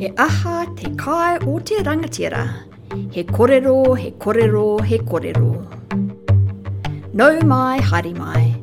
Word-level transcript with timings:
He 0.00 0.08
aha 0.16 0.64
te 0.76 0.88
kai 0.96 1.36
o 1.46 1.58
te 1.58 1.76
rangatira. 1.86 2.42
He 3.12 3.22
korero, 3.22 3.98
he 3.98 4.12
korero, 4.12 4.82
he 4.82 4.98
korero. 4.98 5.48
Nau 7.12 7.38
mai, 7.40 7.80
haere 7.80 8.14
mai. 8.16 8.54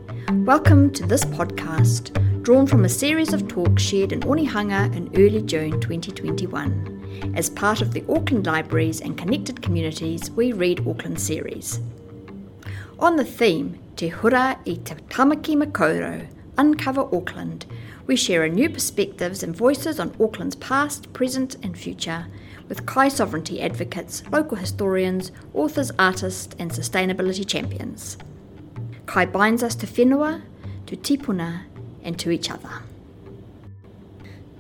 Welcome 0.48 0.90
to 0.94 1.06
this 1.06 1.24
podcast, 1.26 2.10
drawn 2.42 2.66
from 2.66 2.86
a 2.86 2.90
series 2.90 3.34
of 3.34 3.48
talks 3.48 3.84
shared 3.84 4.14
in 4.14 4.22
Onehunga 4.22 4.96
in 4.96 5.12
early 5.16 5.44
June 5.44 5.80
2021. 5.80 7.34
As 7.36 7.52
part 7.52 7.82
of 7.82 7.94
the 7.94 8.04
Auckland 8.10 8.48
Libraries 8.48 9.02
and 9.02 9.16
Connected 9.16 9.62
Communities 9.62 10.32
We 10.32 10.54
Read 10.54 10.88
Auckland 10.88 11.22
series. 11.22 11.80
On 12.98 13.16
the 13.16 13.24
theme, 13.24 13.78
Te 13.96 14.10
Hura 14.10 14.58
i 14.66 14.74
Te 14.84 14.96
Tamaki 15.10 15.56
Makaurau, 15.56 16.26
Uncover 16.58 17.08
Auckland, 17.16 17.68
we 18.08 18.16
share 18.16 18.44
a 18.46 18.50
new 18.50 18.70
perspectives 18.70 19.44
and 19.44 19.56
voices 19.56 20.00
on 20.00 20.16
Auckland's 20.20 20.56
past, 20.56 21.12
present, 21.12 21.56
and 21.62 21.78
future 21.78 22.26
with 22.70 22.86
Kai 22.86 23.10
sovereignty 23.10 23.62
advocates, 23.62 24.24
local 24.32 24.58
historians, 24.58 25.32
authors, 25.54 25.92
artists, 26.00 26.56
and 26.58 26.72
sustainability 26.72 27.46
champions. 27.46 28.18
Kai 29.06 29.26
binds 29.26 29.62
us 29.62 29.76
to 29.76 29.86
whenua, 29.86 30.42
to 30.86 30.96
tipuna, 30.96 31.64
and 32.04 32.18
to 32.20 32.32
each 32.32 32.50
other. 32.50 32.82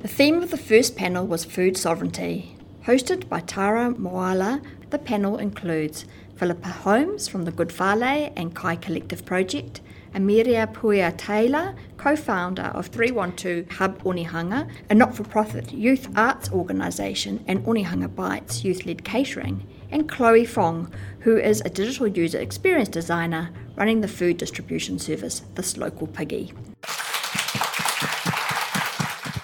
The 0.02 0.08
theme 0.08 0.44
of 0.44 0.52
the 0.52 0.58
first 0.58 0.95
panel 0.95 1.26
was 1.26 1.44
food 1.44 1.78
sovereignty. 1.78 2.56
Hosted 2.86 3.28
by 3.28 3.42
Tara 3.42 3.94
Moala, 3.94 4.62
the 4.90 5.00
panel 5.00 5.38
includes 5.38 6.06
Philippa 6.36 6.70
Holmes 6.70 7.28
from 7.28 7.45
the 7.45 7.52
Good 7.52 7.78
Whale 7.78 8.32
and 8.36 8.56
Kai 8.56 8.76
Collective 8.76 9.26
Project, 9.26 9.82
Amiria 10.18 10.66
Puia 10.74 11.16
Taylor, 11.16 11.76
co 11.98 12.16
founder 12.16 12.72
of 12.74 12.88
312 12.88 13.70
Hub 13.78 14.02
Onehunga, 14.04 14.68
a 14.90 14.96
not 14.96 15.16
for 15.16 15.24
profit 15.24 15.72
youth 15.72 16.08
arts 16.18 16.52
organisation, 16.52 17.46
and 17.48 17.64
Onehunga 17.66 18.16
Bites 18.16 18.64
youth 18.64 18.88
led 18.88 19.04
catering, 19.04 19.68
and 19.92 20.09
Chloe 20.09 20.44
Fong, 20.44 20.92
who 21.20 21.38
is 21.38 21.62
a 21.62 21.70
digital 21.70 22.08
user 22.08 22.40
experience 22.40 22.90
designer 22.90 23.52
running 23.76 24.02
the 24.02 24.08
food 24.08 24.38
distribution 24.38 24.98
service 24.98 25.44
This 25.54 25.78
Local 25.78 26.08
Piggy. 26.08 26.52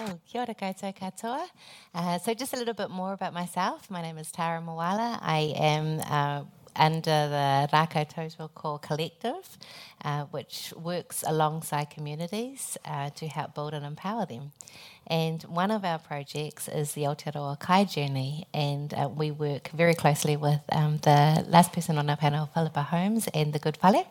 Oh, 0.00 0.18
kia 0.26 0.40
ora 0.40 0.54
koutou 0.56 0.92
katoa. 0.92 1.46
Uh, 1.94 2.18
so 2.18 2.34
just 2.34 2.52
a 2.52 2.56
little 2.56 2.74
bit 2.74 2.90
more 2.90 3.12
about 3.12 3.32
myself. 3.32 3.88
My 3.92 4.02
name 4.02 4.18
is 4.18 4.32
Tara 4.32 4.60
Moala. 4.60 5.20
I 5.22 5.54
am 5.56 6.00
uh, 6.00 6.42
under 6.76 7.28
the 7.28 7.68
Rako 7.72 8.08
Total 8.08 8.48
Core 8.48 8.78
Collective, 8.78 9.58
uh, 10.04 10.24
which 10.26 10.72
works 10.76 11.24
alongside 11.26 11.90
communities 11.90 12.76
uh, 12.84 13.10
to 13.10 13.26
help 13.28 13.54
build 13.54 13.74
and 13.74 13.84
empower 13.84 14.26
them. 14.26 14.52
And 15.06 15.42
one 15.44 15.70
of 15.70 15.84
our 15.84 15.98
projects 15.98 16.66
is 16.68 16.92
the 16.92 17.02
Aotearoa 17.02 17.58
Kai 17.60 17.84
Journey, 17.84 18.46
and 18.54 18.92
uh, 18.94 19.08
we 19.08 19.30
work 19.30 19.68
very 19.74 19.94
closely 19.94 20.36
with 20.36 20.60
um, 20.72 20.98
the 21.02 21.44
last 21.48 21.72
person 21.72 21.98
on 21.98 22.08
our 22.08 22.16
panel, 22.16 22.46
Philippa 22.54 22.82
Holmes, 22.82 23.28
and 23.34 23.52
the 23.52 23.58
Good 23.58 23.78
Whale 23.82 24.06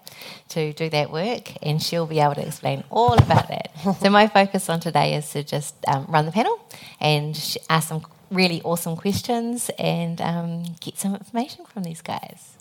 to 0.49 0.73
do 0.73 0.89
that 0.89 1.11
work, 1.11 1.51
and 1.63 1.81
she'll 1.81 2.05
be 2.05 2.19
able 2.19 2.35
to 2.35 2.45
explain 2.45 2.83
all 2.91 3.13
about 3.13 3.47
that. 3.49 3.71
so 4.01 4.09
my 4.09 4.27
focus 4.27 4.69
on 4.69 4.79
today 4.79 5.15
is 5.15 5.29
to 5.31 5.43
just 5.43 5.75
um, 5.87 6.05
run 6.09 6.25
the 6.25 6.31
panel 6.31 6.59
and 6.99 7.35
ask 7.69 7.89
some 7.89 8.01
really 8.33 8.61
awesome 8.63 8.95
questions 8.95 9.69
and 9.77 10.19
um, 10.21 10.75
get 10.79 10.97
some 10.97 11.15
information 11.15 11.65
from 11.65 11.83
these 11.83 12.01
guys. 12.01 12.57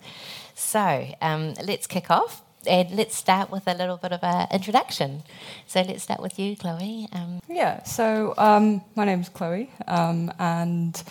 So 0.55 1.07
um, 1.21 1.55
let's 1.65 1.87
kick 1.87 2.09
off 2.11 2.41
and 2.65 2.91
let's 2.91 3.15
start 3.15 3.51
with 3.51 3.67
a 3.67 3.73
little 3.73 3.97
bit 3.97 4.13
of 4.13 4.23
an 4.23 4.47
introduction. 4.51 5.23
So 5.67 5.81
let's 5.81 6.03
start 6.03 6.21
with 6.21 6.39
you, 6.39 6.55
Chloe. 6.55 7.07
Um, 7.11 7.41
yeah, 7.49 7.83
so 7.83 8.33
um, 8.37 8.81
my 8.95 9.05
name 9.05 9.21
is 9.21 9.29
Chloe 9.29 9.69
um, 9.87 10.31
and 10.39 11.01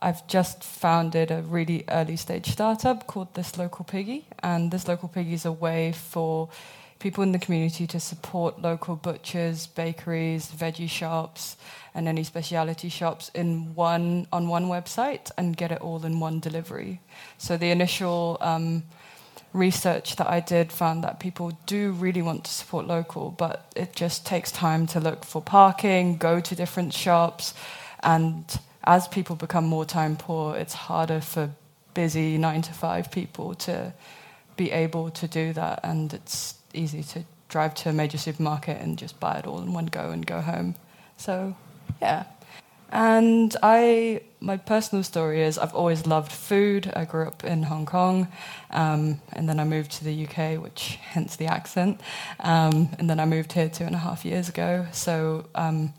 I've 0.00 0.26
just 0.26 0.62
founded 0.62 1.30
a 1.30 1.42
really 1.42 1.84
early 1.88 2.16
stage 2.16 2.50
startup 2.50 3.06
called 3.06 3.34
This 3.34 3.58
Local 3.58 3.84
Piggy. 3.84 4.26
And 4.42 4.70
This 4.70 4.86
Local 4.86 5.08
Piggy 5.08 5.34
is 5.34 5.44
a 5.44 5.52
way 5.52 5.92
for 5.92 6.48
people 6.98 7.22
in 7.22 7.32
the 7.32 7.38
community 7.38 7.86
to 7.86 8.00
support 8.00 8.60
local 8.60 8.96
butchers, 8.96 9.66
bakeries, 9.66 10.48
veggie 10.48 10.88
shops, 10.88 11.56
and 11.96 12.06
any 12.06 12.22
specialty 12.22 12.90
shops 12.90 13.30
in 13.34 13.74
one 13.74 14.26
on 14.30 14.48
one 14.48 14.66
website 14.66 15.30
and 15.38 15.56
get 15.56 15.72
it 15.72 15.80
all 15.80 16.04
in 16.04 16.20
one 16.20 16.38
delivery. 16.40 17.00
So 17.38 17.56
the 17.56 17.70
initial 17.70 18.36
um, 18.42 18.82
research 19.54 20.16
that 20.16 20.28
I 20.28 20.40
did 20.40 20.70
found 20.70 21.02
that 21.04 21.18
people 21.18 21.58
do 21.64 21.92
really 21.92 22.20
want 22.20 22.44
to 22.44 22.50
support 22.50 22.86
local, 22.86 23.30
but 23.30 23.72
it 23.74 23.96
just 23.96 24.26
takes 24.26 24.52
time 24.52 24.86
to 24.88 25.00
look 25.00 25.24
for 25.24 25.40
parking, 25.40 26.18
go 26.18 26.38
to 26.38 26.54
different 26.54 26.92
shops, 26.92 27.54
and 28.02 28.44
as 28.84 29.08
people 29.08 29.34
become 29.34 29.64
more 29.64 29.86
time 29.86 30.16
poor, 30.16 30.54
it's 30.54 30.74
harder 30.74 31.22
for 31.22 31.50
busy 31.94 32.36
nine 32.36 32.60
to 32.60 32.74
five 32.74 33.10
people 33.10 33.54
to 33.54 33.94
be 34.58 34.70
able 34.70 35.08
to 35.10 35.26
do 35.26 35.54
that, 35.54 35.80
and 35.82 36.12
it's 36.12 36.56
easy 36.74 37.02
to 37.02 37.24
drive 37.48 37.74
to 37.74 37.88
a 37.88 37.92
major 37.92 38.18
supermarket 38.18 38.82
and 38.82 38.98
just 38.98 39.18
buy 39.18 39.38
it 39.38 39.46
all 39.46 39.62
in 39.62 39.72
one 39.72 39.86
go 39.86 40.10
and 40.10 40.26
go 40.26 40.42
home. 40.42 40.74
So 41.16 41.56
yeah. 42.00 42.24
And 42.90 43.54
I, 43.62 44.22
my 44.40 44.56
personal 44.56 45.02
story 45.02 45.42
is 45.42 45.58
I've 45.58 45.74
always 45.74 46.06
loved 46.06 46.30
food. 46.30 46.92
I 46.94 47.04
grew 47.04 47.26
up 47.26 47.42
in 47.44 47.64
Hong 47.64 47.84
Kong, 47.84 48.28
um, 48.70 49.20
and 49.32 49.48
then 49.48 49.58
I 49.58 49.64
moved 49.64 49.90
to 49.92 50.04
the 50.04 50.26
UK, 50.26 50.62
which 50.62 50.98
hence 51.02 51.36
the 51.36 51.46
accent. 51.46 52.00
Um, 52.40 52.90
and 52.98 53.10
then 53.10 53.18
I 53.18 53.24
moved 53.24 53.52
here 53.52 53.68
two 53.68 53.84
and 53.84 53.94
a 53.94 53.98
half 53.98 54.24
years 54.24 54.48
ago. 54.48 54.86
So, 54.92 55.46
um, 55.54 55.94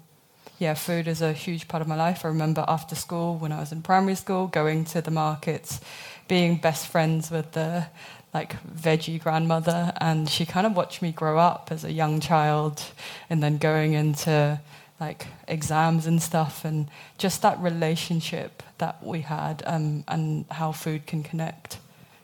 yeah, 0.59 0.73
food 0.73 1.07
is 1.07 1.21
a 1.21 1.33
huge 1.33 1.67
part 1.67 1.81
of 1.81 1.87
my 1.87 1.95
life. 1.95 2.23
I 2.23 2.29
remember 2.29 2.63
after 2.67 2.95
school, 2.95 3.35
when 3.35 3.51
I 3.51 3.59
was 3.59 3.71
in 3.71 3.81
primary 3.81 4.15
school, 4.15 4.47
going 4.47 4.85
to 4.85 5.01
the 5.01 5.11
markets, 5.11 5.81
being 6.27 6.55
best 6.57 6.87
friends 6.87 7.29
with 7.29 7.51
the 7.51 7.87
like 8.33 8.55
veggie 8.65 9.21
grandmother, 9.21 9.93
and 9.99 10.29
she 10.29 10.45
kind 10.45 10.65
of 10.65 10.75
watched 10.75 11.01
me 11.01 11.11
grow 11.11 11.37
up 11.37 11.69
as 11.71 11.83
a 11.83 11.91
young 11.91 12.19
child, 12.19 12.83
and 13.29 13.43
then 13.43 13.57
going 13.57 13.93
into 13.93 14.59
like 14.99 15.27
exams 15.47 16.07
and 16.07 16.21
stuff, 16.21 16.65
and 16.65 16.87
just 17.17 17.41
that 17.41 17.59
relationship 17.59 18.63
that 18.77 19.03
we 19.03 19.21
had, 19.21 19.63
um, 19.65 20.03
and 20.07 20.45
how 20.51 20.71
food 20.71 21.05
can 21.05 21.23
connect 21.23 21.77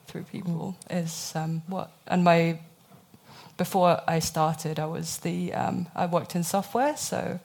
through 0.07 0.23
people 0.23 0.75
mm. 0.89 1.03
is 1.03 1.33
um, 1.35 1.61
what. 1.67 1.91
And 2.07 2.23
my 2.23 2.59
before 3.57 4.01
I 4.07 4.19
started, 4.19 4.79
I 4.79 4.85
was 4.85 5.17
the 5.17 5.53
um, 5.53 5.87
I 5.95 6.05
worked 6.05 6.35
in 6.35 6.43
software, 6.43 6.97
so 6.97 7.39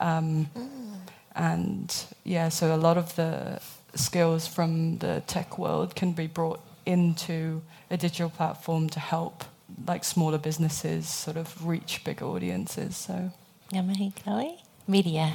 um, 0.00 0.48
mm. 0.56 0.96
and 1.34 2.04
yeah, 2.24 2.48
so 2.48 2.74
a 2.74 2.78
lot 2.78 2.96
of 2.96 3.14
the 3.16 3.60
skills 3.94 4.46
from 4.46 4.98
the 4.98 5.22
tech 5.26 5.58
world 5.58 5.94
can 5.94 6.12
be 6.12 6.26
brought 6.26 6.60
into 6.84 7.62
a 7.90 7.96
digital 7.96 8.30
platform 8.30 8.88
to 8.90 9.00
help 9.00 9.44
like 9.86 10.04
smaller 10.04 10.38
businesses 10.38 11.08
sort 11.08 11.36
of 11.36 11.66
reach 11.66 12.02
bigger 12.04 12.26
audiences. 12.26 12.96
So. 12.96 13.32
Ngā 13.72 13.86
mihi, 13.86 14.12
Chloe. 14.22 14.63
Media. 14.86 15.32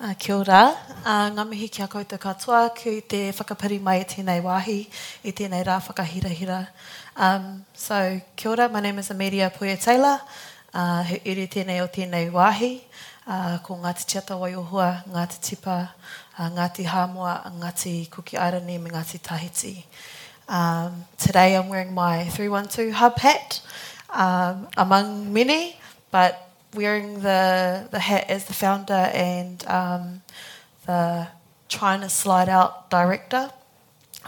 Uh, 0.00 0.12
kia 0.18 0.34
ora. 0.34 0.74
Uh, 1.06 1.28
ngā 1.30 1.42
mihi 1.46 1.68
kia 1.70 1.86
koutou 1.86 2.18
katoa 2.18 2.64
ki 2.74 2.96
te 3.06 3.20
whakapiri 3.30 3.78
mai 3.78 4.00
e 4.00 4.06
tēnei 4.10 4.42
wāhi, 4.42 4.88
i 5.22 5.30
tēnei 5.30 5.62
rā 5.62 5.76
whakahirahira. 5.86 6.66
Um, 7.14 7.62
so, 7.72 7.94
kia 8.34 8.50
ora, 8.50 8.68
my 8.68 8.80
name 8.80 8.98
is 8.98 9.10
Amelia 9.10 9.52
Puya 9.54 9.78
Taylor. 9.78 10.18
Uh, 10.74 11.04
he 11.04 11.20
iri 11.30 11.46
tēnei 11.46 11.78
o 11.78 11.86
tēnei 11.86 12.26
wāhi. 12.34 12.80
Uh, 13.24 13.58
ko 13.62 13.78
Ngāti 13.78 14.02
Tiata 14.10 14.34
Waiohua, 14.34 15.04
Ngāti 15.14 15.38
Tipa, 15.46 15.92
uh, 16.36 16.50
Ngāti 16.50 16.84
Hāmoa, 16.90 17.46
Ngāti 17.60 18.10
Kuki 18.10 18.36
Arani 18.36 18.82
me 18.82 18.90
Ngāti 18.90 19.22
Tahiti. 19.22 19.84
Um, 20.48 21.04
today 21.16 21.54
I'm 21.56 21.68
wearing 21.68 21.94
my 21.94 22.24
312 22.24 22.92
hub 22.94 23.16
hat, 23.20 23.62
um, 24.10 24.66
among 24.76 25.32
many, 25.32 25.76
but 26.10 26.45
wearing 26.76 27.20
the, 27.20 27.88
the 27.90 27.98
hat 27.98 28.26
as 28.28 28.44
the 28.44 28.52
founder 28.52 29.10
and 29.12 29.66
um, 29.66 30.22
the 30.86 31.26
China 31.68 32.08
Slide 32.08 32.48
Out 32.48 32.90
director 32.90 33.50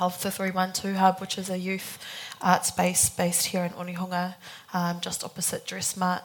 of 0.00 0.20
the 0.22 0.30
312 0.30 0.96
Hub, 0.96 1.20
which 1.20 1.38
is 1.38 1.50
a 1.50 1.58
youth 1.58 1.98
art 2.40 2.64
space 2.64 3.10
based 3.10 3.46
here 3.46 3.64
in 3.64 3.70
Onehunga, 3.72 4.34
um, 4.72 5.00
just 5.00 5.22
opposite 5.22 5.66
Dress-Smart. 5.66 6.22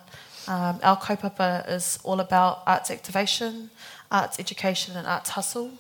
Um, 0.47 0.79
our 0.83 0.97
kaupapa 0.97 1.69
is 1.69 1.99
all 2.03 2.19
about 2.19 2.63
arts 2.65 2.89
activation, 2.89 3.69
arts 4.11 4.39
education, 4.39 4.95
and 4.95 5.05
arts 5.05 5.31
hustle. 5.31 5.71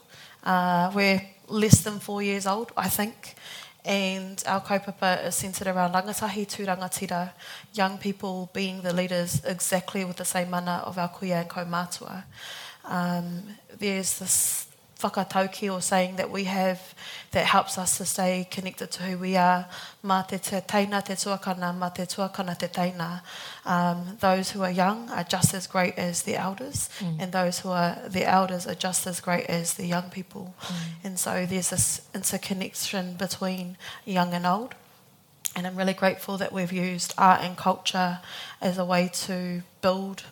Uh, 0.43 0.91
we're 0.93 1.21
less 1.47 1.83
than 1.83 1.99
four 1.99 2.21
years 2.21 2.45
old, 2.45 2.71
I 2.75 2.89
think 2.89 3.35
and 3.85 4.41
our 4.45 4.61
kaupapa 4.61 5.25
is 5.25 5.35
centred 5.35 5.67
around 5.67 5.93
rangatahi 5.93 6.47
tū 6.47 6.65
rangatira, 6.65 7.31
young 7.73 7.97
people 7.97 8.49
being 8.53 8.81
the 8.81 8.93
leaders 8.93 9.43
exactly 9.45 10.05
with 10.05 10.17
the 10.17 10.25
same 10.25 10.49
mana 10.49 10.83
of 10.85 10.97
our 10.97 11.09
kuia 11.09 11.41
and 11.41 11.49
kaumātua. 11.49 12.23
Um, 12.85 13.43
there's 13.77 14.19
this 14.19 14.67
whakatauki 15.03 15.71
or 15.71 15.81
saying 15.81 16.15
that 16.15 16.31
we 16.31 16.45
have 16.45 16.79
that 17.31 17.45
helps 17.45 17.77
us 17.77 17.97
to 17.97 18.05
stay 18.05 18.47
connected 18.49 18.89
to 18.91 19.03
who 19.03 19.17
we 19.17 19.35
are. 19.35 19.65
Mā 20.03 20.27
te 20.27 20.37
te 20.37 20.61
teina 20.61 21.03
te 21.03 21.13
tuakana, 21.13 21.73
mā 21.77 21.93
te 21.93 22.03
tuakana 22.03 22.57
te 22.57 22.67
teina. 22.67 23.21
Um, 23.65 24.17
those 24.19 24.51
who 24.51 24.63
are 24.63 24.71
young 24.71 25.09
are 25.09 25.23
just 25.23 25.53
as 25.53 25.67
great 25.67 25.97
as 25.97 26.23
the 26.23 26.35
elders, 26.35 26.89
mm. 26.99 27.17
and 27.19 27.31
those 27.31 27.59
who 27.59 27.69
are 27.69 27.97
the 28.07 28.25
elders 28.25 28.67
are 28.67 28.75
just 28.75 29.05
as 29.07 29.19
great 29.19 29.45
as 29.47 29.73
the 29.75 29.85
young 29.85 30.09
people. 30.09 30.53
Mm. 30.61 30.75
And 31.03 31.19
so 31.19 31.45
there's 31.45 31.69
this 31.69 32.01
interconnection 32.15 33.15
between 33.15 33.77
young 34.05 34.33
and 34.33 34.45
old. 34.45 34.75
And 35.55 35.67
I'm 35.67 35.75
really 35.75 35.93
grateful 35.93 36.37
that 36.37 36.51
we've 36.51 36.73
used 36.73 37.13
art 37.17 37.41
and 37.41 37.55
culture 37.55 38.19
as 38.59 38.77
a 38.77 38.85
way 38.85 39.09
to 39.13 39.61
build 39.81 40.23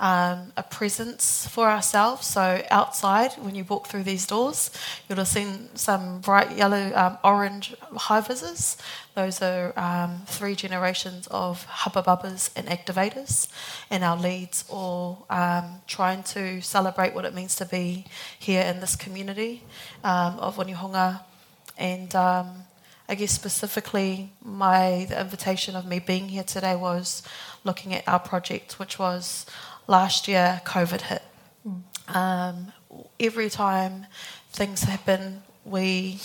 um, 0.00 0.52
a 0.56 0.62
presence 0.62 1.46
for 1.46 1.68
ourselves. 1.68 2.26
So 2.26 2.64
outside, 2.70 3.32
when 3.34 3.54
you 3.54 3.64
walk 3.64 3.86
through 3.86 4.04
these 4.04 4.26
doors, 4.26 4.70
you'll 5.06 5.18
have 5.18 5.28
seen 5.28 5.68
some 5.74 6.20
bright 6.20 6.56
yellow, 6.56 6.92
um, 6.94 7.18
orange 7.22 7.74
high. 7.94 8.20
Those 8.20 9.42
are 9.42 9.78
um, 9.78 10.22
three 10.26 10.54
generations 10.54 11.28
of 11.30 11.64
hubba 11.64 12.02
bubbas 12.02 12.50
and 12.56 12.66
activators, 12.68 13.48
and 13.90 14.02
our 14.02 14.16
leads 14.16 14.64
all 14.70 15.26
um, 15.28 15.82
trying 15.86 16.22
to 16.22 16.62
celebrate 16.62 17.14
what 17.14 17.26
it 17.26 17.34
means 17.34 17.54
to 17.56 17.66
be 17.66 18.06
here 18.38 18.62
in 18.62 18.80
this 18.80 18.96
community 18.96 19.62
um, 20.02 20.38
of 20.38 20.56
Onehunga. 20.56 21.20
And 21.76 22.14
um, 22.14 22.64
I 23.10 23.16
guess 23.16 23.32
specifically, 23.32 24.30
my 24.40 25.04
the 25.08 25.20
invitation 25.20 25.74
of 25.74 25.84
me 25.84 25.98
being 25.98 26.28
here 26.28 26.44
today 26.44 26.76
was 26.76 27.24
looking 27.64 27.92
at 27.92 28.06
our 28.06 28.20
project, 28.20 28.78
which 28.78 29.00
was 29.00 29.46
last 29.88 30.28
year 30.28 30.62
COVID 30.64 31.00
hit. 31.00 31.22
Mm. 31.66 32.14
Um, 32.14 32.72
every 33.18 33.50
time 33.50 34.06
things 34.52 34.84
happen, 34.84 35.42
we 35.64 36.20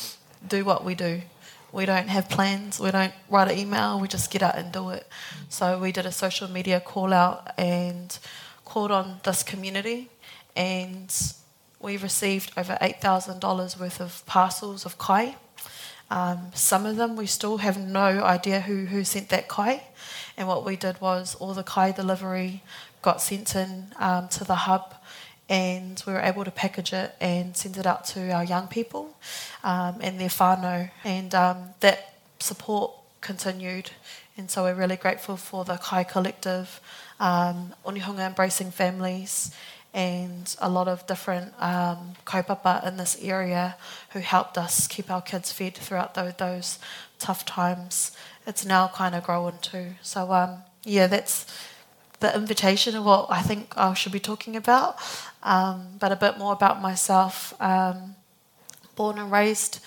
do 0.47 0.63
what 0.63 0.85
we 0.85 0.93
do. 0.93 1.23
We 1.71 1.87
don't 1.87 2.07
have 2.07 2.29
plans, 2.29 2.79
we 2.79 2.91
don't 2.91 3.13
write 3.31 3.49
an 3.49 3.57
email, 3.57 3.99
we 3.99 4.07
just 4.07 4.29
get 4.29 4.43
out 4.43 4.55
and 4.55 4.71
do 4.71 4.91
it. 4.91 5.07
So 5.49 5.79
we 5.79 5.91
did 5.91 6.05
a 6.05 6.11
social 6.11 6.47
media 6.47 6.79
call 6.79 7.13
out 7.13 7.49
and 7.57 8.15
called 8.63 8.91
on 8.91 9.21
this 9.23 9.41
community 9.41 10.09
and 10.55 11.11
we 11.79 11.97
received 11.97 12.51
over 12.55 12.77
$8,000 12.79 13.79
worth 13.79 13.99
of 13.99 14.23
parcels 14.27 14.85
of 14.85 14.99
kai. 14.99 15.35
Um, 16.09 16.51
some 16.53 16.85
of 16.85 16.97
them 16.97 17.15
we 17.15 17.25
still 17.25 17.57
have 17.57 17.77
no 17.79 18.23
idea 18.23 18.61
who, 18.61 18.85
who 18.85 19.03
sent 19.03 19.29
that 19.29 19.47
kai. 19.47 19.83
And 20.37 20.47
what 20.47 20.65
we 20.65 20.75
did 20.75 20.99
was 21.01 21.35
all 21.35 21.53
the 21.53 21.63
kai 21.63 21.91
delivery 21.91 22.63
got 23.01 23.21
sent 23.21 23.55
in 23.55 23.87
um, 23.99 24.27
to 24.29 24.43
the 24.43 24.55
hub 24.55 24.95
and 25.47 26.01
we 26.07 26.13
were 26.13 26.19
able 26.19 26.43
to 26.43 26.51
package 26.51 26.91
it 26.91 27.15
and 27.21 27.55
send 27.55 27.77
it 27.77 27.85
out 27.85 28.05
to 28.05 28.31
our 28.31 28.43
young 28.43 28.67
people 28.67 29.15
um, 29.63 29.97
and 30.01 30.19
their 30.19 30.29
whānau. 30.29 30.89
And 31.03 31.35
um, 31.35 31.57
that 31.81 32.15
support 32.39 32.91
continued. 33.21 33.91
And 34.37 34.49
so 34.49 34.63
we're 34.63 34.73
really 34.73 34.95
grateful 34.95 35.37
for 35.37 35.63
the 35.63 35.77
Kai 35.77 36.03
Collective, 36.03 36.81
um, 37.19 37.73
Onehunga 37.85 38.27
Embracing 38.27 38.71
Families, 38.71 39.51
and 39.95 40.57
a 40.59 40.69
lot 40.69 40.89
of 40.89 41.07
different 41.07 41.53
um, 41.57 42.15
kaupapa 42.25 42.85
in 42.85 42.97
this 42.97 43.17
area 43.21 43.77
who 44.11 44.19
helped 44.19 44.57
us 44.57 44.87
keep 44.87 45.09
our 45.09 45.21
kids 45.21 45.53
fed 45.53 45.73
throughout 45.73 46.13
those, 46.15 46.33
those 46.33 46.79
tough 47.17 47.45
times. 47.45 48.11
It's 48.45 48.65
now 48.65 48.89
kind 48.89 49.15
of 49.15 49.23
growing 49.23 49.57
too. 49.61 49.91
So, 50.01 50.33
um, 50.33 50.57
yeah, 50.83 51.07
that's 51.07 51.45
the 52.19 52.35
invitation 52.35 52.93
of 52.95 53.05
what 53.05 53.27
I 53.29 53.41
think 53.41 53.73
I 53.77 53.93
should 53.93 54.11
be 54.11 54.19
talking 54.19 54.57
about, 54.57 54.97
um, 55.43 55.87
but 55.97 56.11
a 56.11 56.17
bit 56.17 56.37
more 56.37 56.51
about 56.51 56.81
myself. 56.81 57.53
Um, 57.61 58.15
born 58.97 59.17
and 59.17 59.31
raised 59.31 59.79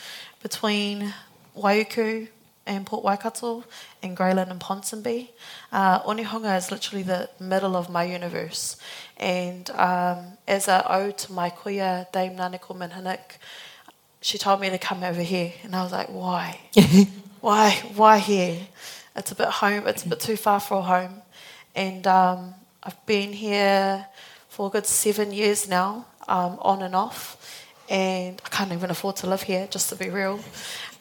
between 0.43 1.13
Waiuku 1.55 2.29
and 2.69 2.87
Port 2.87 3.03
Waikato 3.03 3.65
and 4.03 4.17
Grey 4.17 4.35
Lynn 4.35 4.51
and 4.51 4.61
Ponsonby. 4.61 5.31
Uh, 5.73 6.01
Onehunga 6.03 6.57
is 6.57 6.71
literally 6.71 7.03
the 7.03 7.31
middle 7.41 7.75
of 7.75 7.89
my 7.89 8.05
universe. 8.05 8.77
And 9.19 9.69
um, 9.71 10.39
as 10.47 10.69
I 10.69 10.85
owe 10.89 11.11
to 11.11 11.33
my 11.33 11.51
kuia, 11.51 12.11
Dame 12.13 12.37
Nganeko 12.37 12.77
Minhinnick, 12.77 13.39
she 14.21 14.39
told 14.39 14.61
me 14.61 14.71
to 14.71 14.79
come 14.79 15.03
over 15.03 15.23
here. 15.23 15.53
And 15.65 15.75
I 15.75 15.83
was 15.83 15.93
like, 15.93 16.09
why? 16.09 16.61
why? 17.41 17.71
Why 17.95 18.19
here? 18.19 18.59
It's 19.17 19.33
a 19.33 19.35
bit 19.35 19.49
home, 19.49 19.87
it's 19.87 20.05
a 20.05 20.09
bit 20.09 20.21
too 20.21 20.37
far 20.37 20.61
for 20.61 20.83
home 20.83 21.23
and 21.79 22.07
um, 22.09 22.55
I've 22.83 23.07
been 23.07 23.33
here 23.33 24.05
for 24.49 24.67
a 24.67 24.71
good 24.71 24.85
seven 24.85 25.31
years 25.31 25.69
now, 25.69 26.07
um, 26.27 26.59
on 26.61 26.83
and 26.83 26.95
off, 26.95 27.65
and 27.89 28.43
I 28.45 28.49
can't 28.49 28.73
even 28.73 28.91
afford 28.91 29.15
to 29.17 29.29
live 29.29 29.43
here, 29.43 29.69
just 29.71 29.89
to 29.91 29.97
be 29.97 30.11
real. 30.11 30.41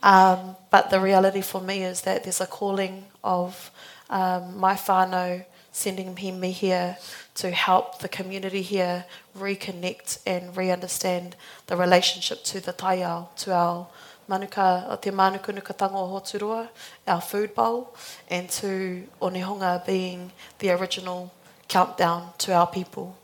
Um, 0.03 0.55
but 0.69 0.91
the 0.91 0.99
reality 0.99 1.41
for 1.41 1.59
me 1.59 1.83
is 1.83 2.01
that 2.01 2.23
there's 2.23 2.41
a 2.41 2.45
calling 2.45 3.05
of 3.23 3.71
um, 4.11 4.57
my 4.59 4.75
whānau 4.75 5.45
sending 5.77 6.15
me 6.15 6.51
here 6.51 6.97
to 7.35 7.51
help 7.51 7.99
the 7.99 8.09
community 8.09 8.63
here 8.63 9.05
reconnect 9.37 10.17
and 10.25 10.57
re-understand 10.57 11.35
the 11.67 11.77
relationship 11.77 12.43
to 12.43 12.59
the 12.59 12.73
taiao, 12.73 13.27
to 13.35 13.53
our 13.53 13.87
Manukau, 14.27 14.89
o 14.89 14.95
te 14.97 15.11
manuka 15.11 15.53
nukatanga 15.53 15.93
o 15.93 16.19
Hoturua, 16.19 16.67
our 17.07 17.21
food 17.21 17.53
bowl, 17.55 17.95
and 18.27 18.49
to 18.49 19.07
Onehunga 19.21 19.85
being 19.85 20.31
the 20.59 20.71
original 20.71 21.31
countdown 21.69 22.33
to 22.39 22.53
our 22.53 22.67
people. 22.67 23.15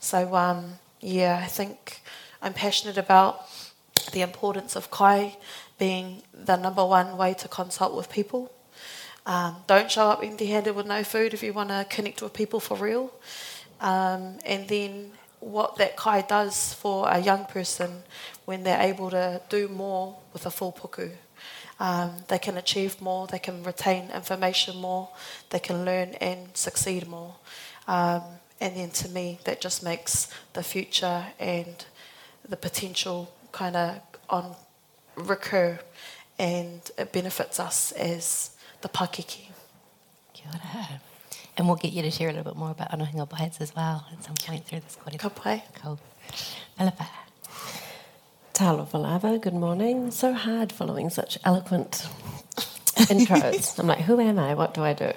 So, 0.00 0.34
um, 0.34 0.78
yeah, 1.00 1.40
I 1.44 1.46
think 1.46 2.00
I'm 2.42 2.54
passionate 2.54 2.98
about 2.98 3.46
the 4.12 4.22
importance 4.22 4.74
of 4.74 4.90
kai 4.90 5.36
being 5.78 6.22
the 6.32 6.56
number 6.56 6.84
one 6.84 7.16
way 7.16 7.34
to 7.34 7.46
consult 7.48 7.94
with 7.94 8.10
people. 8.10 8.50
Um, 9.28 9.56
don't 9.66 9.90
show 9.90 10.08
up 10.08 10.24
empty 10.24 10.46
handed 10.46 10.74
with 10.74 10.86
no 10.86 11.04
food 11.04 11.34
if 11.34 11.42
you 11.42 11.52
want 11.52 11.68
to 11.68 11.86
connect 11.90 12.22
with 12.22 12.32
people 12.32 12.60
for 12.60 12.78
real. 12.78 13.12
Um, 13.78 14.38
and 14.46 14.66
then 14.66 15.12
what 15.40 15.76
that 15.76 15.96
kai 15.96 16.22
does 16.22 16.72
for 16.72 17.06
a 17.10 17.18
young 17.18 17.44
person 17.44 18.02
when 18.46 18.62
they're 18.62 18.80
able 18.80 19.10
to 19.10 19.42
do 19.50 19.68
more 19.68 20.16
with 20.32 20.46
a 20.46 20.50
full 20.50 20.72
puku. 20.72 21.12
Um, 21.78 22.12
they 22.28 22.38
can 22.38 22.56
achieve 22.56 23.02
more, 23.02 23.26
they 23.26 23.38
can 23.38 23.62
retain 23.62 24.10
information 24.10 24.78
more, 24.78 25.10
they 25.50 25.60
can 25.60 25.84
learn 25.84 26.14
and 26.22 26.48
succeed 26.56 27.06
more. 27.06 27.36
Um, 27.86 28.22
and 28.62 28.74
then 28.76 28.90
to 28.90 29.10
me, 29.10 29.40
that 29.44 29.60
just 29.60 29.84
makes 29.84 30.28
the 30.54 30.62
future 30.62 31.26
and 31.38 31.84
the 32.48 32.56
potential 32.56 33.30
kind 33.52 33.76
of 33.76 34.00
on 34.30 34.56
recur 35.16 35.78
and 36.38 36.90
it 36.96 37.12
benefits 37.12 37.60
us 37.60 37.92
as 37.92 38.52
the 38.80 38.88
Pakeke. 38.88 39.50
Kia. 40.32 40.50
And 41.56 41.66
we'll 41.66 41.76
get 41.76 41.92
you 41.92 42.02
to 42.02 42.10
share 42.10 42.28
a 42.28 42.32
little 42.32 42.52
bit 42.52 42.56
more 42.56 42.70
about 42.70 42.90
Onehunga 42.92 43.28
Bites 43.28 43.60
as 43.60 43.74
well 43.74 44.06
at 44.12 44.22
some 44.22 44.36
point 44.36 44.64
through 44.64 44.80
this 44.80 44.96
kōrero. 44.96 45.18
Ka 45.18 45.28
pai. 45.28 45.64
Cool. 45.82 45.98
Alapa. 46.78 47.06
Talofa 48.54 48.94
lava, 48.94 49.38
good 49.38 49.54
morning. 49.54 50.10
So 50.10 50.32
hard 50.32 50.72
following 50.72 51.10
such 51.10 51.38
eloquent 51.44 52.08
intros. 53.06 53.78
I'm 53.78 53.86
like, 53.86 54.00
who 54.00 54.20
am 54.20 54.38
I? 54.38 54.54
What 54.54 54.74
do 54.74 54.82
I 54.82 54.92
do? 54.92 55.12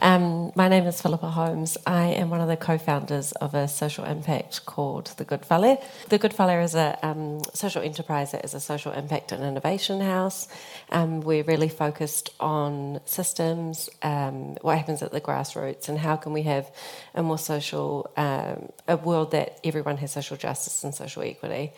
Um, 0.00 0.52
my 0.54 0.68
name 0.68 0.86
is 0.86 1.00
Philippa 1.00 1.28
Holmes. 1.28 1.76
I 1.86 2.06
am 2.06 2.30
one 2.30 2.40
of 2.40 2.48
the 2.48 2.56
co-founders 2.56 3.32
of 3.32 3.54
a 3.54 3.68
social 3.68 4.04
impact 4.04 4.64
called 4.66 5.06
The 5.16 5.24
Good 5.24 5.44
Whale. 5.48 5.82
The 6.08 6.18
Good 6.18 6.38
Whale 6.38 6.62
is 6.62 6.74
a 6.74 6.98
um, 7.02 7.42
social 7.54 7.82
enterprise 7.82 8.32
that 8.32 8.44
is 8.44 8.54
a 8.54 8.60
social 8.60 8.92
impact 8.92 9.32
and 9.32 9.44
innovation 9.44 10.00
house. 10.00 10.48
Um, 10.90 11.20
we're 11.20 11.44
really 11.44 11.68
focused 11.68 12.30
on 12.40 13.00
systems, 13.04 13.90
um, 14.02 14.56
what 14.62 14.78
happens 14.78 15.02
at 15.02 15.12
the 15.12 15.20
grassroots, 15.20 15.88
and 15.88 15.98
how 15.98 16.16
can 16.16 16.32
we 16.32 16.42
have 16.42 16.70
a 17.14 17.22
more 17.22 17.38
social, 17.38 18.10
um, 18.16 18.70
a 18.86 18.96
world 18.96 19.32
that 19.32 19.58
everyone 19.64 19.96
has 19.98 20.12
social 20.12 20.36
justice 20.36 20.84
and 20.84 20.94
social 20.94 21.22
equity. 21.22 21.72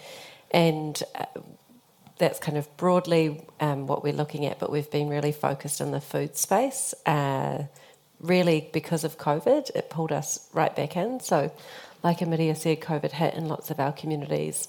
And 0.51 1.01
uh, 1.15 1.27
that's 2.21 2.39
kind 2.39 2.57
of 2.57 2.77
broadly 2.77 3.43
um, 3.59 3.87
what 3.87 4.05
we're 4.05 4.13
looking 4.13 4.47
at, 4.47 4.59
but 4.61 4.71
we've 4.71 4.91
been 4.91 5.09
really 5.09 5.33
focused 5.33 5.81
in 5.81 5.91
the 5.91 6.01
food 6.01 6.37
space. 6.37 6.95
Uh, 7.07 7.65
really, 8.21 8.69
because 8.73 9.03
of 9.05 9.19
COVID, 9.19 9.71
it 9.75 9.91
pulled 9.91 10.13
us 10.13 10.49
right 10.53 10.75
back 10.77 10.97
in. 10.97 11.19
So, 11.21 11.51
like 12.05 12.19
Amiria 12.19 12.57
said, 12.57 12.81
COVID 12.81 13.13
hit 13.13 13.35
in 13.35 13.49
lots 13.49 13.71
of 13.71 13.81
our 13.81 13.93
communities. 13.93 14.69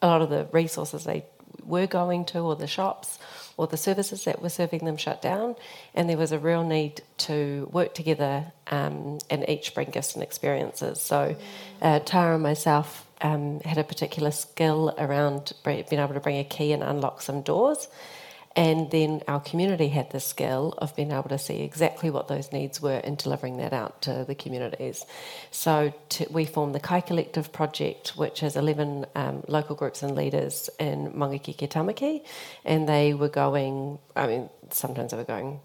A 0.00 0.06
lot 0.06 0.22
of 0.22 0.30
the 0.30 0.46
resources 0.52 1.04
they 1.04 1.24
were 1.66 1.86
going 1.86 2.24
to, 2.26 2.40
or 2.40 2.56
the 2.56 2.66
shops, 2.66 3.18
or 3.56 3.66
the 3.66 3.76
services 3.76 4.24
that 4.24 4.42
were 4.42 4.48
serving 4.48 4.84
them 4.84 4.96
shut 4.96 5.20
down, 5.22 5.54
and 5.94 6.08
there 6.08 6.16
was 6.16 6.32
a 6.32 6.38
real 6.38 6.64
need 6.64 7.02
to 7.18 7.68
work 7.72 7.94
together 7.94 8.52
um, 8.68 9.18
and 9.30 9.48
each 9.48 9.74
bring 9.74 9.90
gifts 9.90 10.14
and 10.14 10.22
experiences. 10.22 11.00
So, 11.00 11.36
uh, 11.80 12.00
Tara 12.00 12.34
and 12.34 12.42
myself 12.42 13.06
um, 13.20 13.60
had 13.60 13.78
a 13.78 13.84
particular 13.84 14.30
skill 14.30 14.94
around 14.98 15.52
being 15.64 15.86
able 15.92 16.14
to 16.14 16.20
bring 16.20 16.38
a 16.38 16.44
key 16.44 16.72
and 16.72 16.82
unlock 16.82 17.22
some 17.22 17.42
doors. 17.42 17.88
And 18.54 18.90
then 18.90 19.22
our 19.28 19.40
community 19.40 19.88
had 19.88 20.10
the 20.10 20.20
skill 20.20 20.74
of 20.78 20.94
being 20.94 21.10
able 21.12 21.30
to 21.30 21.38
see 21.38 21.62
exactly 21.62 22.10
what 22.10 22.28
those 22.28 22.52
needs 22.52 22.82
were 22.82 23.00
and 23.02 23.16
delivering 23.16 23.56
that 23.58 23.72
out 23.72 24.02
to 24.02 24.24
the 24.26 24.34
communities. 24.34 25.06
So 25.50 25.94
we 26.30 26.44
formed 26.44 26.74
the 26.74 26.80
Kai 26.80 27.00
Collective 27.00 27.52
Project, 27.52 28.16
which 28.16 28.40
has 28.40 28.56
11 28.56 29.06
um, 29.14 29.42
local 29.48 29.74
groups 29.74 30.02
and 30.02 30.14
leaders 30.14 30.68
in 30.78 31.12
Maungakiekie 31.12 31.68
Tamaki, 31.68 32.24
and 32.64 32.88
they 32.88 33.14
were 33.14 33.30
going, 33.30 33.98
I 34.14 34.26
mean, 34.26 34.50
sometimes 34.70 35.12
they 35.12 35.16
were 35.16 35.24
going 35.24 35.60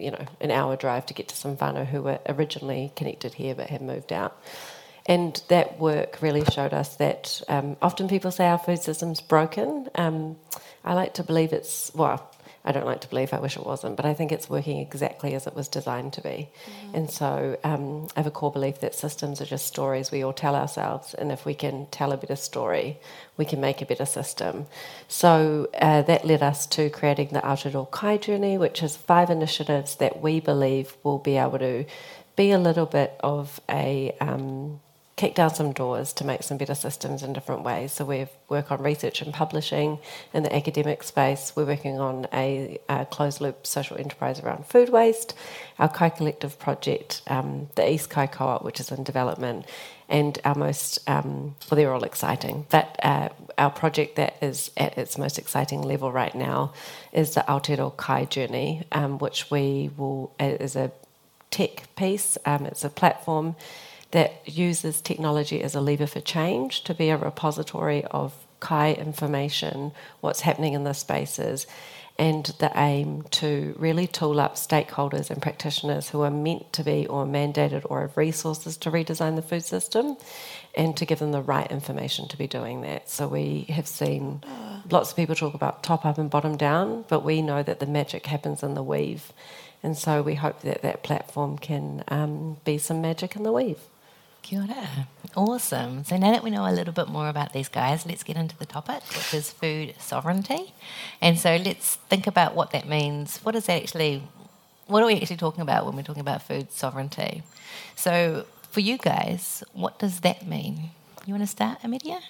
you 0.00 0.10
know, 0.10 0.24
an 0.40 0.50
hour 0.50 0.76
drive 0.76 1.06
to 1.06 1.14
get 1.14 1.28
to 1.28 1.36
some 1.36 1.56
whānau 1.56 1.86
who 1.86 2.02
were 2.02 2.18
originally 2.28 2.92
connected 2.96 3.34
here 3.34 3.54
but 3.54 3.68
had 3.68 3.82
moved 3.82 4.12
out. 4.12 4.42
And 5.06 5.40
that 5.48 5.78
work 5.78 6.18
really 6.20 6.44
showed 6.44 6.72
us 6.72 6.96
that 6.96 7.42
um, 7.48 7.76
often 7.82 8.08
people 8.08 8.30
say 8.30 8.46
our 8.46 8.58
food 8.58 8.80
system's 8.80 9.20
broken. 9.20 9.88
Um, 9.94 10.36
I 10.84 10.94
like 10.94 11.14
to 11.14 11.22
believe 11.22 11.52
it's, 11.52 11.90
well, 11.94 12.30
I 12.62 12.72
don't 12.72 12.84
like 12.84 13.00
to 13.00 13.08
believe, 13.08 13.32
I 13.32 13.40
wish 13.40 13.56
it 13.56 13.64
wasn't, 13.64 13.96
but 13.96 14.04
I 14.04 14.12
think 14.12 14.32
it's 14.32 14.50
working 14.50 14.80
exactly 14.80 15.34
as 15.34 15.46
it 15.46 15.56
was 15.56 15.66
designed 15.66 16.12
to 16.14 16.20
be. 16.20 16.50
Mm-hmm. 16.66 16.94
And 16.94 17.10
so 17.10 17.58
um, 17.64 18.08
I 18.14 18.20
have 18.20 18.26
a 18.26 18.30
core 18.30 18.52
belief 18.52 18.80
that 18.80 18.94
systems 18.94 19.40
are 19.40 19.46
just 19.46 19.66
stories 19.66 20.10
we 20.10 20.22
all 20.22 20.34
tell 20.34 20.54
ourselves, 20.54 21.14
and 21.14 21.32
if 21.32 21.46
we 21.46 21.54
can 21.54 21.86
tell 21.90 22.12
a 22.12 22.18
better 22.18 22.36
story, 22.36 22.98
we 23.38 23.46
can 23.46 23.62
make 23.62 23.80
a 23.80 23.86
better 23.86 24.04
system. 24.04 24.66
So 25.08 25.68
uh, 25.80 26.02
that 26.02 26.26
led 26.26 26.42
us 26.42 26.66
to 26.66 26.90
creating 26.90 27.28
the 27.28 27.40
Aotearoa 27.40 27.90
Kai 27.90 28.18
Journey, 28.18 28.58
which 28.58 28.82
is 28.82 28.94
five 28.94 29.30
initiatives 29.30 29.96
that 29.96 30.20
we 30.20 30.40
believe 30.40 30.94
will 31.02 31.18
be 31.18 31.38
able 31.38 31.58
to 31.60 31.86
be 32.36 32.50
a 32.50 32.58
little 32.58 32.86
bit 32.86 33.18
of 33.20 33.58
a 33.70 34.14
um, 34.20 34.80
kick 35.20 35.34
down 35.34 35.54
some 35.54 35.70
doors 35.70 36.14
to 36.14 36.24
make 36.24 36.42
some 36.42 36.56
better 36.56 36.74
systems 36.74 37.22
in 37.22 37.34
different 37.34 37.62
ways. 37.62 37.92
So 37.92 38.06
we 38.06 38.26
work 38.48 38.72
on 38.72 38.82
research 38.82 39.20
and 39.20 39.34
publishing 39.34 39.98
in 40.32 40.44
the 40.44 40.56
academic 40.56 41.02
space. 41.02 41.52
We're 41.54 41.66
working 41.66 42.00
on 42.00 42.26
a, 42.32 42.78
a 42.88 43.04
closed 43.04 43.42
loop 43.42 43.66
social 43.66 43.98
enterprise 43.98 44.40
around 44.40 44.64
food 44.64 44.88
waste. 44.88 45.34
Our 45.78 45.90
Kai 45.90 46.08
Collective 46.08 46.58
project, 46.58 47.20
um, 47.26 47.68
the 47.74 47.86
East 47.92 48.08
Kai 48.08 48.28
Co-op, 48.28 48.64
which 48.64 48.80
is 48.80 48.90
in 48.90 49.04
development, 49.04 49.66
and 50.08 50.38
our 50.46 50.54
most 50.54 50.98
um, 51.06 51.54
well, 51.70 51.76
they're 51.76 51.92
all 51.92 52.04
exciting. 52.04 52.64
But 52.70 52.98
uh, 53.02 53.28
our 53.58 53.70
project 53.70 54.16
that 54.16 54.36
is 54.40 54.70
at 54.78 54.96
its 54.96 55.18
most 55.18 55.38
exciting 55.38 55.82
level 55.82 56.10
right 56.10 56.34
now 56.34 56.72
is 57.12 57.34
the 57.34 57.44
Aotearoa 57.46 57.94
Kai 57.98 58.24
Journey, 58.24 58.84
um, 58.90 59.18
which 59.18 59.50
we 59.50 59.90
will 59.98 60.32
is 60.40 60.76
a 60.76 60.90
tech 61.50 61.94
piece. 61.94 62.38
Um, 62.46 62.64
it's 62.64 62.84
a 62.84 62.88
platform 62.88 63.56
that 64.10 64.48
uses 64.48 65.00
technology 65.00 65.62
as 65.62 65.74
a 65.74 65.80
lever 65.80 66.06
for 66.06 66.20
change 66.20 66.82
to 66.84 66.94
be 66.94 67.10
a 67.10 67.16
repository 67.16 68.04
of 68.06 68.34
Kai 68.60 68.92
information, 68.92 69.92
what's 70.20 70.40
happening 70.40 70.74
in 70.74 70.84
the 70.84 70.92
spaces, 70.92 71.66
and 72.18 72.44
the 72.58 72.70
aim 72.76 73.22
to 73.30 73.74
really 73.78 74.06
tool 74.06 74.38
up 74.40 74.56
stakeholders 74.56 75.30
and 75.30 75.40
practitioners 75.40 76.10
who 76.10 76.20
are 76.20 76.30
meant 76.30 76.70
to 76.74 76.84
be 76.84 77.06
or 77.06 77.24
mandated 77.24 77.86
or 77.88 78.02
have 78.02 78.16
resources 78.18 78.76
to 78.76 78.90
redesign 78.90 79.36
the 79.36 79.42
food 79.42 79.64
system 79.64 80.18
and 80.74 80.98
to 80.98 81.06
give 81.06 81.18
them 81.18 81.32
the 81.32 81.40
right 81.40 81.70
information 81.70 82.28
to 82.28 82.36
be 82.36 82.46
doing 82.46 82.82
that. 82.82 83.08
So 83.08 83.26
we 83.26 83.64
have 83.70 83.86
seen 83.86 84.42
lots 84.90 85.10
of 85.10 85.16
people 85.16 85.34
talk 85.34 85.54
about 85.54 85.82
top 85.82 86.04
up 86.04 86.18
and 86.18 86.28
bottom 86.28 86.58
down, 86.58 87.06
but 87.08 87.24
we 87.24 87.40
know 87.40 87.62
that 87.62 87.80
the 87.80 87.86
magic 87.86 88.26
happens 88.26 88.62
in 88.62 88.74
the 88.74 88.82
weave. 88.82 89.32
And 89.82 89.96
so 89.96 90.20
we 90.20 90.34
hope 90.34 90.60
that 90.60 90.82
that 90.82 91.02
platform 91.02 91.56
can 91.56 92.04
um, 92.08 92.58
be 92.66 92.76
some 92.76 93.00
magic 93.00 93.34
in 93.34 93.44
the 93.44 93.52
weave. 93.52 93.80
Kia 94.42 94.60
ora. 94.62 95.08
Awesome. 95.36 96.04
So 96.04 96.16
now 96.16 96.32
that 96.32 96.42
we 96.42 96.50
know 96.50 96.66
a 96.66 96.72
little 96.72 96.92
bit 96.92 97.08
more 97.08 97.28
about 97.28 97.52
these 97.52 97.68
guys, 97.68 98.04
let's 98.06 98.22
get 98.22 98.36
into 98.36 98.56
the 98.56 98.66
topic, 98.66 99.02
which 99.10 99.32
is 99.34 99.50
food 99.50 99.94
sovereignty. 99.98 100.72
And 101.20 101.38
so 101.38 101.56
let's 101.56 101.96
think 102.08 102.26
about 102.26 102.54
what 102.54 102.72
that 102.72 102.88
means. 102.88 103.38
What 103.44 103.54
is 103.54 103.66
that 103.66 103.82
actually? 103.82 104.22
What 104.86 105.02
are 105.02 105.06
we 105.06 105.20
actually 105.20 105.36
talking 105.36 105.60
about 105.60 105.86
when 105.86 105.94
we're 105.94 106.02
talking 106.02 106.20
about 106.22 106.42
food 106.42 106.72
sovereignty? 106.72 107.42
So 107.94 108.46
for 108.70 108.80
you 108.80 108.98
guys, 108.98 109.62
what 109.72 109.98
does 109.98 110.20
that 110.20 110.46
mean? 110.46 110.90
You 111.26 111.34
want 111.34 111.44
to 111.44 111.46
start, 111.46 111.80
Amiria? 111.82 112.20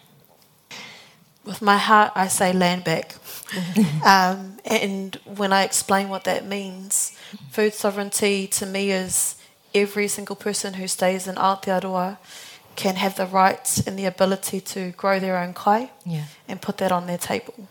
With 1.45 1.63
my 1.63 1.79
heart, 1.79 2.13
I 2.15 2.29
say 2.29 2.53
land 2.53 2.85
back. 2.85 3.15
um, 4.05 4.59
and 4.65 5.15
when 5.25 5.53
I 5.53 5.63
explain 5.65 6.09
what 6.11 6.25
that 6.25 6.47
means, 6.47 7.17
food 7.51 7.73
sovereignty 7.73 8.47
to 8.49 8.67
me 8.67 8.91
is 8.91 9.37
every 9.75 10.09
single 10.09 10.37
person 10.37 10.75
who 10.75 10.89
stays 10.89 11.27
in 11.27 11.37
Aotearoa 11.37 12.19
can 12.77 12.97
have 12.97 13.17
the 13.17 13.27
rights 13.27 13.87
and 13.87 13.99
the 13.99 14.07
ability 14.07 14.61
to 14.61 14.91
grow 14.93 15.19
their 15.19 15.37
own 15.37 15.53
kai 15.53 15.91
yeah. 16.07 16.25
and 16.49 16.63
put 16.63 16.79
that 16.79 16.93
on 16.93 17.07
their 17.07 17.19
table. 17.19 17.69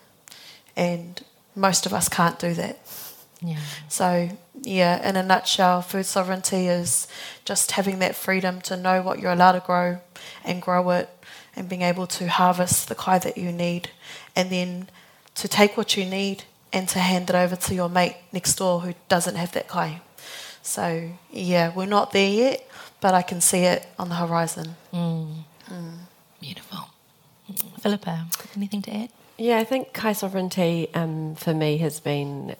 And 0.75 1.21
most 1.55 1.85
of 1.85 1.93
us 1.93 2.09
can't 2.09 2.37
do 2.37 2.53
that. 2.53 2.79
Yeah. 3.41 3.59
So, 3.87 4.29
yeah, 4.61 5.07
in 5.07 5.15
a 5.15 5.23
nutshell, 5.23 5.81
food 5.81 6.05
sovereignty 6.05 6.67
is 6.67 7.07
just 7.45 7.71
having 7.71 7.99
that 7.99 8.15
freedom 8.15 8.61
to 8.61 8.75
know 8.75 9.01
what 9.01 9.19
you're 9.19 9.31
allowed 9.31 9.53
to 9.53 9.61
grow 9.61 9.99
and 10.43 10.61
grow 10.61 10.89
it 10.91 11.09
and 11.55 11.69
being 11.69 11.81
able 11.81 12.07
to 12.07 12.27
harvest 12.27 12.89
the 12.89 12.95
kai 12.95 13.19
that 13.19 13.37
you 13.37 13.51
need 13.51 13.89
and 14.35 14.49
then 14.49 14.89
to 15.35 15.47
take 15.47 15.77
what 15.77 15.95
you 15.95 16.05
need 16.05 16.43
and 16.71 16.87
to 16.89 16.99
hand 16.99 17.29
it 17.29 17.35
over 17.35 17.55
to 17.55 17.73
your 17.73 17.89
mate 17.89 18.15
next 18.31 18.55
door 18.55 18.81
who 18.81 18.93
doesn't 19.07 19.35
have 19.35 19.53
that 19.53 19.67
kai. 19.67 20.01
So, 20.69 21.09
yeah, 21.31 21.73
we're 21.73 21.87
not 21.87 22.11
there 22.11 22.29
yet, 22.29 22.69
but 23.01 23.15
I 23.15 23.23
can 23.23 23.41
see 23.41 23.61
it 23.61 23.87
on 23.97 24.09
the 24.09 24.15
horizon. 24.15 24.75
Mm. 24.93 25.45
Mm. 25.67 25.97
Beautiful. 26.39 26.91
Philippa, 27.79 28.27
anything 28.55 28.83
to 28.83 28.93
add? 28.93 29.09
Yeah, 29.39 29.57
I 29.57 29.63
think 29.63 29.93
Kai 29.93 30.13
sovereignty 30.13 30.87
um, 30.93 31.33
for 31.33 31.55
me 31.55 31.77
has 31.77 31.99
been, 31.99 32.55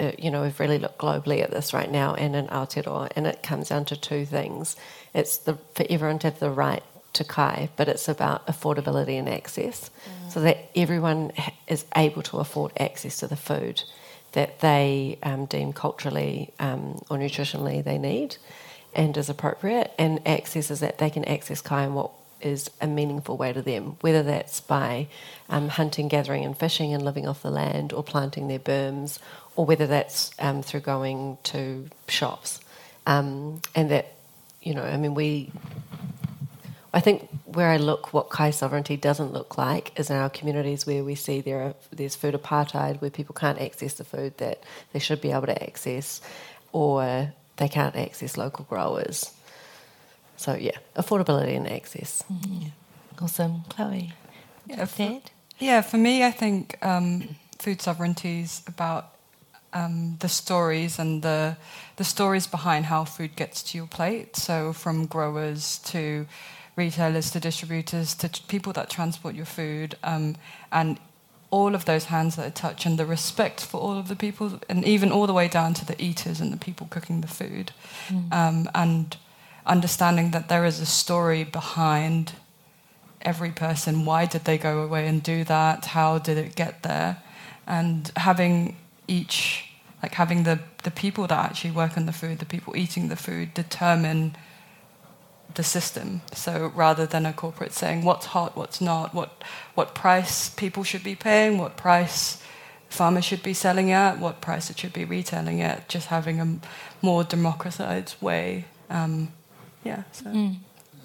uh, 0.00 0.10
you 0.18 0.32
know, 0.32 0.42
we've 0.42 0.58
really 0.58 0.78
looked 0.78 0.98
globally 0.98 1.40
at 1.40 1.52
this 1.52 1.72
right 1.72 1.88
now 1.88 2.14
and 2.14 2.34
in 2.34 2.48
Aotearoa, 2.48 3.12
and 3.14 3.28
it 3.28 3.44
comes 3.44 3.68
down 3.68 3.84
to 3.84 3.96
two 3.96 4.26
things. 4.26 4.74
It's 5.14 5.36
the, 5.36 5.54
for 5.76 5.86
everyone 5.88 6.18
to 6.20 6.30
have 6.30 6.40
the 6.40 6.50
right 6.50 6.82
to 7.12 7.22
Kai, 7.22 7.68
but 7.76 7.86
it's 7.86 8.08
about 8.08 8.44
affordability 8.48 9.20
and 9.20 9.28
access, 9.28 9.88
mm. 9.88 10.32
so 10.32 10.40
that 10.40 10.68
everyone 10.74 11.30
is 11.68 11.84
able 11.94 12.22
to 12.22 12.38
afford 12.38 12.72
access 12.80 13.18
to 13.18 13.28
the 13.28 13.36
food 13.36 13.84
that 14.36 14.60
they 14.60 15.18
um, 15.22 15.46
deem 15.46 15.72
culturally 15.72 16.52
um, 16.60 17.02
or 17.08 17.16
nutritionally 17.16 17.82
they 17.82 17.96
need 17.96 18.36
and 18.94 19.16
is 19.16 19.30
appropriate, 19.30 19.90
and 19.98 20.20
access 20.26 20.70
is 20.70 20.80
that 20.80 20.98
they 20.98 21.08
can 21.08 21.24
access 21.24 21.62
kai 21.62 21.84
in 21.84 21.94
what 21.94 22.10
is 22.42 22.70
a 22.82 22.86
meaningful 22.86 23.38
way 23.38 23.50
to 23.54 23.62
them, 23.62 23.96
whether 24.02 24.22
that's 24.22 24.60
by 24.60 25.08
um, 25.48 25.68
hunting, 25.68 26.06
gathering, 26.06 26.44
and 26.44 26.56
fishing 26.56 26.92
and 26.92 27.02
living 27.02 27.26
off 27.26 27.40
the 27.42 27.50
land, 27.50 27.94
or 27.94 28.02
planting 28.02 28.46
their 28.48 28.58
berms, 28.58 29.18
or 29.54 29.64
whether 29.64 29.86
that's 29.86 30.32
um, 30.38 30.62
through 30.62 30.80
going 30.80 31.38
to 31.42 31.88
shops. 32.06 32.60
Um, 33.06 33.62
and 33.74 33.90
that, 33.90 34.12
you 34.60 34.74
know, 34.74 34.82
I 34.82 34.98
mean, 34.98 35.14
we 35.14 35.50
I 36.96 37.00
think 37.00 37.28
where 37.44 37.68
I 37.68 37.76
look, 37.76 38.14
what 38.14 38.30
Kai 38.30 38.50
sovereignty 38.52 38.96
doesn't 38.96 39.30
look 39.34 39.58
like 39.58 39.92
is 40.00 40.08
in 40.08 40.16
our 40.16 40.30
communities 40.30 40.86
where 40.86 41.04
we 41.04 41.14
see 41.14 41.42
there 41.42 41.60
are, 41.60 41.74
there's 41.90 42.16
food 42.16 42.32
apartheid, 42.32 43.02
where 43.02 43.10
people 43.10 43.34
can't 43.34 43.60
access 43.60 43.92
the 43.92 44.04
food 44.04 44.38
that 44.38 44.62
they 44.94 44.98
should 44.98 45.20
be 45.20 45.30
able 45.30 45.44
to 45.44 45.62
access, 45.62 46.22
or 46.72 47.34
they 47.58 47.68
can't 47.68 47.94
access 47.96 48.38
local 48.38 48.64
growers. 48.64 49.30
So 50.38 50.54
yeah, 50.54 50.78
affordability 50.96 51.54
and 51.54 51.70
access. 51.70 52.24
Mm-hmm. 52.32 52.68
Awesome, 53.22 53.64
Chloe. 53.68 54.14
Yeah, 54.66 54.86
for, 54.86 55.20
yeah, 55.58 55.82
for 55.82 55.98
me, 55.98 56.24
I 56.24 56.30
think 56.30 56.78
um, 56.80 57.36
food 57.58 57.82
sovereignty 57.82 58.40
is 58.40 58.62
about 58.66 59.12
um, 59.74 60.16
the 60.20 60.30
stories 60.30 60.98
and 60.98 61.20
the 61.20 61.58
the 61.96 62.04
stories 62.04 62.46
behind 62.46 62.86
how 62.86 63.04
food 63.04 63.36
gets 63.36 63.62
to 63.64 63.76
your 63.76 63.86
plate. 63.86 64.34
So 64.36 64.72
from 64.72 65.04
growers 65.04 65.78
to 65.90 66.26
retailers 66.76 67.30
to 67.30 67.40
distributors 67.40 68.14
to 68.14 68.28
people 68.48 68.72
that 68.74 68.90
transport 68.90 69.34
your 69.34 69.46
food, 69.46 69.96
um, 70.04 70.36
and 70.70 70.98
all 71.50 71.74
of 71.74 71.84
those 71.84 72.06
hands 72.06 72.36
that 72.36 72.54
touch 72.54 72.84
and 72.86 72.98
the 72.98 73.06
respect 73.06 73.60
for 73.64 73.80
all 73.80 73.98
of 73.98 74.08
the 74.08 74.16
people, 74.16 74.60
and 74.68 74.84
even 74.84 75.10
all 75.10 75.26
the 75.26 75.32
way 75.32 75.48
down 75.48 75.72
to 75.74 75.86
the 75.86 76.00
eaters 76.02 76.40
and 76.40 76.52
the 76.52 76.56
people 76.56 76.86
cooking 76.90 77.20
the 77.22 77.28
food, 77.28 77.72
mm. 78.08 78.32
um, 78.32 78.68
and 78.74 79.16
understanding 79.64 80.30
that 80.32 80.48
there 80.48 80.64
is 80.64 80.80
a 80.80 80.86
story 80.86 81.44
behind 81.44 82.32
every 83.22 83.50
person. 83.50 84.04
Why 84.04 84.26
did 84.26 84.44
they 84.44 84.58
go 84.58 84.82
away 84.82 85.08
and 85.08 85.22
do 85.22 85.44
that? 85.44 85.86
How 85.86 86.18
did 86.18 86.38
it 86.38 86.54
get 86.54 86.82
there? 86.82 87.22
And 87.66 88.12
having 88.16 88.76
each, 89.08 89.64
like 90.02 90.14
having 90.14 90.44
the, 90.44 90.60
the 90.84 90.90
people 90.90 91.26
that 91.26 91.38
actually 91.38 91.72
work 91.72 91.96
on 91.96 92.06
the 92.06 92.12
food, 92.12 92.38
the 92.38 92.44
people 92.44 92.76
eating 92.76 93.08
the 93.08 93.16
food, 93.16 93.54
determine 93.54 94.36
the 95.56 95.62
system. 95.62 96.22
So 96.32 96.72
rather 96.74 97.06
than 97.06 97.26
a 97.26 97.32
corporate 97.32 97.72
saying 97.72 98.04
what's 98.04 98.26
hot, 98.26 98.56
what's 98.56 98.80
not, 98.80 99.14
what 99.14 99.42
what 99.74 99.94
price 99.94 100.48
people 100.48 100.84
should 100.84 101.02
be 101.02 101.14
paying, 101.14 101.58
what 101.58 101.76
price 101.76 102.42
farmers 102.88 103.24
should 103.24 103.42
be 103.42 103.52
selling 103.52 103.90
at, 103.90 104.18
what 104.18 104.40
price 104.40 104.70
it 104.70 104.78
should 104.78 104.92
be 104.92 105.04
retailing 105.04 105.60
at, 105.60 105.88
just 105.88 106.06
having 106.08 106.40
a 106.40 106.58
more 107.02 107.24
democratized 107.24 108.14
way. 108.20 108.64
Um, 108.88 109.32
yeah. 109.84 110.04
So. 110.12 110.26
Mm. 110.26 110.56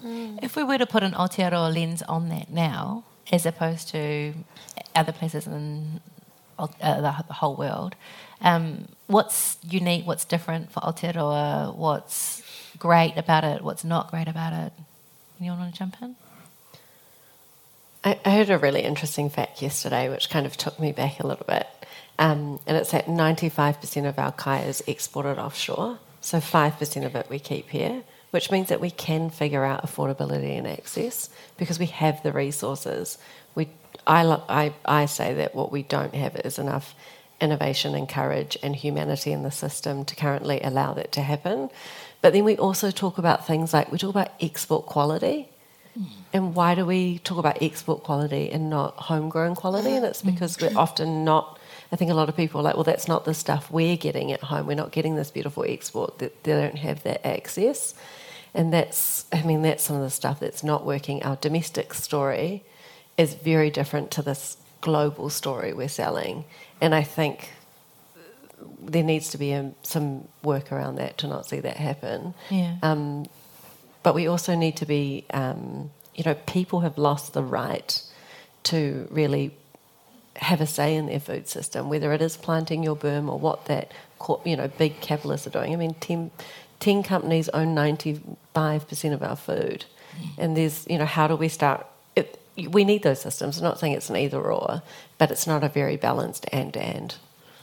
Mm. 0.04 0.38
If 0.42 0.56
we 0.56 0.64
were 0.64 0.78
to 0.78 0.86
put 0.86 1.02
an 1.02 1.12
Aotearoa 1.12 1.74
lens 1.74 2.02
on 2.02 2.28
that 2.30 2.50
now, 2.50 3.04
as 3.30 3.46
opposed 3.46 3.88
to 3.88 4.34
other 4.94 5.12
places 5.12 5.46
in 5.46 6.00
uh, 6.58 6.66
the, 6.78 7.24
the, 7.26 7.34
whole 7.34 7.56
world. 7.56 7.96
Um, 8.40 8.88
what's 9.06 9.58
unique? 9.62 10.06
What's 10.06 10.24
different 10.24 10.70
for 10.70 10.80
Aotearoa? 10.80 11.74
What's 11.74 12.41
great 12.82 13.16
about 13.16 13.44
it? 13.44 13.62
What's 13.62 13.84
not 13.84 14.10
great 14.10 14.26
about 14.26 14.52
it? 14.52 14.72
Anyone 15.38 15.60
want 15.60 15.72
to 15.72 15.78
jump 15.78 15.94
in? 16.02 16.16
I, 18.02 18.18
I 18.24 18.30
heard 18.30 18.50
a 18.50 18.58
really 18.58 18.82
interesting 18.82 19.30
fact 19.30 19.62
yesterday, 19.62 20.08
which 20.08 20.28
kind 20.28 20.46
of 20.46 20.56
took 20.56 20.80
me 20.80 20.90
back 20.90 21.20
a 21.20 21.26
little 21.28 21.46
bit. 21.46 21.68
Um, 22.18 22.58
and 22.66 22.76
it's 22.76 22.90
that 22.90 23.06
95% 23.06 24.08
of 24.08 24.18
our 24.18 24.32
kai 24.32 24.62
is 24.62 24.82
exported 24.88 25.38
offshore. 25.38 26.00
So 26.22 26.38
5% 26.38 27.06
of 27.06 27.14
it 27.14 27.30
we 27.30 27.38
keep 27.38 27.68
here, 27.68 28.02
which 28.32 28.50
means 28.50 28.68
that 28.70 28.80
we 28.80 28.90
can 28.90 29.30
figure 29.30 29.64
out 29.64 29.84
affordability 29.84 30.58
and 30.58 30.66
access 30.66 31.30
because 31.58 31.78
we 31.78 31.86
have 31.86 32.20
the 32.24 32.32
resources. 32.32 33.16
We, 33.54 33.68
I, 34.08 34.24
I, 34.48 34.74
I 34.84 35.06
say 35.06 35.34
that 35.34 35.54
what 35.54 35.70
we 35.70 35.84
don't 35.84 36.16
have 36.16 36.34
is 36.34 36.58
enough 36.58 36.96
innovation 37.40 37.94
and 37.94 38.08
courage 38.08 38.58
and 38.60 38.74
humanity 38.74 39.30
in 39.30 39.44
the 39.44 39.52
system 39.52 40.04
to 40.06 40.16
currently 40.16 40.60
allow 40.62 40.94
that 40.94 41.12
to 41.12 41.20
happen. 41.20 41.70
But 42.22 42.32
then 42.32 42.44
we 42.44 42.56
also 42.56 42.90
talk 42.90 43.18
about 43.18 43.46
things 43.46 43.74
like 43.74 43.92
we 43.92 43.98
talk 43.98 44.10
about 44.10 44.30
export 44.40 44.86
quality. 44.86 45.50
Mm. 45.98 46.06
And 46.32 46.54
why 46.54 46.74
do 46.74 46.86
we 46.86 47.18
talk 47.18 47.36
about 47.36 47.60
export 47.60 48.02
quality 48.02 48.50
and 48.50 48.70
not 48.70 48.94
homegrown 48.94 49.56
quality? 49.56 49.90
And 49.90 50.06
it's 50.06 50.22
because 50.22 50.58
we're 50.58 50.76
often 50.76 51.24
not 51.24 51.58
I 51.92 51.96
think 51.96 52.10
a 52.10 52.14
lot 52.14 52.30
of 52.30 52.36
people 52.36 52.60
are 52.60 52.64
like, 52.64 52.74
well, 52.74 52.84
that's 52.84 53.06
not 53.06 53.26
the 53.26 53.34
stuff 53.34 53.70
we're 53.70 53.98
getting 53.98 54.32
at 54.32 54.40
home. 54.40 54.66
We're 54.66 54.74
not 54.74 54.92
getting 54.92 55.14
this 55.14 55.30
beautiful 55.30 55.64
export. 55.68 56.18
They, 56.18 56.30
they 56.42 56.52
don't 56.52 56.78
have 56.78 57.02
that 57.02 57.24
access. 57.26 57.94
And 58.54 58.72
that's, 58.72 59.26
I 59.30 59.42
mean, 59.42 59.60
that's 59.60 59.84
some 59.84 59.96
of 59.96 60.02
the 60.02 60.10
stuff 60.10 60.40
that's 60.40 60.64
not 60.64 60.86
working. 60.86 61.22
Our 61.22 61.36
domestic 61.36 61.92
story 61.92 62.64
is 63.18 63.34
very 63.34 63.70
different 63.70 64.10
to 64.12 64.22
this 64.22 64.56
global 64.80 65.28
story 65.28 65.74
we're 65.74 65.88
selling. 65.88 66.46
And 66.80 66.94
I 66.94 67.02
think 67.02 67.50
there 68.80 69.02
needs 69.02 69.30
to 69.30 69.38
be 69.38 69.52
a, 69.52 69.72
some 69.82 70.28
work 70.42 70.72
around 70.72 70.96
that 70.96 71.18
to 71.18 71.26
not 71.26 71.46
see 71.46 71.60
that 71.60 71.76
happen. 71.76 72.34
Yeah. 72.50 72.76
Um, 72.82 73.26
but 74.02 74.14
we 74.14 74.26
also 74.26 74.54
need 74.54 74.76
to 74.76 74.86
be, 74.86 75.24
um, 75.32 75.90
you 76.14 76.24
know, 76.24 76.34
people 76.46 76.80
have 76.80 76.98
lost 76.98 77.32
the 77.32 77.42
right 77.42 78.02
to 78.64 79.06
really 79.10 79.56
have 80.36 80.60
a 80.60 80.66
say 80.66 80.96
in 80.96 81.06
their 81.06 81.20
food 81.20 81.48
system, 81.48 81.88
whether 81.88 82.12
it 82.12 82.22
is 82.22 82.36
planting 82.36 82.82
your 82.82 82.96
berm 82.96 83.28
or 83.28 83.38
what 83.38 83.66
that 83.66 83.92
you 84.44 84.56
know 84.56 84.68
big 84.78 85.00
capitalists 85.00 85.46
are 85.46 85.50
doing. 85.50 85.72
I 85.72 85.76
mean, 85.76 85.94
10, 85.94 86.30
10 86.80 87.02
companies 87.02 87.48
own 87.50 87.74
ninety 87.74 88.20
five 88.54 88.88
percent 88.88 89.14
of 89.14 89.22
our 89.22 89.36
food, 89.36 89.84
mm. 90.16 90.28
and 90.38 90.56
there's 90.56 90.86
you 90.88 90.98
know 90.98 91.04
how 91.04 91.26
do 91.26 91.36
we 91.36 91.48
start? 91.48 91.86
It, 92.16 92.40
we 92.70 92.84
need 92.84 93.02
those 93.02 93.20
systems. 93.20 93.58
I'm 93.58 93.64
not 93.64 93.78
saying 93.78 93.92
it's 93.94 94.10
an 94.10 94.16
either 94.16 94.40
or, 94.40 94.82
but 95.18 95.30
it's 95.30 95.46
not 95.46 95.64
a 95.64 95.68
very 95.68 95.96
balanced 95.96 96.46
and 96.52 96.76
and. 96.76 97.14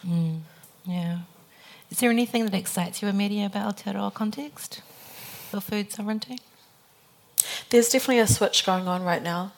Mm. 0.05 0.39
Yeah. 0.89 1.19
Is 1.91 1.99
there 1.99 2.09
anything 2.09 2.45
that 2.45 2.53
excites 2.53 3.01
you 3.01 3.07
Amiria 3.07 3.45
about 3.45 3.77
Aotearoa 3.77 4.13
context 4.13 4.81
for 5.49 5.59
food 5.59 5.91
sovereignty? 5.91 6.39
There's 7.69 7.89
definitely 7.89 8.19
a 8.19 8.27
switch 8.27 8.65
going 8.65 8.87
on 8.87 9.03
right 9.03 9.23
now 9.23 9.53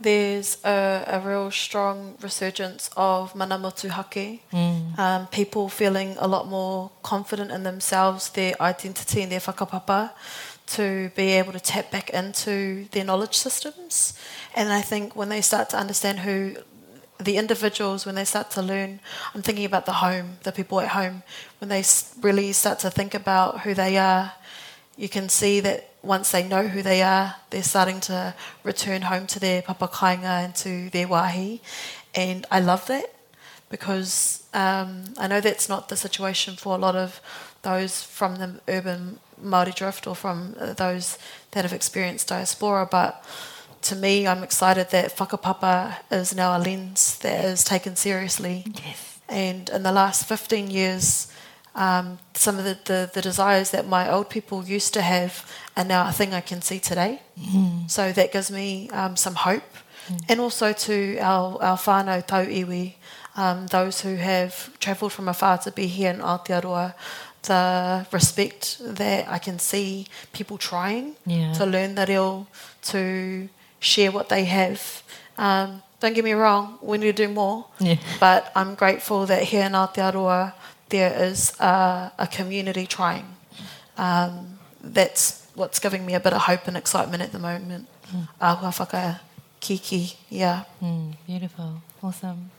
there's 0.00 0.56
a, 0.64 1.04
a 1.06 1.20
real 1.20 1.50
strong 1.50 2.16
resurgence 2.20 2.90
of 2.96 3.34
mana 3.34 3.58
motuhake, 3.58 4.40
mm. 4.52 4.98
um, 4.98 5.26
people 5.26 5.68
feeling 5.68 6.16
a 6.18 6.26
lot 6.26 6.48
more 6.48 6.90
confident 7.02 7.50
in 7.50 7.62
themselves, 7.62 8.30
their 8.30 8.54
identity 8.60 9.22
and 9.22 9.30
their 9.30 9.40
whakapapa 9.40 10.10
to 10.66 11.10
be 11.16 11.32
able 11.32 11.52
to 11.52 11.60
tap 11.60 11.90
back 11.90 12.10
into 12.10 12.86
their 12.92 13.04
knowledge 13.04 13.36
systems. 13.36 14.14
And 14.54 14.72
I 14.72 14.80
think 14.80 15.14
when 15.16 15.28
they 15.28 15.40
start 15.40 15.68
to 15.70 15.76
understand 15.76 16.20
who 16.20 16.56
the 17.20 17.36
individuals, 17.36 18.06
when 18.06 18.14
they 18.14 18.24
start 18.24 18.50
to 18.52 18.62
learn, 18.62 19.00
I'm 19.34 19.42
thinking 19.42 19.64
about 19.64 19.86
the 19.86 19.92
home, 19.92 20.38
the 20.42 20.52
people 20.52 20.80
at 20.80 20.88
home, 20.88 21.22
when 21.58 21.68
they 21.68 21.84
really 22.20 22.52
start 22.52 22.78
to 22.80 22.90
think 22.90 23.14
about 23.14 23.60
who 23.60 23.74
they 23.74 23.98
are, 23.98 24.32
you 24.96 25.08
can 25.08 25.28
see 25.28 25.60
that 25.60 25.90
once 26.02 26.30
they 26.30 26.46
know 26.46 26.66
who 26.66 26.82
they 26.82 27.02
are, 27.02 27.36
they're 27.50 27.62
starting 27.62 28.00
to 28.00 28.34
return 28.64 29.02
home 29.02 29.26
to 29.26 29.38
their 29.38 29.62
papakainga 29.62 30.44
and 30.44 30.54
to 30.56 30.90
their 30.90 31.08
wahi. 31.08 31.60
And 32.14 32.46
I 32.50 32.60
love 32.60 32.86
that 32.86 33.14
because 33.68 34.44
um, 34.52 35.04
I 35.18 35.26
know 35.28 35.40
that's 35.40 35.68
not 35.68 35.88
the 35.88 35.96
situation 35.96 36.56
for 36.56 36.74
a 36.74 36.78
lot 36.78 36.96
of 36.96 37.20
those 37.62 38.02
from 38.02 38.36
the 38.36 38.60
urban 38.68 39.18
Māori 39.42 39.74
drift 39.74 40.06
or 40.06 40.14
from 40.14 40.54
uh, 40.58 40.72
those 40.72 41.18
that 41.52 41.64
have 41.64 41.72
experienced 41.72 42.28
diaspora, 42.28 42.88
but 42.90 43.24
to 43.82 43.96
me, 43.96 44.26
I'm 44.26 44.42
excited 44.42 44.90
that 44.90 45.16
whakapapa 45.16 45.96
is 46.10 46.34
now 46.34 46.56
a 46.56 46.60
lens 46.60 47.18
that 47.18 47.44
is 47.44 47.64
taken 47.64 47.96
seriously. 47.96 48.64
Yes. 48.84 49.18
And 49.28 49.68
in 49.70 49.82
the 49.82 49.92
last 49.92 50.26
15 50.26 50.70
years, 50.70 51.32
um, 51.74 52.18
some 52.34 52.58
of 52.58 52.64
the, 52.64 52.78
the, 52.84 53.10
the, 53.14 53.22
desires 53.22 53.70
that 53.70 53.86
my 53.86 54.10
old 54.10 54.28
people 54.28 54.64
used 54.64 54.92
to 54.94 55.02
have 55.02 55.48
are 55.76 55.84
now 55.84 56.08
a 56.08 56.12
thing 56.12 56.34
I 56.34 56.40
can 56.40 56.62
see 56.62 56.80
today. 56.80 57.22
Mm. 57.38 57.88
So 57.88 58.10
that 58.10 58.32
gives 58.32 58.50
me 58.50 58.90
um, 58.90 59.16
some 59.16 59.36
hope. 59.36 59.62
Mm. 60.08 60.24
And 60.28 60.40
also 60.40 60.72
to 60.72 61.18
our, 61.18 61.62
our 61.62 61.78
whānau 61.78 62.26
tau 62.26 62.44
iwi, 62.44 62.94
um, 63.36 63.68
those 63.68 64.00
who 64.00 64.16
have 64.16 64.76
travelled 64.80 65.12
from 65.12 65.28
afar 65.28 65.58
to 65.58 65.70
be 65.70 65.86
here 65.86 66.10
in 66.10 66.18
Aotearoa, 66.18 66.94
the 67.42 68.06
respect 68.10 68.78
that 68.80 69.28
I 69.28 69.38
can 69.38 69.58
see 69.58 70.06
people 70.32 70.58
trying 70.58 71.14
yeah. 71.24 71.52
to 71.54 71.64
learn 71.64 71.94
the 71.94 72.04
reo, 72.06 72.46
to 72.82 73.48
share 73.80 74.12
what 74.12 74.28
they 74.28 74.44
have. 74.44 75.02
Um, 75.36 75.82
don't 76.00 76.14
get 76.14 76.24
me 76.24 76.32
wrong, 76.32 76.78
we 76.80 76.98
need 76.98 77.16
to 77.16 77.26
do 77.26 77.32
more. 77.32 77.66
Yeah. 77.78 77.96
But 78.18 78.52
I'm 78.54 78.74
grateful 78.74 79.26
that 79.26 79.42
here 79.42 79.64
in 79.64 79.72
Aotearoa, 79.72 80.54
there 80.88 81.12
is 81.22 81.58
a, 81.60 82.12
a 82.18 82.26
community 82.26 82.86
trying. 82.86 83.26
Um, 83.98 84.58
that's 84.82 85.46
what's 85.54 85.78
giving 85.78 86.06
me 86.06 86.14
a 86.14 86.20
bit 86.20 86.32
of 86.32 86.42
hope 86.42 86.66
and 86.66 86.76
excitement 86.76 87.22
at 87.22 87.32
the 87.32 87.38
moment. 87.38 87.86
Mm. 88.12 88.28
Kiki, 89.60 90.14
yeah. 90.30 90.64
Mm, 90.82 91.16
beautiful, 91.26 91.82
awesome. 92.02 92.50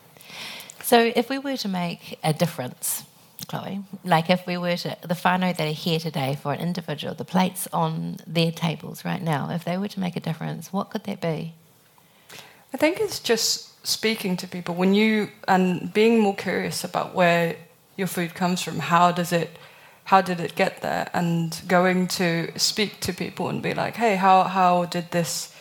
So 0.84 1.12
if 1.16 1.30
we 1.30 1.40
were 1.40 1.58
to 1.58 1.68
make 1.68 2.20
a 2.24 2.34
difference, 2.34 3.04
Chloe, 3.52 3.84
like 4.06 4.30
if 4.30 4.48
we 4.48 4.58
were 4.58 4.78
to, 4.78 4.98
the 5.02 5.14
whānau 5.14 5.56
that 5.58 5.68
are 5.68 5.80
here 5.88 6.00
today 6.00 6.38
for 6.42 6.54
an 6.54 6.62
individual, 6.62 7.14
the 7.14 7.26
plates 7.26 7.68
on 7.74 8.16
their 8.26 8.52
tables 8.52 9.04
right 9.04 9.22
now, 9.22 9.50
if 9.52 9.66
they 9.66 9.78
were 9.78 9.90
to 9.90 10.00
make 10.00 10.16
a 10.16 10.22
difference, 10.22 10.72
what 10.72 10.90
could 10.90 11.04
that 11.04 11.20
be? 11.20 11.54
I 12.74 12.78
think 12.78 13.02
it's 13.02 13.20
just 13.20 13.86
speaking 13.86 14.38
to 14.38 14.48
people 14.48 14.74
when 14.76 14.94
you 14.94 15.30
and 15.50 15.94
being 15.94 16.20
more 16.20 16.36
curious 16.36 16.86
about 16.86 17.14
where 17.14 17.58
your 17.98 18.08
food 18.08 18.34
comes 18.34 18.62
from. 18.62 18.80
How 18.80 19.12
does 19.12 19.34
it? 19.34 19.50
How 20.06 20.22
did 20.22 20.40
it 20.40 20.56
get 20.56 20.82
there? 20.82 21.10
And 21.14 21.62
going 21.68 22.08
to 22.20 22.58
speak 22.58 23.02
to 23.02 23.14
people 23.14 23.50
and 23.50 23.62
be 23.62 23.74
like, 23.74 23.96
hey, 23.98 24.16
how 24.16 24.44
how 24.44 24.86
did 24.86 25.12
this? 25.12 25.54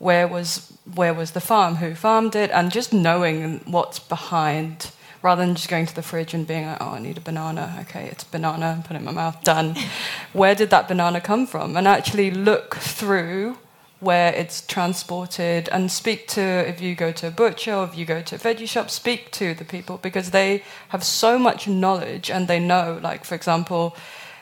Where 0.00 0.26
was 0.26 0.72
where 0.94 1.14
was 1.14 1.30
the 1.30 1.40
farm? 1.40 1.76
Who 1.76 1.94
farmed 1.94 2.34
it? 2.34 2.50
And 2.50 2.72
just 2.72 2.92
knowing 2.92 3.60
what's 3.66 4.00
behind 4.00 4.90
rather 5.22 5.44
than 5.44 5.54
just 5.54 5.68
going 5.68 5.86
to 5.86 5.94
the 5.94 6.02
fridge 6.02 6.34
and 6.34 6.46
being 6.46 6.66
like, 6.66 6.78
oh, 6.80 6.90
I 6.90 6.98
need 6.98 7.18
a 7.18 7.20
banana. 7.20 7.76
Okay, 7.82 8.06
it's 8.06 8.24
banana, 8.24 8.82
put 8.86 8.94
it 8.94 9.00
in 9.00 9.04
my 9.04 9.12
mouth, 9.12 9.42
done. 9.44 9.76
Where 10.32 10.54
did 10.54 10.70
that 10.70 10.88
banana 10.88 11.20
come 11.20 11.46
from? 11.46 11.76
And 11.76 11.86
actually 11.86 12.30
look 12.30 12.76
through 12.76 13.58
where 14.00 14.32
it's 14.32 14.62
transported 14.66 15.68
and 15.68 15.92
speak 15.92 16.26
to 16.26 16.40
if 16.40 16.80
you 16.80 16.94
go 16.94 17.12
to 17.12 17.28
a 17.28 17.30
butcher 17.30 17.74
or 17.74 17.84
if 17.84 17.96
you 17.96 18.06
go 18.06 18.22
to 18.22 18.34
a 18.34 18.38
veggie 18.38 18.66
shop 18.66 18.88
speak 18.88 19.30
to 19.30 19.52
the 19.52 19.64
people 19.64 19.98
because 19.98 20.30
they 20.30 20.62
have 20.88 21.04
so 21.04 21.38
much 21.38 21.68
knowledge 21.68 22.30
and 22.30 22.48
they 22.48 22.58
know 22.58 22.98
like 23.02 23.26
for 23.26 23.34
example 23.34 23.94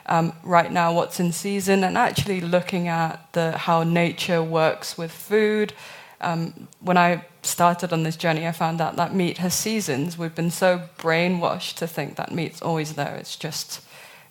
um, 0.06 0.32
right 0.44 0.70
now 0.70 0.92
what's 0.92 1.18
in 1.18 1.32
season 1.32 1.82
and 1.82 1.98
actually 1.98 2.40
looking 2.40 2.86
at 2.86 3.30
the 3.32 3.58
how 3.58 3.82
nature 3.82 4.42
works 4.42 4.96
with 4.96 5.10
food 5.10 5.72
um, 6.20 6.68
when 6.80 6.96
i 6.96 7.24
started 7.42 7.92
on 7.92 8.02
this 8.02 8.16
journey 8.16 8.46
i 8.46 8.52
found 8.52 8.80
out 8.80 8.96
that 8.96 9.14
meat 9.14 9.38
has 9.38 9.54
seasons 9.54 10.18
we've 10.18 10.34
been 10.34 10.50
so 10.50 10.82
brainwashed 10.98 11.74
to 11.76 11.86
think 11.86 12.16
that 12.16 12.32
meat's 12.32 12.62
always 12.62 12.94
there 12.94 13.16
it's 13.16 13.36
just 13.36 13.80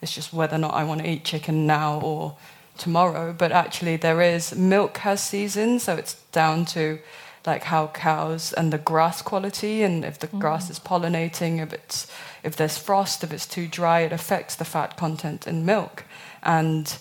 it's 0.01 0.13
just 0.13 0.33
whether 0.33 0.55
or 0.55 0.59
not 0.59 0.73
i 0.73 0.83
want 0.83 1.01
to 1.01 1.09
eat 1.09 1.23
chicken 1.23 1.65
now 1.65 1.99
or 2.01 2.35
tomorrow, 2.77 3.33
but 3.33 3.51
actually 3.51 3.97
there 3.97 4.21
is 4.21 4.55
milk 4.55 4.97
has 4.99 5.21
seasons, 5.21 5.83
so 5.83 5.95
it's 5.95 6.15
down 6.31 6.65
to 6.65 6.99
like 7.45 7.63
how 7.63 7.87
cows 7.87 8.51
and 8.53 8.73
the 8.73 8.77
grass 8.77 9.21
quality 9.21 9.81
and 9.81 10.03
if 10.03 10.19
the 10.19 10.27
mm. 10.27 10.39
grass 10.39 10.69
is 10.69 10.79
pollinating, 10.79 11.61
if 11.61 11.73
it's 11.73 12.11
if 12.43 12.55
there's 12.55 12.77
frost, 12.77 13.23
if 13.23 13.31
it's 13.31 13.45
too 13.45 13.67
dry, 13.67 14.01
it 14.01 14.11
affects 14.11 14.55
the 14.55 14.65
fat 14.65 14.97
content 14.97 15.47
in 15.47 15.65
milk. 15.65 16.03
And 16.43 16.97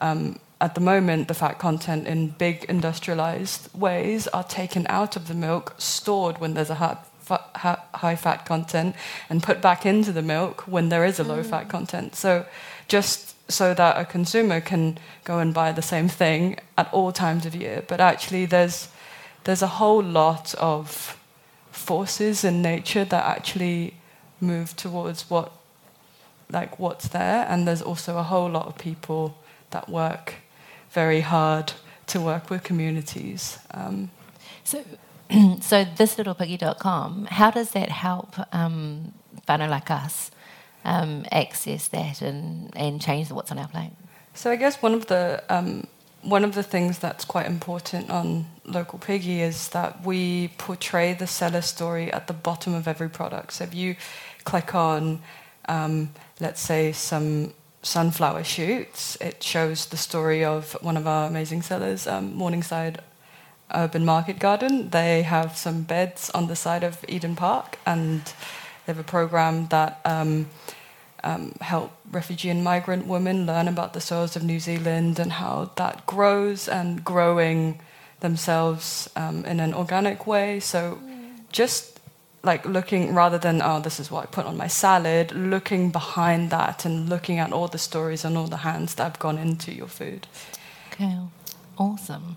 um, 0.00 0.38
at 0.60 0.74
the 0.74 0.80
moment, 0.80 1.28
the 1.28 1.34
fat 1.34 1.58
content 1.58 2.06
in 2.06 2.28
big 2.28 2.64
industrialized 2.64 3.72
ways 3.74 4.28
are 4.28 4.44
taken 4.44 4.86
out 4.88 5.16
of 5.16 5.26
the 5.26 5.34
milk, 5.34 5.74
stored 5.78 6.38
when 6.38 6.52
there's 6.52 6.68
a 6.68 6.74
high, 6.74 6.98
high 7.94 8.16
fat 8.16 8.44
content, 8.44 8.94
and 9.30 9.42
put 9.42 9.62
back 9.62 9.86
into 9.86 10.12
the 10.12 10.22
milk 10.22 10.62
when 10.66 10.90
there 10.90 11.04
is 11.04 11.18
a 11.18 11.24
low 11.24 11.42
mm. 11.42 11.46
fat 11.46 11.68
content. 11.70 12.14
So 12.14 12.44
just 12.88 13.34
so 13.50 13.72
that 13.72 13.98
a 13.98 14.04
consumer 14.04 14.60
can 14.60 14.98
go 15.24 15.38
and 15.38 15.54
buy 15.54 15.72
the 15.72 15.82
same 15.82 16.08
thing 16.08 16.58
at 16.76 16.92
all 16.92 17.10
times 17.10 17.46
of 17.46 17.54
year. 17.54 17.82
But 17.88 18.00
actually, 18.00 18.44
there's 18.44 18.88
there's 19.44 19.62
a 19.62 19.78
whole 19.78 20.02
lot 20.02 20.54
of 20.56 21.16
forces 21.70 22.44
in 22.44 22.60
nature 22.60 23.06
that 23.06 23.24
actually 23.24 23.94
move 24.40 24.76
towards 24.76 25.30
what 25.30 25.52
like 26.50 26.78
what's 26.78 27.08
there 27.08 27.46
and 27.48 27.66
there's 27.66 27.80
also 27.80 28.18
a 28.18 28.22
whole 28.24 28.50
lot 28.50 28.66
of 28.66 28.76
people 28.76 29.38
that 29.70 29.88
work 29.88 30.34
very 30.92 31.20
hard 31.20 31.72
to 32.06 32.20
work 32.20 32.50
with 32.50 32.62
communities 32.62 33.58
um, 33.72 34.10
so 34.64 34.84
so 35.60 35.84
this 35.96 36.18
little 36.18 36.34
how 37.26 37.50
does 37.50 37.70
that 37.70 37.88
help 37.88 38.34
um, 38.54 39.12
like 39.68 39.90
us 39.90 40.30
um, 40.84 41.24
access 41.30 41.88
that 41.88 42.22
and, 42.22 42.72
and 42.76 43.00
change 43.00 43.30
what's 43.30 43.52
on 43.52 43.58
our 43.58 43.68
plate? 43.68 43.92
So 44.34 44.50
i 44.50 44.56
guess 44.56 44.82
one 44.82 44.94
of 44.94 45.06
the 45.06 45.42
um, 45.48 45.86
one 46.22 46.44
of 46.44 46.54
the 46.54 46.62
things 46.62 46.98
that's 46.98 47.24
quite 47.24 47.46
important 47.46 48.10
on 48.10 48.46
local 48.64 48.98
piggy 48.98 49.40
is 49.40 49.68
that 49.70 50.04
we 50.04 50.48
portray 50.58 51.14
the 51.14 51.26
seller 51.26 51.62
story 51.62 52.12
at 52.12 52.26
the 52.26 52.34
bottom 52.34 52.74
of 52.74 52.86
every 52.86 53.08
product. 53.08 53.54
So 53.54 53.64
if 53.64 53.74
you 53.74 53.96
click 54.44 54.74
on 54.74 55.22
um, 55.70 56.10
let's 56.40 56.60
say, 56.60 56.92
some 56.92 57.54
sunflower 57.82 58.44
shoots. 58.44 59.16
It 59.20 59.42
shows 59.42 59.86
the 59.86 59.96
story 59.96 60.44
of 60.44 60.76
one 60.82 60.96
of 60.96 61.06
our 61.06 61.26
amazing 61.26 61.62
sellers, 61.62 62.06
um, 62.06 62.34
Morningside 62.34 63.00
Urban 63.74 64.04
Market 64.04 64.38
Garden. 64.38 64.90
They 64.90 65.22
have 65.22 65.56
some 65.56 65.82
beds 65.82 66.30
on 66.30 66.48
the 66.48 66.56
side 66.56 66.84
of 66.84 67.04
Eden 67.08 67.36
Park, 67.36 67.78
and 67.86 68.22
they 68.24 68.92
have 68.92 68.98
a 68.98 69.04
program 69.04 69.68
that 69.68 70.00
um, 70.04 70.48
um, 71.22 71.52
help 71.60 71.92
refugee 72.10 72.50
and 72.50 72.64
migrant 72.64 73.06
women 73.06 73.46
learn 73.46 73.68
about 73.68 73.92
the 73.92 74.00
soils 74.00 74.36
of 74.36 74.42
New 74.42 74.60
Zealand 74.60 75.18
and 75.18 75.32
how 75.32 75.70
that 75.76 76.06
grows 76.06 76.68
and 76.68 77.04
growing 77.04 77.80
themselves 78.20 79.08
um, 79.16 79.44
in 79.44 79.60
an 79.60 79.72
organic 79.72 80.26
way. 80.26 80.60
So 80.60 80.98
just 81.52 81.99
like 82.42 82.64
looking 82.64 83.14
rather 83.14 83.38
than 83.38 83.60
oh 83.62 83.80
this 83.80 84.00
is 84.00 84.10
what 84.10 84.24
I 84.24 84.26
put 84.26 84.46
on 84.46 84.56
my 84.56 84.66
salad, 84.66 85.32
looking 85.32 85.90
behind 85.90 86.50
that 86.50 86.84
and 86.84 87.08
looking 87.08 87.38
at 87.38 87.52
all 87.52 87.68
the 87.68 87.78
stories 87.78 88.24
and 88.24 88.36
all 88.36 88.46
the 88.46 88.58
hands 88.58 88.94
that 88.94 89.04
have 89.04 89.18
gone 89.18 89.38
into 89.38 89.72
your 89.72 89.88
food. 89.88 90.26
Okay, 90.92 91.18
awesome. 91.78 92.36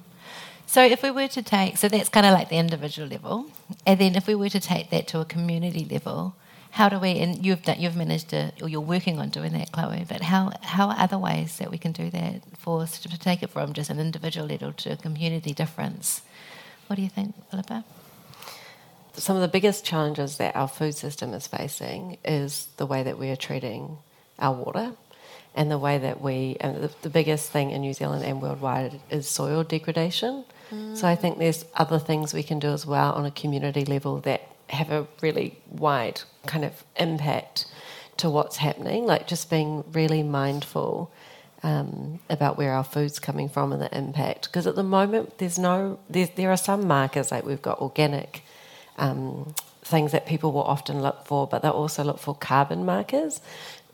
So 0.66 0.84
if 0.84 1.04
we 1.04 1.12
were 1.12 1.28
to 1.28 1.44
take, 1.44 1.78
so 1.78 1.88
that's 1.88 2.10
kind 2.10 2.26
of 2.26 2.34
like 2.34 2.50
the 2.50 2.58
individual 2.58 3.08
level, 3.08 3.46
and 3.86 4.00
then 4.00 4.16
if 4.16 4.28
we 4.28 4.36
were 4.36 4.50
to 4.50 4.60
take 4.60 4.90
that 4.90 5.08
to 5.10 5.20
a 5.20 5.26
community 5.26 5.86
level, 5.90 6.36
how 6.72 6.90
do 6.90 6.98
we? 6.98 7.20
And 7.20 7.46
you've 7.46 7.62
done, 7.62 7.80
you've 7.80 7.96
managed 7.96 8.30
to, 8.30 8.52
or 8.60 8.68
you're 8.68 8.82
working 8.82 9.20
on 9.20 9.30
doing 9.30 9.54
that, 9.54 9.72
Chloe. 9.72 10.06
But 10.10 10.24
how 10.24 10.52
how 10.62 10.90
are 10.90 10.96
other 10.98 11.20
ways 11.20 11.58
that 11.60 11.70
we 11.70 11.78
can 11.78 11.92
do 11.92 12.10
that 12.10 12.42
for 12.58 12.86
to 12.88 13.20
take 13.20 13.44
it 13.44 13.52
from 13.52 13.74
just 13.74 13.92
an 13.92 14.00
individual 14.00 14.48
level 14.48 14.74
to 14.74 14.94
a 14.94 14.98
community 14.98 15.54
difference? 15.54 16.24
What 16.88 16.96
do 16.96 17.04
you 17.04 17.10
think, 17.10 17.36
Philippa? 17.52 17.86
Some 19.16 19.36
of 19.36 19.42
the 19.42 19.48
biggest 19.48 19.86
challenges 19.86 20.38
that 20.38 20.56
our 20.56 20.68
food 20.68 20.96
system 20.96 21.34
is 21.34 21.48
facing 21.48 22.18
is 22.26 22.68
the 22.78 22.86
way 22.86 23.04
that 23.04 23.18
we 23.18 23.30
are 23.30 23.36
treating 23.36 23.98
our 24.40 24.54
water 24.54 24.94
and 25.56 25.70
the 25.70 25.78
way 25.78 26.00
that 26.00 26.22
we, 26.22 26.58
and 26.60 26.84
the, 26.84 26.92
the 27.04 27.10
biggest 27.10 27.52
thing 27.52 27.72
in 27.72 27.82
New 27.82 27.94
Zealand 27.94 28.26
and 28.26 28.42
worldwide 28.42 29.00
is 29.10 29.28
soil 29.28 29.64
degradation. 29.64 30.44
Mm. 30.72 30.98
So 30.98 31.08
I 31.08 31.16
think 31.16 31.38
there's 31.38 31.66
other 31.76 32.00
things 32.00 32.34
we 32.34 32.44
can 32.44 32.60
do 32.60 32.70
as 32.70 32.86
well 32.86 33.14
on 33.14 33.26
a 33.26 33.32
community 33.32 33.86
level 33.86 34.20
that 34.22 34.42
have 34.70 34.92
a 34.92 35.08
really 35.22 35.60
wide 35.70 36.22
kind 36.48 36.66
of 36.66 36.84
impact 36.96 37.68
to 38.18 38.30
what's 38.30 38.58
happening, 38.58 39.06
like 39.06 39.28
just 39.28 39.50
being 39.50 39.84
really 39.92 40.24
mindful 40.24 41.12
um, 41.62 42.20
about 42.30 42.58
where 42.58 42.74
our 42.74 42.84
food's 42.84 43.20
coming 43.20 43.48
from 43.48 43.72
and 43.72 43.82
the 43.82 43.96
impact. 43.96 44.50
Because 44.50 44.66
at 44.66 44.76
the 44.76 44.84
moment, 44.84 45.38
there's 45.38 45.60
no, 45.60 46.00
there's, 46.10 46.30
there 46.32 46.52
are 46.52 46.58
some 46.58 46.88
markers 46.88 47.32
like 47.32 47.46
we've 47.46 47.62
got 47.62 47.80
organic 47.80 48.44
um, 48.98 49.54
things 49.82 50.12
that 50.12 50.26
people 50.26 50.52
will 50.52 50.64
often 50.64 51.02
look 51.02 51.26
for, 51.26 51.48
but 51.48 51.62
they'll 51.62 51.72
also 51.72 52.04
look 52.04 52.20
for 52.20 52.36
carbon 52.36 52.86
markers 52.86 53.42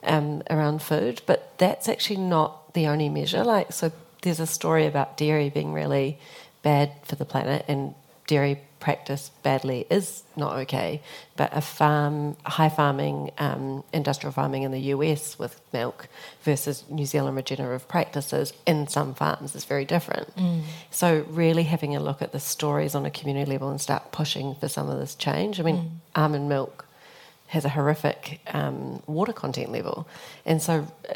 um, 0.03 0.43
around 0.49 0.81
food. 0.81 1.21
But 1.25 1.57
that's 1.57 1.89
actually 1.89 2.17
not 2.17 2.73
the 2.73 2.87
only 2.87 3.09
measure. 3.09 3.43
Like, 3.43 3.71
so 3.71 3.91
there's 4.21 4.39
a 4.39 4.47
story 4.47 4.85
about 4.85 5.17
dairy 5.17 5.49
being 5.49 5.73
really 5.73 6.19
bad 6.61 6.91
for 7.03 7.15
the 7.15 7.25
planet, 7.25 7.65
and 7.67 7.93
dairy 8.29 8.61
practice 8.79 9.31
badly 9.41 9.87
is 9.89 10.23
not 10.37 10.55
okay. 10.55 11.01
But 11.35 11.49
a 11.51 11.61
farm, 11.61 12.37
high 12.45 12.69
farming, 12.69 13.31
um, 13.39 13.83
industrial 13.91 14.31
farming 14.31 14.61
in 14.63 14.71
the 14.71 14.79
US 14.93 15.39
with 15.39 15.59
milk 15.73 16.07
versus 16.43 16.83
New 16.89 17.07
Zealand 17.07 17.35
regenerative 17.35 17.87
practices 17.87 18.53
in 18.67 18.87
some 18.87 19.15
farms 19.15 19.55
is 19.55 19.65
very 19.65 19.83
different. 19.83 20.33
Mm. 20.37 20.61
So, 20.91 21.25
really 21.27 21.63
having 21.63 21.95
a 21.95 21.99
look 21.99 22.21
at 22.21 22.31
the 22.31 22.39
stories 22.39 22.93
on 22.93 23.03
a 23.05 23.11
community 23.11 23.49
level 23.51 23.69
and 23.69 23.81
start 23.81 24.11
pushing 24.11 24.53
for 24.55 24.67
some 24.69 24.87
of 24.89 24.99
this 24.99 25.15
change. 25.15 25.59
I 25.59 25.63
mean, 25.63 25.77
mm. 25.77 25.89
almond 26.15 26.47
milk 26.47 26.85
has 27.47 27.65
a 27.65 27.69
horrific 27.69 28.41
um, 28.53 29.01
water 29.07 29.33
content 29.33 29.71
level. 29.71 30.07
And 30.45 30.61
so, 30.61 30.87
uh, 31.09 31.13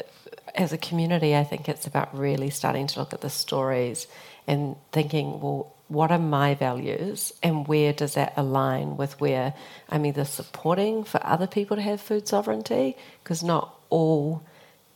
as 0.56 0.72
a 0.72 0.78
community, 0.78 1.34
I 1.36 1.44
think 1.44 1.68
it's 1.68 1.86
about 1.86 2.16
really 2.16 2.50
starting 2.50 2.86
to 2.88 2.98
look 2.98 3.12
at 3.14 3.20
the 3.20 3.30
stories 3.30 4.06
and 4.46 4.76
thinking, 4.92 5.40
well, 5.40 5.73
what 5.94 6.10
are 6.10 6.18
my 6.18 6.54
values 6.54 7.32
and 7.42 7.66
where 7.66 7.92
does 7.92 8.14
that 8.14 8.32
align 8.36 8.96
with 8.96 9.20
where 9.20 9.54
I'm 9.88 10.04
either 10.04 10.24
supporting 10.24 11.04
for 11.04 11.20
other 11.24 11.46
people 11.46 11.76
to 11.76 11.82
have 11.82 12.00
food 12.00 12.28
sovereignty, 12.28 12.96
because 13.22 13.42
not 13.42 13.74
all 13.90 14.42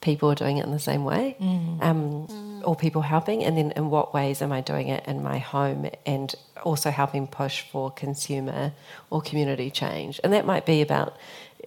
people 0.00 0.30
are 0.30 0.34
doing 0.34 0.58
it 0.58 0.64
in 0.64 0.72
the 0.72 0.78
same 0.78 1.04
way, 1.04 1.36
mm. 1.40 1.82
Um, 1.82 2.26
mm. 2.28 2.62
or 2.66 2.76
people 2.76 3.02
helping, 3.02 3.44
and 3.44 3.56
then 3.56 3.72
in 3.72 3.90
what 3.90 4.14
ways 4.14 4.42
am 4.42 4.52
I 4.52 4.60
doing 4.60 4.88
it 4.88 5.04
in 5.06 5.22
my 5.22 5.38
home 5.38 5.90
and 6.06 6.34
also 6.62 6.90
helping 6.90 7.26
push 7.26 7.62
for 7.62 7.90
consumer 7.90 8.72
or 9.10 9.20
community 9.22 9.70
change? 9.70 10.20
And 10.22 10.32
that 10.32 10.46
might 10.46 10.66
be 10.66 10.82
about, 10.82 11.16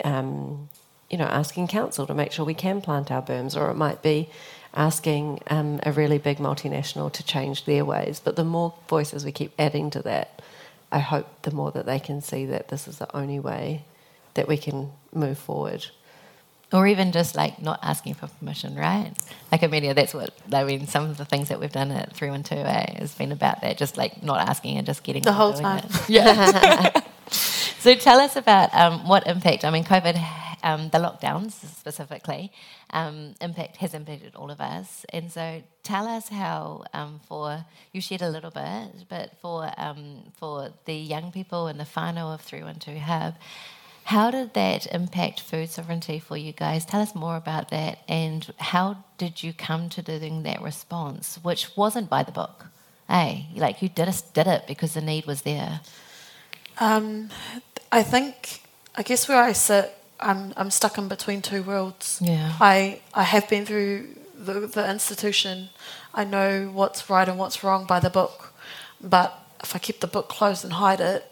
um, 0.05 0.69
you 1.09 1.17
know, 1.17 1.25
asking 1.25 1.67
council 1.67 2.07
to 2.07 2.13
make 2.13 2.31
sure 2.31 2.45
we 2.45 2.53
can 2.53 2.81
plant 2.81 3.11
our 3.11 3.21
berms, 3.21 3.59
or 3.59 3.69
it 3.69 3.75
might 3.75 4.01
be 4.01 4.29
asking 4.73 5.41
um, 5.47 5.79
a 5.83 5.91
really 5.91 6.17
big 6.17 6.37
multinational 6.37 7.11
to 7.13 7.23
change 7.23 7.65
their 7.65 7.83
ways. 7.83 8.21
But 8.23 8.35
the 8.35 8.43
more 8.43 8.73
voices 8.87 9.25
we 9.25 9.31
keep 9.31 9.53
adding 9.59 9.89
to 9.91 10.01
that, 10.03 10.41
I 10.91 10.99
hope 10.99 11.27
the 11.43 11.51
more 11.51 11.71
that 11.71 11.85
they 11.85 11.99
can 11.99 12.21
see 12.21 12.45
that 12.45 12.69
this 12.69 12.87
is 12.87 12.97
the 12.97 13.13
only 13.15 13.39
way 13.39 13.83
that 14.33 14.47
we 14.47 14.57
can 14.57 14.91
move 15.13 15.37
forward. 15.37 15.87
Or 16.73 16.87
even 16.87 17.11
just 17.11 17.35
like 17.35 17.61
not 17.61 17.79
asking 17.83 18.13
for 18.13 18.27
permission, 18.27 18.75
right? 18.75 19.11
Like 19.51 19.59
Amiria, 19.59 19.93
that's 19.93 20.13
what 20.13 20.33
I 20.53 20.63
mean. 20.63 20.87
Some 20.87 21.09
of 21.09 21.17
the 21.17 21.25
things 21.25 21.49
that 21.49 21.59
we've 21.59 21.71
done 21.71 21.91
at 21.91 22.13
three 22.15 22.29
one 22.29 22.43
two 22.43 22.55
A 22.55 22.95
has 22.97 23.13
been 23.13 23.33
about 23.33 23.59
that, 23.61 23.77
just 23.77 23.97
like 23.97 24.23
not 24.23 24.47
asking 24.47 24.77
and 24.77 24.85
just 24.85 25.03
getting 25.03 25.23
the 25.23 25.33
whole 25.33 25.53
time. 25.53 25.83
It. 25.83 26.01
Yeah. 26.09 27.01
so 27.29 27.93
tell 27.95 28.21
us 28.21 28.37
about 28.37 28.73
um, 28.73 29.05
what 29.05 29.27
impact. 29.27 29.65
I 29.65 29.69
mean, 29.69 29.83
COVID 29.83 30.15
um, 30.63 30.89
the 30.89 30.97
lockdowns 30.97 31.51
specifically 31.51 32.51
um, 32.91 33.35
impact 33.41 33.77
has 33.77 33.93
impacted 33.93 34.35
all 34.35 34.51
of 34.51 34.61
us. 34.61 35.05
And 35.09 35.31
so, 35.31 35.63
tell 35.83 36.07
us 36.07 36.29
how 36.29 36.83
um, 36.93 37.19
for 37.27 37.65
you 37.91 38.01
shared 38.01 38.21
a 38.21 38.29
little 38.29 38.51
bit, 38.51 39.05
but 39.09 39.37
for 39.41 39.71
um, 39.77 40.31
for 40.37 40.69
the 40.85 40.95
young 40.95 41.31
people 41.31 41.67
in 41.67 41.77
the 41.77 41.85
final 41.85 42.31
of 42.31 42.41
Three 42.41 42.63
One 42.63 42.75
Two 42.75 42.99
Hub. 42.99 43.35
How 44.03 44.31
did 44.31 44.55
that 44.55 44.87
impact 44.87 45.39
food 45.41 45.69
sovereignty 45.69 46.19
for 46.19 46.35
you 46.35 46.51
guys? 46.51 46.85
Tell 46.85 47.01
us 47.01 47.13
more 47.13 47.37
about 47.37 47.69
that, 47.69 47.99
and 48.07 48.51
how 48.57 49.03
did 49.17 49.43
you 49.43 49.53
come 49.53 49.89
to 49.89 50.01
doing 50.01 50.43
that 50.43 50.61
response, 50.61 51.39
which 51.43 51.77
wasn't 51.77 52.09
by 52.09 52.23
the 52.23 52.31
book? 52.31 52.65
Hey, 53.07 53.47
like 53.55 53.81
you 53.81 53.89
did, 53.89 54.07
it, 54.07 54.23
did 54.33 54.47
it 54.47 54.65
because 54.67 54.95
the 54.95 55.01
need 55.01 55.25
was 55.25 55.43
there. 55.43 55.81
Um, 56.79 57.29
I 57.91 58.03
think, 58.03 58.61
I 58.95 59.03
guess 59.03 59.27
where 59.29 59.41
I 59.41 59.51
sit 59.51 59.95
I'm 60.21 60.53
I'm 60.55 60.71
stuck 60.71 60.97
in 60.97 61.07
between 61.07 61.41
two 61.41 61.63
worlds. 61.63 62.19
Yeah. 62.21 62.53
I 62.59 63.01
I 63.13 63.23
have 63.23 63.49
been 63.49 63.65
through 63.65 64.07
the 64.35 64.67
the 64.67 64.89
institution. 64.89 65.69
I 66.13 66.23
know 66.23 66.69
what's 66.73 67.09
right 67.09 67.27
and 67.27 67.37
what's 67.37 67.63
wrong 67.63 67.85
by 67.85 67.99
the 67.99 68.09
book, 68.09 68.53
but 69.01 69.37
if 69.63 69.75
I 69.75 69.79
keep 69.79 69.99
the 69.99 70.07
book 70.07 70.27
closed 70.29 70.63
and 70.63 70.73
hide 70.73 70.99
it, 70.99 71.31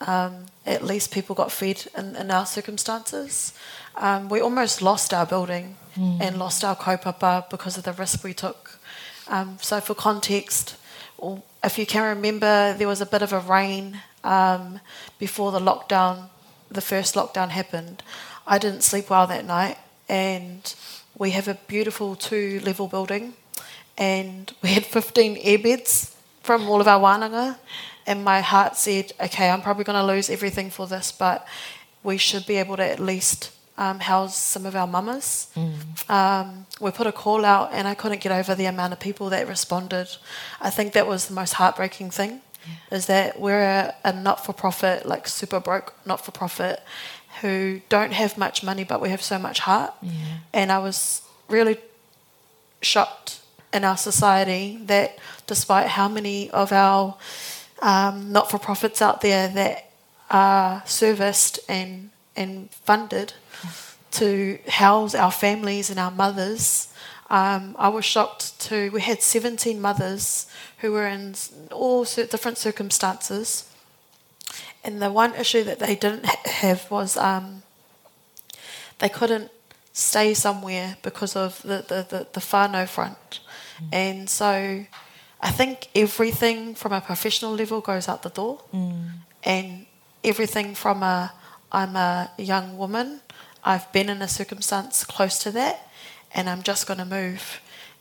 um, 0.00 0.46
at 0.66 0.84
least 0.84 1.10
people 1.10 1.34
got 1.34 1.50
fed 1.50 1.86
in, 1.96 2.16
in 2.16 2.30
our 2.30 2.46
circumstances. 2.46 3.52
Um, 3.96 4.28
we 4.28 4.40
almost 4.40 4.82
lost 4.82 5.12
our 5.12 5.26
building 5.26 5.76
mm. 5.96 6.20
and 6.20 6.38
lost 6.38 6.64
our 6.64 6.76
kaupapa 6.76 7.48
because 7.50 7.76
of 7.76 7.84
the 7.84 7.92
risk 7.92 8.24
we 8.24 8.34
took. 8.34 8.78
Um, 9.28 9.58
so, 9.60 9.80
for 9.80 9.94
context, 9.94 10.76
if 11.62 11.78
you 11.78 11.86
can 11.86 12.16
remember, 12.16 12.74
there 12.74 12.88
was 12.88 13.00
a 13.00 13.06
bit 13.06 13.22
of 13.22 13.32
a 13.32 13.40
rain 13.40 14.00
um, 14.24 14.80
before 15.18 15.52
the 15.52 15.60
lockdown 15.60 16.28
the 16.72 16.80
first 16.80 17.14
lockdown 17.14 17.50
happened, 17.50 18.02
I 18.46 18.58
didn't 18.58 18.82
sleep 18.82 19.10
well 19.10 19.26
that 19.26 19.44
night, 19.44 19.78
and 20.08 20.74
we 21.16 21.30
have 21.30 21.48
a 21.48 21.54
beautiful 21.66 22.16
two 22.16 22.60
level 22.60 22.88
building, 22.88 23.34
and 23.96 24.52
we 24.62 24.70
had 24.70 24.84
15 24.84 25.42
airbeds 25.42 26.14
from 26.42 26.68
all 26.68 26.80
of 26.80 26.88
our 26.88 27.00
wānanga, 27.00 27.56
and 28.06 28.24
my 28.24 28.40
heart 28.40 28.76
said, 28.76 29.12
okay, 29.20 29.50
I'm 29.50 29.62
probably 29.62 29.84
going 29.84 29.98
to 29.98 30.06
lose 30.06 30.28
everything 30.28 30.70
for 30.70 30.86
this, 30.86 31.12
but 31.12 31.46
we 32.02 32.18
should 32.18 32.46
be 32.46 32.56
able 32.56 32.76
to 32.76 32.84
at 32.84 32.98
least 32.98 33.52
um, 33.78 34.00
house 34.00 34.36
some 34.36 34.66
of 34.66 34.74
our 34.74 34.86
mamas. 34.86 35.48
Mm. 35.54 36.10
Um, 36.10 36.66
we 36.80 36.90
put 36.90 37.06
a 37.06 37.12
call 37.12 37.44
out, 37.44 37.70
and 37.72 37.86
I 37.86 37.94
couldn't 37.94 38.20
get 38.20 38.32
over 38.32 38.54
the 38.54 38.66
amount 38.66 38.92
of 38.92 39.00
people 39.00 39.30
that 39.30 39.46
responded. 39.46 40.08
I 40.60 40.70
think 40.70 40.92
that 40.92 41.06
was 41.06 41.26
the 41.26 41.34
most 41.34 41.54
heartbreaking 41.54 42.10
thing. 42.10 42.40
Is 42.90 43.06
that 43.06 43.40
we're 43.40 43.62
a, 43.62 43.94
a 44.04 44.12
not 44.12 44.44
for 44.44 44.52
profit, 44.52 45.06
like 45.06 45.28
super 45.28 45.60
broke 45.60 45.94
not 46.06 46.24
for 46.24 46.32
profit, 46.32 46.80
who 47.40 47.80
don't 47.88 48.12
have 48.12 48.36
much 48.36 48.62
money, 48.62 48.84
but 48.84 49.00
we 49.00 49.08
have 49.08 49.22
so 49.22 49.38
much 49.38 49.60
heart. 49.60 49.94
Yeah. 50.02 50.12
And 50.52 50.70
I 50.70 50.78
was 50.78 51.22
really 51.48 51.78
shocked 52.82 53.40
in 53.72 53.84
our 53.84 53.96
society 53.96 54.78
that 54.84 55.18
despite 55.46 55.88
how 55.88 56.08
many 56.08 56.50
of 56.50 56.72
our 56.72 57.16
um, 57.80 58.32
not 58.32 58.50
for 58.50 58.58
profits 58.58 59.02
out 59.02 59.22
there 59.22 59.48
that 59.48 59.90
are 60.30 60.82
serviced 60.86 61.58
and, 61.68 62.10
and 62.36 62.70
funded 62.70 63.34
to 64.12 64.58
house 64.68 65.14
our 65.14 65.32
families 65.32 65.90
and 65.90 65.98
our 65.98 66.10
mothers, 66.10 66.91
um, 67.32 67.74
I 67.78 67.88
was 67.88 68.04
shocked 68.04 68.60
to. 68.68 68.90
We 68.90 69.00
had 69.00 69.22
17 69.22 69.80
mothers 69.80 70.46
who 70.78 70.92
were 70.92 71.06
in 71.06 71.34
all 71.70 72.04
different 72.04 72.58
circumstances. 72.58 73.68
And 74.84 75.00
the 75.00 75.10
one 75.10 75.34
issue 75.34 75.64
that 75.64 75.78
they 75.78 75.96
didn't 75.96 76.26
have 76.26 76.90
was 76.90 77.16
um, 77.16 77.62
they 78.98 79.08
couldn't 79.08 79.50
stay 79.94 80.34
somewhere 80.34 80.96
because 81.02 81.34
of 81.34 81.62
the, 81.62 81.84
the, 81.88 82.06
the, 82.08 82.26
the 82.34 82.40
whānau 82.40 82.86
front. 82.86 83.40
And 83.90 84.28
so 84.28 84.84
I 85.40 85.50
think 85.50 85.88
everything 85.94 86.74
from 86.74 86.92
a 86.92 87.00
professional 87.00 87.52
level 87.54 87.80
goes 87.80 88.08
out 88.08 88.22
the 88.22 88.30
door. 88.30 88.60
And 89.42 89.86
everything 90.22 90.74
from 90.74 91.02
a, 91.02 91.32
I'm 91.72 91.96
a 91.96 92.30
young 92.36 92.76
woman, 92.76 93.20
I've 93.64 93.90
been 93.92 94.10
in 94.10 94.20
a 94.20 94.28
circumstance 94.28 95.04
close 95.04 95.38
to 95.38 95.50
that, 95.52 95.88
and 96.34 96.48
I'm 96.48 96.62
just 96.62 96.86
going 96.86 96.98
to 96.98 97.04
move. 97.04 97.60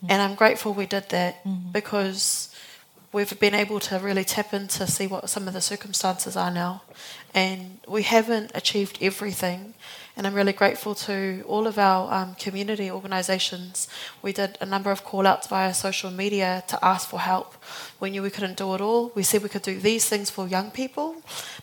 And 0.10 0.22
I'm 0.22 0.36
grateful 0.36 0.74
we 0.74 0.88
did 0.88 1.10
that 1.10 1.46
because 1.72 2.54
we've 3.12 3.40
been 3.40 3.54
able 3.54 3.80
to 3.80 4.00
really 4.00 4.24
tap 4.24 4.54
into 4.54 4.88
see 4.88 5.06
what 5.06 5.30
some 5.30 5.48
of 5.48 5.54
the 5.54 5.62
circumstances 5.62 6.36
are 6.36 6.52
now. 6.52 6.82
And 7.34 7.80
we 7.88 8.04
haven't 8.04 8.52
achieved 8.56 8.98
everything. 9.02 9.74
And 10.18 10.28
I'm 10.28 10.34
really 10.34 10.54
grateful 10.54 10.96
to 10.96 11.44
all 11.48 11.68
of 11.68 11.78
our 11.78 12.12
um, 12.12 12.36
community 12.36 12.92
organisations. 12.92 13.88
We 14.22 14.34
did 14.34 14.58
a 14.60 14.66
number 14.66 14.92
of 14.92 15.04
call 15.04 15.28
outs 15.28 15.48
via 15.48 15.74
social 15.74 16.12
media 16.12 16.64
to 16.68 16.84
ask 16.84 17.10
for 17.10 17.20
help. 17.20 17.56
We 18.00 18.10
knew 18.10 18.22
we 18.22 18.30
couldn't 18.30 18.58
do 18.58 18.74
it 18.76 18.82
all. 18.82 19.12
We 19.16 19.24
said 19.24 19.44
we 19.44 19.50
could 19.50 19.62
do 19.62 19.80
these 19.80 20.06
things 20.08 20.30
for 20.30 20.48
young 20.48 20.72
people, 20.72 21.16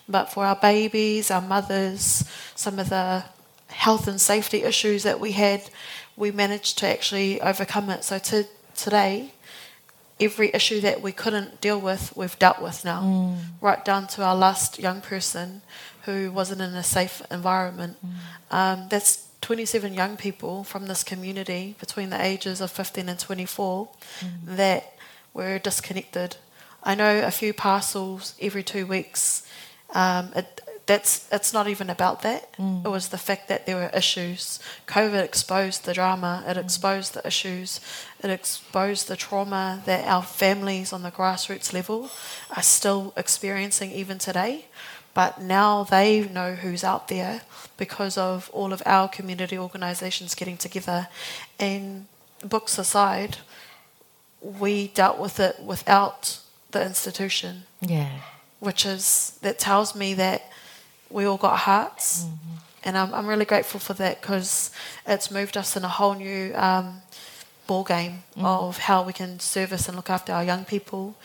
but 0.07 0.31
for 0.31 0.45
our 0.45 0.55
babies, 0.55 1.29
our 1.29 1.41
mothers, 1.41 2.23
some 2.55 2.79
of 2.79 2.89
the 2.89 3.23
health 3.69 4.07
and 4.07 4.19
safety 4.19 4.63
issues 4.63 5.03
that 5.03 5.19
we 5.19 5.31
had, 5.31 5.69
we 6.15 6.31
managed 6.31 6.77
to 6.79 6.87
actually 6.87 7.39
overcome 7.41 7.89
it. 7.89 8.03
So 8.03 8.19
to, 8.19 8.45
today, 8.75 9.31
every 10.19 10.51
issue 10.53 10.81
that 10.81 11.01
we 11.01 11.11
couldn't 11.11 11.61
deal 11.61 11.79
with, 11.79 12.15
we've 12.15 12.37
dealt 12.39 12.61
with 12.61 12.83
now, 12.83 13.37
right 13.61 13.83
down 13.85 14.07
to 14.07 14.23
our 14.23 14.35
last 14.35 14.79
young 14.79 15.01
person 15.01 15.61
who 16.03 16.31
wasn't 16.31 16.61
in 16.61 16.73
a 16.75 16.83
safe 16.83 17.21
environment. 17.31 17.97
Um, 18.51 18.87
that's 18.89 19.27
27 19.41 19.93
young 19.93 20.17
people 20.17 20.63
from 20.63 20.87
this 20.87 21.03
community 21.03 21.75
between 21.79 22.09
the 22.09 22.21
ages 22.21 22.59
of 22.61 22.71
15 22.71 23.07
and 23.07 23.19
24 23.19 23.87
that 24.45 24.93
were 25.33 25.59
disconnected. 25.59 26.35
I 26.83 26.95
know 26.95 27.21
a 27.23 27.31
few 27.31 27.53
parcels 27.53 28.35
every 28.41 28.63
two 28.63 28.85
weeks. 28.85 29.47
Um, 29.93 30.31
it, 30.35 30.61
that's 30.89 31.27
it's 31.31 31.53
not 31.53 31.67
even 31.67 31.89
about 31.89 32.23
that. 32.23 32.41
Mm. 32.57 32.83
It 32.85 32.89
was 32.89 33.09
the 33.09 33.17
fact 33.17 33.47
that 33.47 33.65
there 33.65 33.75
were 33.75 33.91
issues. 33.93 34.59
COVID 34.87 35.23
exposed 35.23 35.85
the 35.85 35.93
drama. 35.93 36.43
It 36.47 36.57
mm. 36.57 36.63
exposed 36.65 37.13
the 37.13 37.25
issues. 37.25 37.79
It 38.23 38.31
exposed 38.31 39.07
the 39.07 39.15
trauma 39.15 39.81
that 39.85 40.07
our 40.07 40.23
families 40.23 40.91
on 40.91 41.03
the 41.03 41.11
grassroots 41.11 41.73
level 41.73 42.09
are 42.57 42.63
still 42.63 43.13
experiencing 43.15 43.91
even 43.91 44.17
today. 44.17 44.65
But 45.13 45.39
now 45.41 45.83
they 45.83 46.27
know 46.27 46.55
who's 46.55 46.83
out 46.83 47.07
there 47.07 47.41
because 47.77 48.17
of 48.17 48.49
all 48.51 48.73
of 48.73 48.81
our 48.85 49.07
community 49.07 49.57
organisations 49.57 50.33
getting 50.33 50.57
together. 50.57 51.07
And 51.59 52.07
books 52.43 52.79
aside, 52.79 53.37
we 54.41 54.87
dealt 54.87 55.19
with 55.19 55.39
it 55.39 55.55
without 55.59 56.39
the 56.71 56.81
institution 56.83 57.63
Yeah. 57.79 58.09
which 58.59 58.85
is 58.85 59.37
that 59.41 59.57
tells 59.59 59.93
me 59.95 60.15
that 60.15 60.41
we 61.09 61.25
all 61.25 61.37
got 61.37 61.57
hearts, 61.59 62.25
and 62.83 62.97
I'm 62.97 63.13
I'm 63.13 63.27
really 63.27 63.45
grateful 63.45 63.79
for 63.79 63.93
that 63.95 64.21
because 64.21 64.71
it's 65.07 65.29
moved 65.31 65.57
us 65.57 65.75
in 65.77 65.83
a 65.83 65.87
whole 65.87 66.15
new 66.15 66.53
um, 66.55 67.01
ball 67.67 67.83
game 67.83 68.23
of 68.37 68.77
how 68.77 69.03
we 69.03 69.13
can 69.13 69.39
service 69.39 69.87
and 69.87 69.95
look 69.95 70.09
after 70.09 70.33
our 70.33 70.43
young 70.43 70.65
people, 70.65 71.15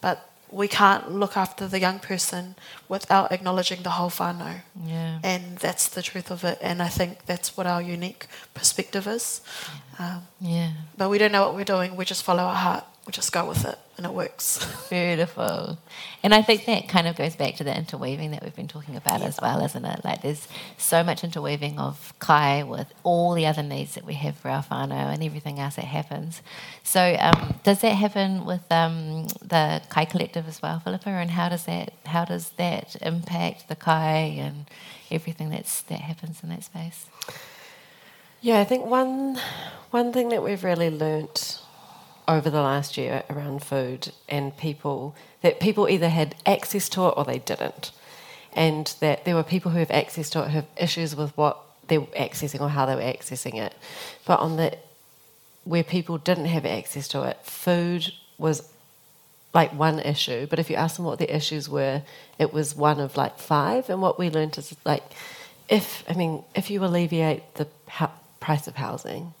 but 0.00 0.28
we 0.50 0.68
can't 0.68 1.10
look 1.10 1.36
after 1.36 1.66
the 1.66 1.80
young 1.80 1.98
person 1.98 2.54
without 2.88 3.32
acknowledging 3.32 3.82
the 3.82 3.90
whole 3.90 4.10
whānau. 4.10 4.60
Yeah. 4.86 5.18
And 5.24 5.58
that's 5.58 5.88
the 5.88 6.02
truth 6.02 6.30
of 6.30 6.44
it, 6.44 6.58
and 6.62 6.80
I 6.82 6.88
think 6.88 7.26
that's 7.26 7.56
what 7.56 7.66
our 7.66 7.82
unique 7.82 8.26
perspective 8.54 9.06
is. 9.08 9.40
Um, 9.98 10.22
Yeah. 10.40 10.70
but 10.96 11.08
we 11.10 11.18
don't 11.18 11.32
know 11.32 11.44
what 11.46 11.54
we're 11.56 11.64
doing; 11.76 11.96
we 11.96 12.04
just 12.04 12.22
follow 12.22 12.44
our 12.44 12.54
heart, 12.54 12.84
just 13.10 13.32
go 13.32 13.46
with 13.46 13.64
it, 13.66 13.78
and 13.96 14.06
it 14.06 14.12
works. 14.12 14.66
Beautiful. 14.90 15.78
And 16.22 16.34
I 16.34 16.40
think 16.40 16.64
that 16.64 16.88
kind 16.88 17.06
of 17.06 17.16
goes 17.16 17.36
back 17.36 17.56
to 17.56 17.64
the 17.64 17.76
interweaving 17.76 18.30
that 18.30 18.42
we've 18.42 18.54
been 18.54 18.68
talking 18.68 18.96
about 18.96 19.20
as 19.20 19.38
well, 19.42 19.62
isn't 19.62 19.84
it? 19.84 20.04
Like 20.04 20.22
there's 20.22 20.48
so 20.78 21.02
much 21.02 21.22
interweaving 21.22 21.78
of 21.78 22.14
Kai 22.18 22.62
with 22.62 22.92
all 23.02 23.34
the 23.34 23.46
other 23.46 23.62
needs 23.62 23.94
that 23.94 24.06
we 24.06 24.14
have 24.14 24.36
for 24.36 24.48
our 24.48 24.62
whānau 24.62 25.12
and 25.12 25.22
everything 25.22 25.60
else 25.60 25.76
that 25.76 25.84
happens. 25.84 26.40
So 26.82 27.16
um, 27.20 27.56
does 27.62 27.80
that 27.82 27.90
happen 27.94 28.46
with 28.46 28.70
um, 28.72 29.28
the 29.42 29.82
Kai 29.90 30.06
Collective 30.06 30.48
as 30.48 30.62
well, 30.62 30.80
Philippa? 30.80 31.10
And 31.10 31.30
how 31.30 31.50
does 31.50 31.66
that 31.66 31.92
how 32.06 32.24
does 32.24 32.50
that 32.56 32.96
impact 33.02 33.68
the 33.68 33.76
Kai 33.76 34.34
and 34.38 34.64
everything 35.10 35.50
that's 35.50 35.82
that 35.82 36.00
happens 36.00 36.42
in 36.42 36.48
that 36.48 36.64
space? 36.64 37.06
Yeah, 38.40 38.60
I 38.60 38.64
think 38.64 38.86
one 38.86 39.38
one 39.90 40.12
thing 40.12 40.30
that 40.30 40.42
we've 40.42 40.64
really 40.64 40.90
learnt 40.90 41.60
over 42.26 42.50
the 42.50 42.62
last 42.62 42.96
year 42.96 43.22
around 43.28 43.62
food 43.62 44.12
and 44.28 44.56
people 44.56 45.14
that 45.42 45.60
people 45.60 45.88
either 45.88 46.08
had 46.08 46.34
access 46.46 46.88
to 46.88 47.06
it 47.06 47.14
or 47.16 47.24
they 47.24 47.38
didn't, 47.38 47.90
and 48.54 48.94
that 49.00 49.24
there 49.24 49.34
were 49.34 49.42
people 49.42 49.72
who 49.72 49.78
have 49.78 49.90
access 49.90 50.30
to 50.30 50.42
it 50.42 50.46
who 50.46 50.56
have 50.56 50.66
issues 50.76 51.14
with 51.14 51.36
what 51.36 51.58
they 51.88 51.98
were 51.98 52.06
accessing 52.06 52.60
or 52.60 52.70
how 52.70 52.86
they 52.86 52.94
were 52.94 53.00
accessing 53.00 53.54
it, 53.54 53.74
but 54.24 54.40
on 54.40 54.56
the 54.56 54.76
where 55.64 55.84
people 55.84 56.18
didn't 56.18 56.44
have 56.46 56.66
access 56.66 57.08
to 57.08 57.22
it, 57.22 57.38
food 57.42 58.12
was 58.38 58.70
like 59.54 59.72
one 59.72 60.00
issue, 60.00 60.46
but 60.46 60.58
if 60.58 60.68
you 60.68 60.76
ask 60.76 60.96
them 60.96 61.04
what 61.04 61.18
the 61.18 61.34
issues 61.34 61.68
were, 61.68 62.02
it 62.38 62.52
was 62.52 62.74
one 62.74 63.00
of 63.00 63.16
like 63.16 63.38
five. 63.38 63.88
And 63.88 64.02
what 64.02 64.18
we 64.18 64.28
learned 64.28 64.58
is 64.58 64.74
like, 64.84 65.04
if 65.68 66.04
I 66.08 66.14
mean, 66.14 66.42
if 66.54 66.70
you 66.70 66.84
alleviate 66.84 67.54
the 67.54 67.68
price 68.40 68.66
of 68.66 68.74
housing, 68.74 69.32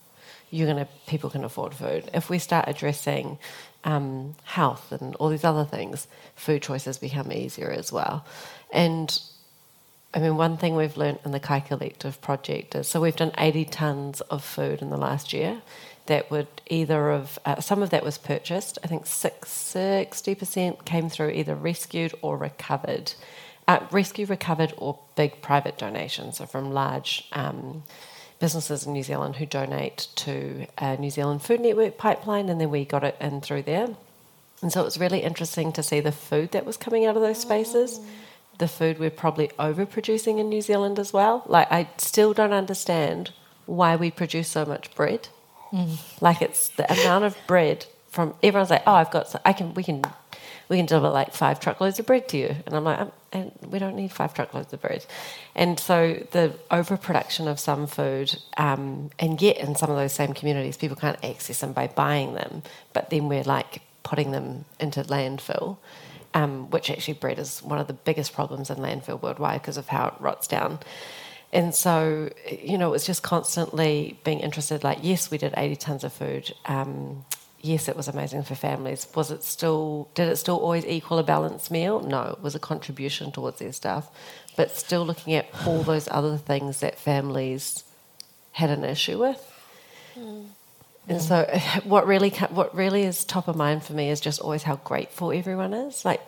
you're 0.54 0.68
gonna 0.68 0.86
people 1.08 1.30
can 1.30 1.42
afford 1.44 1.74
food. 1.74 2.08
If 2.14 2.30
we 2.30 2.38
start 2.38 2.66
addressing 2.68 3.38
um, 3.82 4.36
health 4.44 4.92
and 4.92 5.16
all 5.16 5.28
these 5.28 5.42
other 5.42 5.64
things, 5.64 6.06
food 6.36 6.62
choices 6.62 6.96
become 6.96 7.32
easier 7.32 7.70
as 7.70 7.92
well. 7.92 8.24
And 8.72 9.20
I 10.14 10.20
mean, 10.20 10.36
one 10.36 10.56
thing 10.56 10.76
we've 10.76 10.96
learnt 10.96 11.22
in 11.24 11.32
the 11.32 11.40
Kai 11.40 11.58
Collective 11.58 12.20
project 12.20 12.76
is 12.76 12.86
so 12.86 13.00
we've 13.00 13.16
done 13.16 13.32
80 13.36 13.64
tons 13.64 14.20
of 14.22 14.44
food 14.44 14.80
in 14.80 14.90
the 14.90 14.96
last 14.96 15.32
year 15.32 15.60
that 16.06 16.30
would 16.30 16.46
either 16.68 17.10
of, 17.10 17.36
uh, 17.44 17.60
some 17.60 17.82
of 17.82 17.90
that 17.90 18.04
was 18.04 18.16
purchased, 18.18 18.78
I 18.84 18.86
think 18.86 19.06
60% 19.06 20.84
came 20.84 21.08
through 21.08 21.30
either 21.30 21.56
rescued 21.56 22.14
or 22.22 22.36
recovered. 22.36 23.14
Uh, 23.66 23.80
rescue, 23.90 24.26
recovered, 24.26 24.74
or 24.76 24.98
big 25.16 25.40
private 25.40 25.78
donations, 25.78 26.36
so 26.36 26.44
from 26.44 26.70
large 26.72 27.26
um, 27.32 27.82
businesses 28.44 28.84
in 28.84 28.92
New 28.92 29.02
Zealand 29.02 29.36
who 29.36 29.46
donate 29.46 30.06
to 30.16 30.66
a 30.76 30.98
New 30.98 31.08
Zealand 31.08 31.40
Food 31.40 31.60
Network 31.62 31.96
pipeline, 31.96 32.50
and 32.50 32.60
then 32.60 32.68
we 32.68 32.84
got 32.84 33.02
it 33.02 33.16
in 33.18 33.40
through 33.40 33.62
there. 33.62 33.88
And 34.60 34.70
so 34.70 34.82
it 34.82 34.84
was 34.84 35.00
really 35.00 35.20
interesting 35.20 35.72
to 35.72 35.82
see 35.82 36.00
the 36.00 36.12
food 36.12 36.52
that 36.52 36.66
was 36.66 36.76
coming 36.76 37.06
out 37.06 37.16
of 37.16 37.22
those 37.22 37.40
spaces. 37.40 38.00
The 38.58 38.68
food 38.68 38.98
we're 38.98 39.08
probably 39.08 39.48
overproducing 39.58 40.38
in 40.38 40.50
New 40.50 40.60
Zealand 40.60 40.98
as 40.98 41.10
well. 41.10 41.42
Like, 41.46 41.72
I 41.72 41.88
still 41.96 42.34
don't 42.34 42.52
understand 42.52 43.32
why 43.64 43.96
we 43.96 44.10
produce 44.10 44.48
so 44.48 44.66
much 44.66 44.94
bread. 44.94 45.28
Like, 46.20 46.42
it's 46.42 46.68
the 46.68 46.84
amount 46.92 47.24
of 47.24 47.38
bread 47.46 47.86
from 48.10 48.34
everyone's 48.42 48.68
like, 48.68 48.82
oh, 48.86 48.92
I've 48.92 49.10
got, 49.10 49.34
I 49.46 49.54
can, 49.54 49.72
we 49.72 49.82
can, 49.82 50.02
we 50.68 50.76
can 50.76 50.84
deliver 50.84 51.08
like 51.08 51.32
five 51.32 51.60
truckloads 51.60 51.98
of 51.98 52.04
bread 52.04 52.28
to 52.28 52.36
you. 52.36 52.56
And 52.66 52.76
I'm 52.76 52.84
like, 52.84 53.00
um, 53.00 53.10
and 53.34 53.52
we 53.68 53.78
don't 53.78 53.96
need 53.96 54.12
five 54.12 54.32
truckloads 54.32 54.72
of 54.72 54.80
bread. 54.80 55.04
And 55.54 55.78
so 55.78 56.26
the 56.30 56.54
overproduction 56.70 57.48
of 57.48 57.58
some 57.58 57.86
food, 57.86 58.36
um, 58.56 59.10
and 59.18 59.40
yet 59.42 59.58
in 59.58 59.74
some 59.74 59.90
of 59.90 59.96
those 59.96 60.12
same 60.12 60.32
communities, 60.32 60.76
people 60.76 60.96
can't 60.96 61.22
access 61.24 61.60
them 61.60 61.72
by 61.72 61.88
buying 61.88 62.34
them, 62.34 62.62
but 62.92 63.10
then 63.10 63.28
we're 63.28 63.42
like 63.42 63.82
putting 64.04 64.30
them 64.30 64.64
into 64.78 65.02
landfill, 65.02 65.78
um, 66.32 66.70
which 66.70 66.90
actually 66.90 67.14
bread 67.14 67.38
is 67.38 67.62
one 67.62 67.78
of 67.78 67.86
the 67.86 67.92
biggest 67.92 68.32
problems 68.32 68.70
in 68.70 68.76
landfill 68.76 69.20
worldwide 69.20 69.60
because 69.60 69.76
of 69.76 69.88
how 69.88 70.08
it 70.08 70.14
rots 70.20 70.46
down. 70.46 70.78
And 71.52 71.74
so, 71.74 72.30
you 72.50 72.76
know, 72.78 72.88
it 72.88 72.92
was 72.92 73.06
just 73.06 73.22
constantly 73.22 74.18
being 74.24 74.40
interested. 74.40 74.82
Like, 74.82 74.98
yes, 75.02 75.30
we 75.30 75.38
did 75.38 75.54
80 75.56 75.76
tons 75.76 76.04
of 76.04 76.12
food 76.12 76.52
um, 76.66 77.24
yes, 77.64 77.88
it 77.88 77.96
was 77.96 78.08
amazing 78.08 78.42
for 78.42 78.54
families. 78.54 79.08
Was 79.14 79.30
it 79.30 79.42
still? 79.42 80.08
Did 80.14 80.28
it 80.28 80.36
still 80.36 80.58
always 80.58 80.84
equal 80.84 81.18
a 81.18 81.24
balanced 81.24 81.70
meal? 81.70 82.00
No, 82.00 82.36
it 82.36 82.42
was 82.42 82.54
a 82.54 82.58
contribution 82.58 83.32
towards 83.32 83.58
their 83.58 83.72
stuff, 83.72 84.10
but 84.56 84.70
still 84.76 85.04
looking 85.04 85.34
at 85.34 85.46
all 85.66 85.82
those 85.82 86.06
other 86.10 86.36
things 86.36 86.80
that 86.80 86.98
families 86.98 87.84
had 88.52 88.70
an 88.70 88.84
issue 88.84 89.18
with. 89.18 89.40
Mm. 90.16 90.46
And 91.08 91.22
so, 91.22 91.44
what 91.84 92.06
really 92.06 92.30
what 92.50 92.74
really 92.74 93.02
is 93.02 93.24
top 93.24 93.48
of 93.48 93.56
mind 93.56 93.82
for 93.82 93.94
me 93.94 94.10
is 94.10 94.20
just 94.20 94.40
always 94.40 94.62
how 94.62 94.76
grateful 94.76 95.32
everyone 95.32 95.72
is. 95.72 96.04
Like, 96.04 96.20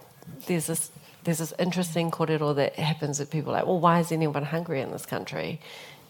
there's 0.46 0.66
this 0.66 0.90
there's 1.24 1.38
this 1.38 1.52
interesting 1.58 2.10
corridor 2.10 2.54
that 2.54 2.76
happens 2.76 3.18
with 3.18 3.30
people 3.30 3.52
like, 3.52 3.66
well, 3.66 3.80
why 3.80 4.00
is 4.00 4.10
anyone 4.10 4.44
hungry 4.44 4.80
in 4.80 4.90
this 4.90 5.04
country? 5.04 5.60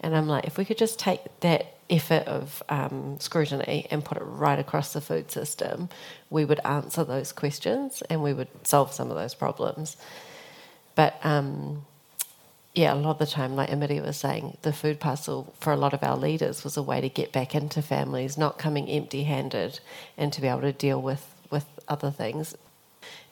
And 0.01 0.15
I'm 0.15 0.27
like, 0.27 0.45
if 0.45 0.57
we 0.57 0.65
could 0.65 0.77
just 0.77 0.99
take 0.99 1.21
that 1.41 1.77
effort 1.89 2.27
of 2.27 2.61
um, 2.69 3.19
scrutiny 3.19 3.87
and 3.89 4.03
put 4.03 4.17
it 4.17 4.23
right 4.23 4.59
across 4.59 4.93
the 4.93 5.01
food 5.01 5.31
system, 5.31 5.89
we 6.29 6.45
would 6.45 6.59
answer 6.65 7.03
those 7.03 7.31
questions 7.31 8.03
and 8.09 8.21
we 8.21 8.33
would 8.33 8.49
solve 8.63 8.93
some 8.93 9.09
of 9.09 9.15
those 9.15 9.33
problems. 9.33 9.97
But 10.95 11.19
um, 11.23 11.85
yeah, 12.73 12.93
a 12.93 12.95
lot 12.95 13.11
of 13.11 13.19
the 13.19 13.25
time, 13.25 13.55
like 13.55 13.71
Emily 13.71 13.99
was 14.01 14.17
saying, 14.17 14.57
the 14.61 14.73
food 14.73 14.99
parcel 14.99 15.53
for 15.59 15.73
a 15.73 15.77
lot 15.77 15.93
of 15.93 16.03
our 16.03 16.15
leaders 16.15 16.63
was 16.63 16.77
a 16.77 16.83
way 16.83 17.01
to 17.01 17.09
get 17.09 17.31
back 17.31 17.55
into 17.55 17.81
families, 17.81 18.37
not 18.37 18.59
coming 18.59 18.87
empty 18.87 19.23
handed, 19.23 19.79
and 20.17 20.31
to 20.33 20.41
be 20.41 20.47
able 20.47 20.61
to 20.61 20.73
deal 20.73 21.01
with, 21.01 21.33
with 21.49 21.65
other 21.87 22.11
things. 22.11 22.55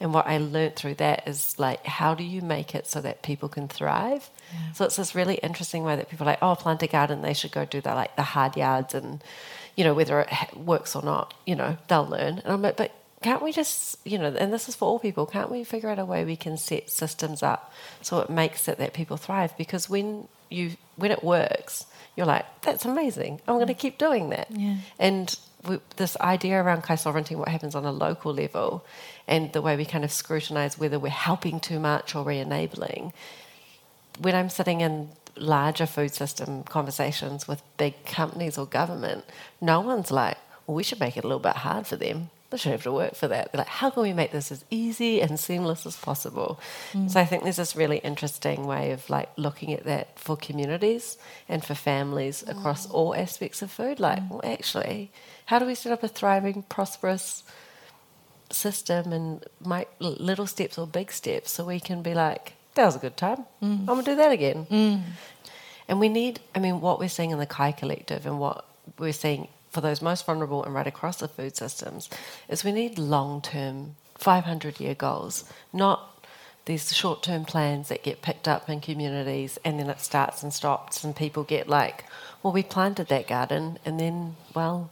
And 0.00 0.12
what 0.12 0.26
I 0.26 0.38
learned 0.38 0.76
through 0.76 0.94
that 0.94 1.26
is 1.26 1.58
like, 1.58 1.84
how 1.86 2.14
do 2.14 2.22
you 2.22 2.42
make 2.42 2.74
it 2.74 2.86
so 2.86 3.00
that 3.00 3.22
people 3.22 3.48
can 3.48 3.68
thrive? 3.68 4.30
Yeah. 4.52 4.72
So 4.72 4.84
it's 4.84 4.96
this 4.96 5.14
really 5.14 5.36
interesting 5.36 5.84
way 5.84 5.96
that 5.96 6.10
people 6.10 6.26
are 6.26 6.32
like, 6.32 6.42
oh, 6.42 6.54
plant 6.54 6.82
a 6.82 6.86
garden, 6.86 7.22
they 7.22 7.34
should 7.34 7.52
go 7.52 7.64
do 7.64 7.80
the 7.80 7.94
like 7.94 8.16
the 8.16 8.22
hard 8.22 8.56
yards, 8.56 8.94
and 8.94 9.22
you 9.76 9.84
know 9.84 9.94
whether 9.94 10.20
it 10.20 10.56
works 10.56 10.94
or 10.94 11.02
not, 11.02 11.34
you 11.46 11.54
know 11.54 11.76
they'll 11.88 12.06
learn. 12.06 12.38
And 12.38 12.52
I'm 12.52 12.62
like, 12.62 12.76
but 12.76 12.92
can't 13.22 13.42
we 13.42 13.50
just, 13.50 13.98
you 14.04 14.18
know, 14.18 14.26
and 14.26 14.52
this 14.52 14.68
is 14.68 14.74
for 14.74 14.86
all 14.86 14.98
people, 14.98 15.26
can't 15.26 15.50
we 15.50 15.64
figure 15.64 15.88
out 15.88 15.98
a 15.98 16.04
way 16.04 16.24
we 16.24 16.36
can 16.36 16.56
set 16.56 16.90
systems 16.90 17.42
up 17.42 17.72
so 18.02 18.20
it 18.20 18.30
makes 18.30 18.68
it 18.68 18.78
that 18.78 18.92
people 18.92 19.16
thrive? 19.16 19.56
Because 19.56 19.88
when 19.88 20.28
you 20.50 20.72
when 20.96 21.10
it 21.10 21.24
works, 21.24 21.86
you're 22.14 22.26
like, 22.26 22.44
that's 22.62 22.84
amazing. 22.84 23.40
I'm 23.48 23.56
going 23.56 23.66
to 23.66 23.74
keep 23.74 23.98
doing 23.98 24.30
that. 24.30 24.48
Yeah. 24.50 24.76
And 24.98 25.36
we, 25.66 25.78
this 25.96 26.16
idea 26.20 26.62
around 26.62 26.82
kai 26.82 26.94
sovereignty, 26.94 27.34
what 27.34 27.48
happens 27.48 27.74
on 27.74 27.84
a 27.84 27.92
local 27.92 28.32
level, 28.32 28.84
and 29.28 29.52
the 29.52 29.62
way 29.62 29.76
we 29.76 29.84
kind 29.84 30.04
of 30.04 30.12
scrutinise 30.12 30.78
whether 30.78 30.98
we're 30.98 31.08
helping 31.08 31.60
too 31.60 31.78
much 31.78 32.14
or 32.14 32.24
re-enabling. 32.24 33.12
When 34.18 34.34
I'm 34.34 34.48
sitting 34.48 34.80
in 34.80 35.10
larger 35.36 35.86
food 35.86 36.14
system 36.14 36.62
conversations 36.62 37.46
with 37.46 37.62
big 37.76 38.04
companies 38.06 38.56
or 38.56 38.66
government, 38.66 39.24
no 39.60 39.80
one's 39.80 40.10
like, 40.10 40.38
well, 40.66 40.76
we 40.76 40.82
should 40.82 41.00
make 41.00 41.16
it 41.16 41.24
a 41.24 41.26
little 41.26 41.40
bit 41.40 41.56
hard 41.56 41.86
for 41.86 41.96
them 41.96 42.30
they 42.50 42.56
should 42.56 42.72
have 42.72 42.82
to 42.84 42.92
work 42.92 43.14
for 43.14 43.28
that. 43.28 43.50
They're 43.50 43.58
like, 43.58 43.66
how 43.66 43.90
can 43.90 44.02
we 44.02 44.12
make 44.12 44.30
this 44.30 44.52
as 44.52 44.64
easy 44.70 45.20
and 45.20 45.38
seamless 45.38 45.84
as 45.84 45.96
possible? 45.96 46.60
Mm. 46.92 47.10
So 47.10 47.20
I 47.20 47.24
think 47.24 47.42
there's 47.42 47.56
this 47.56 47.74
really 47.74 47.98
interesting 47.98 48.66
way 48.66 48.92
of 48.92 49.08
like 49.10 49.30
looking 49.36 49.72
at 49.72 49.84
that 49.84 50.18
for 50.18 50.36
communities 50.36 51.18
and 51.48 51.64
for 51.64 51.74
families 51.74 52.44
mm. 52.46 52.56
across 52.56 52.88
all 52.88 53.14
aspects 53.14 53.62
of 53.62 53.70
food. 53.70 53.98
Like, 53.98 54.20
mm. 54.20 54.30
well, 54.30 54.40
actually, 54.44 55.10
how 55.46 55.58
do 55.58 55.66
we 55.66 55.74
set 55.74 55.92
up 55.92 56.02
a 56.02 56.08
thriving, 56.08 56.62
prosperous 56.62 57.42
system 58.50 59.12
and 59.12 59.44
make 59.64 59.88
little 59.98 60.46
steps 60.46 60.78
or 60.78 60.86
big 60.86 61.12
steps 61.12 61.52
so 61.52 61.64
we 61.64 61.80
can 61.80 62.02
be 62.02 62.14
like, 62.14 62.54
that 62.74 62.84
was 62.84 62.96
a 62.96 62.98
good 62.98 63.16
time. 63.16 63.44
Mm. 63.62 63.80
I'm 63.80 63.86
gonna 63.86 64.02
do 64.02 64.16
that 64.16 64.32
again. 64.32 64.66
Mm. 64.70 65.02
And 65.88 66.00
we 66.00 66.08
need, 66.08 66.40
I 66.54 66.58
mean, 66.58 66.80
what 66.80 66.98
we're 66.98 67.08
seeing 67.08 67.30
in 67.30 67.38
the 67.38 67.46
Kai 67.46 67.72
Collective 67.72 68.26
and 68.26 68.38
what 68.38 68.64
we're 68.98 69.12
seeing 69.12 69.48
for 69.70 69.80
those 69.80 70.00
most 70.02 70.26
vulnerable 70.26 70.64
and 70.64 70.74
right 70.74 70.86
across 70.86 71.18
the 71.18 71.28
food 71.28 71.56
systems 71.56 72.08
is 72.48 72.64
we 72.64 72.72
need 72.72 72.98
long 72.98 73.40
term, 73.40 73.96
500 74.16 74.80
year 74.80 74.94
goals, 74.94 75.44
not 75.72 76.16
these 76.66 76.94
short 76.94 77.22
term 77.22 77.44
plans 77.44 77.88
that 77.88 78.02
get 78.02 78.22
picked 78.22 78.48
up 78.48 78.68
in 78.68 78.80
communities 78.80 79.58
and 79.64 79.78
then 79.78 79.88
it 79.88 80.00
starts 80.00 80.42
and 80.42 80.52
stops 80.52 81.04
and 81.04 81.14
people 81.14 81.44
get 81.44 81.68
like, 81.68 82.04
well, 82.42 82.52
we 82.52 82.62
planted 82.62 83.08
that 83.08 83.28
garden 83.28 83.78
and 83.84 83.98
then, 84.00 84.36
well, 84.54 84.90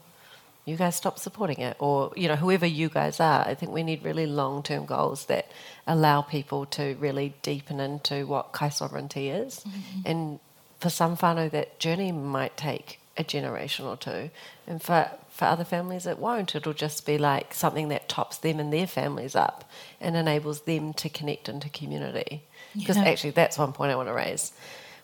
you 0.65 0.75
guys 0.75 0.95
stop 0.95 1.19
supporting 1.19 1.59
it 1.59 1.77
or 1.79 2.11
you 2.15 2.27
know 2.27 2.35
whoever 2.35 2.65
you 2.65 2.89
guys 2.89 3.19
are 3.19 3.47
i 3.47 3.53
think 3.53 3.71
we 3.71 3.83
need 3.83 4.03
really 4.03 4.25
long-term 4.25 4.85
goals 4.85 5.25
that 5.25 5.49
allow 5.87 6.21
people 6.21 6.65
to 6.65 6.95
really 6.99 7.33
deepen 7.41 7.79
into 7.79 8.25
what 8.25 8.51
kai 8.51 8.69
sovereignty 8.69 9.29
is 9.29 9.59
mm-hmm. 9.59 10.01
and 10.05 10.39
for 10.79 10.89
some 10.89 11.15
whānau 11.17 11.49
that 11.49 11.79
journey 11.79 12.11
might 12.11 12.57
take 12.57 12.99
a 13.17 13.23
generation 13.23 13.85
or 13.85 13.97
two. 13.97 14.29
And 14.67 14.81
for, 14.81 15.09
for 15.29 15.45
other 15.45 15.63
families, 15.63 16.05
it 16.05 16.19
won't. 16.19 16.55
It'll 16.55 16.73
just 16.73 17.05
be 17.05 17.17
like 17.17 17.53
something 17.53 17.89
that 17.89 18.09
tops 18.09 18.37
them 18.37 18.59
and 18.59 18.71
their 18.71 18.87
families 18.87 19.35
up 19.35 19.69
and 20.01 20.15
enables 20.15 20.61
them 20.61 20.93
to 20.93 21.09
connect 21.09 21.49
into 21.49 21.69
community. 21.69 22.43
Because 22.75 22.97
yeah. 22.97 23.05
actually, 23.05 23.31
that's 23.31 23.57
one 23.57 23.73
point 23.73 23.91
I 23.91 23.95
want 23.95 24.09
to 24.09 24.13
raise. 24.13 24.51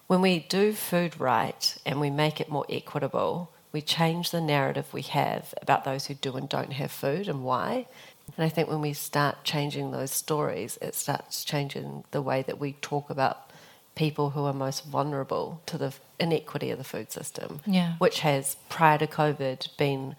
When 0.08 0.22
we 0.22 0.40
do 0.40 0.74
food 0.74 1.20
right 1.20 1.78
and 1.86 2.02
we 2.02 2.10
make 2.10 2.42
it 2.42 2.50
more 2.50 2.66
equitable, 2.70 3.52
we 3.72 3.82
change 3.82 4.32
the 4.32 4.42
narrative 4.42 4.94
we 4.94 5.02
have 5.04 5.54
about 5.62 5.86
those 5.86 6.08
who 6.08 6.14
do 6.14 6.36
and 6.36 6.50
don't 6.50 6.74
have 6.74 6.92
food 6.92 7.28
and 7.28 7.44
why. 7.44 7.88
And 8.36 8.46
I 8.46 8.50
think 8.50 8.70
when 8.70 8.82
we 8.82 8.94
start 8.94 9.44
changing 9.44 9.92
those 9.92 10.12
stories, 10.12 10.78
it 10.82 10.96
starts 10.96 11.44
changing 11.44 12.04
the 12.12 12.22
way 12.22 12.42
that 12.44 12.60
we 12.60 12.74
talk 12.74 13.10
about 13.10 13.50
people 13.96 14.32
who 14.32 14.46
are 14.46 14.54
most 14.54 14.86
vulnerable 14.86 15.62
to 15.66 15.78
the 15.78 15.94
inequity 16.20 16.72
of 16.72 16.78
the 16.78 16.84
food 16.84 17.12
system, 17.12 17.60
yeah. 17.66 17.96
which 17.98 18.20
has 18.22 18.56
prior 18.70 18.98
to 18.98 19.08
COVID 19.08 19.76
been 19.78 20.16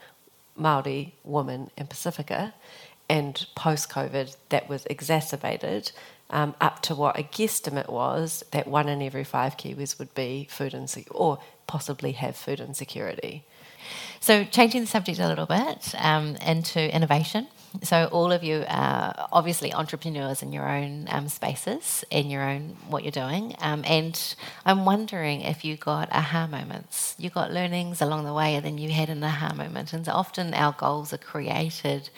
Maori, 0.56 1.14
women, 1.24 1.70
and 1.76 1.88
Pacifica, 1.88 2.54
and 3.08 3.46
post 3.54 3.88
COVID 3.90 4.36
that 4.50 4.68
was 4.68 4.86
exacerbated 4.86 5.92
um, 6.30 6.54
up 6.60 6.80
to 6.82 6.94
what 6.94 7.18
a 7.18 7.22
guesstimate 7.22 7.90
was 7.90 8.42
that 8.52 8.66
one 8.66 8.88
in 8.88 9.02
every 9.02 9.24
five 9.24 9.56
Kiwis 9.56 9.98
would 9.98 10.14
be 10.14 10.48
food 10.50 10.74
insecure 10.74 11.14
or 11.14 11.38
possibly 11.74 12.12
have 12.12 12.36
food 12.36 12.60
insecurity. 12.60 13.34
So, 14.20 14.44
changing 14.44 14.82
the 14.82 14.86
subject 14.96 15.18
a 15.18 15.28
little 15.32 15.46
bit 15.46 15.94
um, 15.98 16.36
into 16.36 16.80
innovation. 16.94 17.46
So 17.82 17.96
all 18.12 18.30
of 18.32 18.44
you 18.44 18.64
are 18.68 19.28
obviously 19.32 19.72
entrepreneurs 19.72 20.42
in 20.42 20.52
your 20.52 20.68
own 20.68 21.08
um, 21.10 21.28
spaces, 21.28 22.04
in 22.10 22.28
your 22.28 22.42
own 22.42 22.76
what 22.92 23.02
you're 23.02 23.20
doing, 23.26 23.56
um, 23.60 23.82
and 23.86 24.14
I'm 24.66 24.84
wondering 24.84 25.40
if 25.40 25.64
you 25.64 25.76
got 25.76 26.12
aha 26.12 26.46
moments. 26.46 27.14
You 27.18 27.30
got 27.30 27.50
learnings 27.50 28.02
along 28.02 28.24
the 28.24 28.34
way, 28.34 28.54
and 28.56 28.64
then 28.66 28.76
you 28.76 28.90
had 28.90 29.08
an 29.08 29.24
aha 29.24 29.54
moment. 29.54 29.94
And 29.94 30.06
often 30.06 30.52
our 30.52 30.74
goals 30.84 31.14
are 31.14 31.24
created 31.32 32.10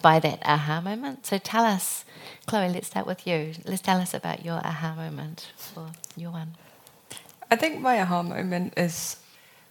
by 0.00 0.20
that 0.20 0.40
aha 0.44 0.80
moment. 0.80 1.26
So 1.26 1.38
tell 1.38 1.64
us, 1.64 2.04
Chloe. 2.46 2.68
Let's 2.68 2.86
start 2.86 3.06
with 3.06 3.26
you. 3.26 3.38
Let's 3.64 3.82
tell 3.82 4.00
us 4.00 4.14
about 4.14 4.44
your 4.44 4.60
aha 4.70 4.94
moment 4.94 5.50
for 5.56 5.86
your 6.16 6.30
one. 6.30 6.54
I 7.50 7.56
think 7.56 7.80
my 7.80 8.00
aha 8.00 8.22
moment 8.22 8.74
is 8.76 9.16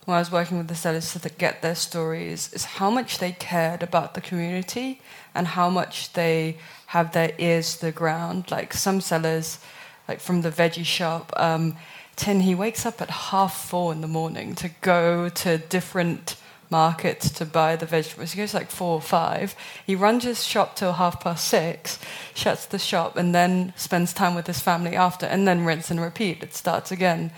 when 0.04 0.16
I 0.16 0.20
was 0.20 0.32
working 0.32 0.58
with 0.58 0.68
the 0.68 0.76
sellers 0.76 1.14
to 1.14 1.30
get 1.30 1.62
their 1.62 1.76
stories 1.76 2.52
is 2.52 2.66
how 2.66 2.90
much 2.90 3.20
they 3.20 3.32
cared 3.32 3.84
about 3.84 4.16
the 4.16 4.22
community 4.22 5.02
and 5.34 5.48
how 5.48 5.70
much 5.70 6.12
they 6.14 6.58
have 6.88 7.14
their 7.14 7.32
ears 7.38 7.78
to 7.78 7.86
the 7.86 7.92
ground. 7.92 8.52
Like 8.52 8.74
some 8.74 9.00
sellers, 9.00 9.60
like 10.08 10.20
from 10.20 10.42
the 10.42 10.50
veggie 10.52 10.84
shop, 10.86 11.32
um, 11.38 11.78
Tin, 12.18 12.42
he 12.42 12.54
wakes 12.54 12.86
up 12.86 13.02
at 13.02 13.10
half 13.10 13.70
four 13.70 13.94
in 13.94 14.02
the 14.02 14.08
morning 14.08 14.54
to 14.56 14.70
go 14.82 15.30
to 15.30 15.58
different 15.58 16.36
markets 16.70 17.30
to 17.32 17.46
buy 17.46 17.78
the 17.78 17.86
vegetables. 17.86 18.34
He 18.34 18.38
goes 18.38 18.54
like 18.54 18.70
four 18.70 18.96
or 18.96 19.02
five. 19.02 19.56
He 19.88 19.96
runs 19.96 20.26
his 20.26 20.44
shop 20.44 20.76
till 20.76 20.94
half 20.94 21.22
past 21.22 21.48
six, 21.48 21.98
shuts 22.36 22.66
the 22.66 22.78
shop, 22.78 23.16
and 23.16 23.34
then 23.34 23.74
spends 23.78 24.12
time 24.12 24.36
with 24.36 24.48
his 24.48 24.60
family 24.60 24.98
after, 24.98 25.26
and 25.26 25.48
then 25.48 25.64
rinse 25.64 25.90
and 25.90 26.02
repeat. 26.02 26.44
It 26.44 26.54
starts 26.54 26.92
again. 26.92 27.32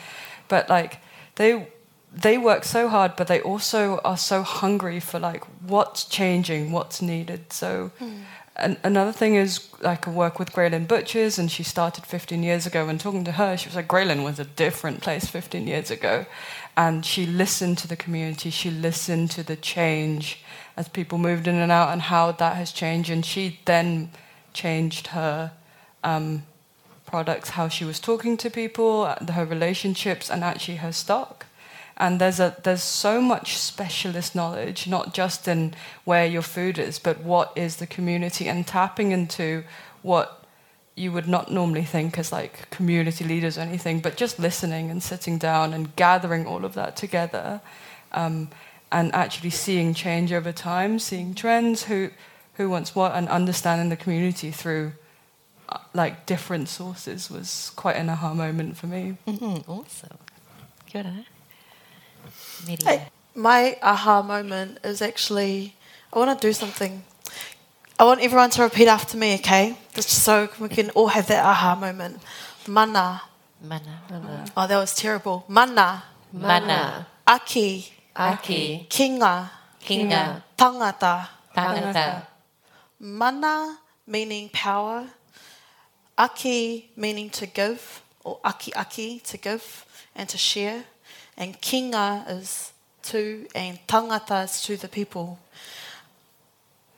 But 0.52 0.68
like 0.68 1.00
they 1.36 1.66
they 2.14 2.38
work 2.38 2.66
so 2.66 2.90
hard, 2.90 3.16
but 3.16 3.28
they 3.28 3.40
also 3.42 4.00
are 4.04 4.18
so 4.18 4.44
hungry 4.44 5.00
for 5.00 5.18
like 5.18 5.46
what's 5.66 6.04
changing, 6.04 6.74
what's 6.74 7.02
needed. 7.02 7.54
So, 7.54 7.92
mm. 8.02 8.24
and 8.58 8.78
another 8.84 9.14
thing 9.14 9.36
is 9.36 9.70
like 9.80 10.10
I 10.10 10.12
work 10.12 10.38
with 10.38 10.52
Grey 10.52 10.70
Lynn 10.70 10.88
Butchers, 10.88 11.40
and 11.40 11.50
she 11.50 11.64
started 11.64 12.06
15 12.06 12.44
years 12.44 12.66
ago. 12.66 12.90
And 12.90 13.00
talking 13.00 13.24
to 13.24 13.32
her, 13.32 13.56
she 13.56 13.70
was 13.70 13.78
like, 13.78 13.88
Grey 13.88 14.04
Lynn 14.04 14.24
was 14.24 14.40
a 14.40 14.44
different 14.44 15.00
place 15.00 15.26
15 15.26 15.68
years 15.68 15.90
ago, 15.90 16.26
and 16.76 17.06
she 17.06 17.26
listened 17.26 17.78
to 17.78 17.88
the 17.88 17.96
community. 17.96 18.50
She 18.50 18.72
listened 18.72 19.32
to 19.32 19.44
the 19.44 19.56
change 19.56 20.44
as 20.76 20.90
people 20.90 21.18
moved 21.18 21.48
in 21.48 21.56
and 21.56 21.72
out, 21.72 21.94
and 21.94 22.02
how 22.02 22.34
that 22.34 22.58
has 22.58 22.74
changed. 22.74 23.10
And 23.10 23.26
she 23.26 23.62
then 23.64 24.12
changed 24.52 25.08
her. 25.08 25.54
Um, 26.04 26.44
products, 27.12 27.50
how 27.52 27.68
she 27.68 27.86
was 27.86 28.00
talking 28.00 28.38
to 28.38 28.50
people, 28.50 29.06
her 29.06 29.46
relationships, 29.46 30.32
and 30.32 30.44
actually 30.44 30.78
her 30.78 30.92
stock. 30.92 31.46
And 31.98 32.20
there's, 32.20 32.40
a, 32.40 32.56
there's 32.64 32.82
so 32.82 33.22
much 33.22 33.58
specialist 33.58 34.34
knowledge, 34.34 34.88
not 34.88 35.14
just 35.14 35.48
in 35.48 35.76
where 36.04 36.26
your 36.26 36.42
food 36.42 36.80
is, 36.80 36.98
but 36.98 37.20
what 37.20 37.52
is 37.56 37.76
the 37.76 37.86
community 37.86 38.48
and 38.48 38.66
tapping 38.66 39.12
into 39.12 39.64
what 40.02 40.44
you 40.96 41.12
would 41.12 41.28
not 41.28 41.52
normally 41.52 41.84
think 41.84 42.18
as 42.18 42.32
like 42.32 42.70
community 42.72 43.24
leaders 43.24 43.58
or 43.58 43.62
anything, 43.62 44.00
but 44.00 44.18
just 44.18 44.40
listening 44.40 44.90
and 44.90 45.04
sitting 45.04 45.38
down 45.38 45.74
and 45.74 45.96
gathering 45.96 46.48
all 46.48 46.66
of 46.66 46.74
that 46.74 46.96
together. 46.96 47.62
Um, 48.14 48.50
and 48.92 49.14
actually 49.14 49.52
seeing 49.52 49.94
change 49.94 50.34
over 50.34 50.52
time, 50.52 51.00
seeing 51.00 51.34
trends, 51.34 51.84
who 51.84 52.10
who 52.56 52.70
wants 52.70 52.94
what, 52.94 53.14
and 53.14 53.30
understanding 53.30 53.90
the 53.90 53.96
community 53.96 54.52
through 54.52 54.92
uh, 54.92 55.01
like 55.94 56.26
different 56.26 56.70
sources 56.70 57.30
was 57.30 57.72
quite 57.76 57.96
an 57.96 58.10
aha 58.10 58.34
moment 58.34 58.78
for 58.78 58.88
me. 58.88 59.18
Mm-hmm. 59.28 59.70
Awesome. 59.70 60.18
Kia 60.88 61.02
ora. 61.02 61.26
Amiria. 62.62 62.84
Hey, 62.88 63.08
my 63.36 63.78
aha 63.82 64.22
moment 64.22 64.80
is 64.84 65.02
actually 65.02 65.76
I 66.14 66.20
want 66.20 66.40
to 66.40 66.48
do 66.48 66.54
something. 66.54 67.04
I 67.98 68.04
want 68.04 68.22
everyone 68.22 68.50
to 68.52 68.64
repeat 68.64 68.88
after 68.88 69.16
me, 69.16 69.36
okay? 69.36 69.78
Just 69.94 70.10
so 70.10 70.50
we 70.60 70.68
can 70.68 70.90
all 70.92 71.08
have 71.08 71.28
that 71.28 71.46
aha 71.46 71.76
moment. 71.76 72.22
Mana. 72.68 73.22
Mana. 73.62 74.46
Oh, 74.58 74.68
that 74.68 74.78
was 74.78 74.96
terrible. 74.96 75.46
Mana. 75.48 76.04
Mana. 76.34 77.08
Aki. 77.28 77.94
Aki. 78.16 78.88
Kinga. 78.90 79.50
Kinga. 79.82 80.42
Tangata. 80.58 81.28
Tangata. 81.56 82.26
Mana 83.00 83.78
meaning 84.06 84.50
power. 84.52 85.06
Aki 86.18 86.92
meaning 86.96 87.30
to 87.32 87.46
give, 87.46 88.02
or 88.24 88.40
aki 88.44 88.74
aki 88.76 89.20
to 89.20 89.38
give 89.38 89.86
and 90.16 90.28
to 90.30 90.38
share. 90.38 90.84
And 91.38 91.60
kinga 91.62 92.30
is 92.30 92.74
to, 93.04 93.48
and 93.56 93.80
tangata 93.88 94.46
is 94.46 94.62
to 94.64 94.78
the 94.78 94.88
people. 94.88 95.40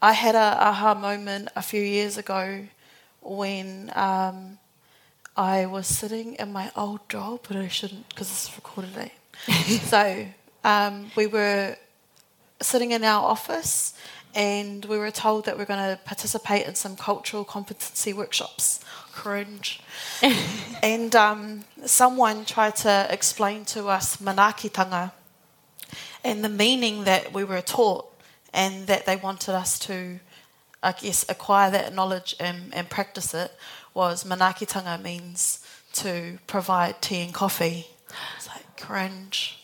I 0.01 0.11
had 0.11 0.36
a 0.36 0.57
aha 0.59 0.95
moment 0.95 1.49
a 1.55 1.61
few 1.61 1.82
years 1.82 2.18
ago 2.18 2.68
when 3.22 3.91
um, 3.95 4.57
I 5.38 5.66
was 5.66 5.88
sitting 5.88 6.36
in 6.36 6.51
my 6.51 6.72
old 6.76 7.07
job, 7.09 7.45
but 7.47 7.57
I 7.57 7.70
shouldn't 7.70 8.09
because 8.09 8.30
it's 8.30 8.55
recorded. 8.55 8.97
Eh? 8.97 9.09
so 9.80 10.26
um, 10.64 11.09
we 11.16 11.28
were 11.28 11.78
sitting 12.61 12.91
in 12.91 13.03
our 13.03 13.24
office 13.24 13.93
and 14.36 14.84
we 14.86 14.97
were 14.97 15.11
told 15.11 15.45
that 15.45 15.57
we're 15.57 15.66
going 15.66 15.95
to 15.95 15.99
participate 16.03 16.66
in 16.66 16.76
some 16.76 16.95
cultural 16.95 17.43
competency 17.43 18.14
workshops. 18.14 18.84
Cringe. 19.14 19.80
and 20.84 21.16
um, 21.16 21.64
someone 21.86 22.45
tried 22.45 22.76
to 22.78 23.07
explain 23.09 23.64
to 23.66 23.88
us 23.88 24.18
manaakitanga 24.18 25.11
and 26.24 26.43
the 26.43 26.49
meaning 26.49 27.03
that 27.03 27.34
we 27.34 27.43
were 27.43 27.61
taught 27.61 28.05
and 28.53 28.88
that 28.88 29.05
they 29.05 29.16
wanted 29.16 29.53
us 29.53 29.78
to, 29.80 30.20
I 30.82 30.93
guess, 30.93 31.26
acquire 31.30 31.70
that 31.72 31.93
knowledge 31.93 32.36
and, 32.39 32.74
and 32.74 32.89
practice 32.89 33.34
it 33.34 33.51
was 33.93 34.24
manaakitanga 34.24 35.01
means 35.01 35.66
to 35.93 36.39
provide 36.47 37.01
tea 37.01 37.22
and 37.22 37.34
coffee. 37.34 37.88
It's 38.38 38.47
like 38.47 38.78
cringe. 38.78 39.64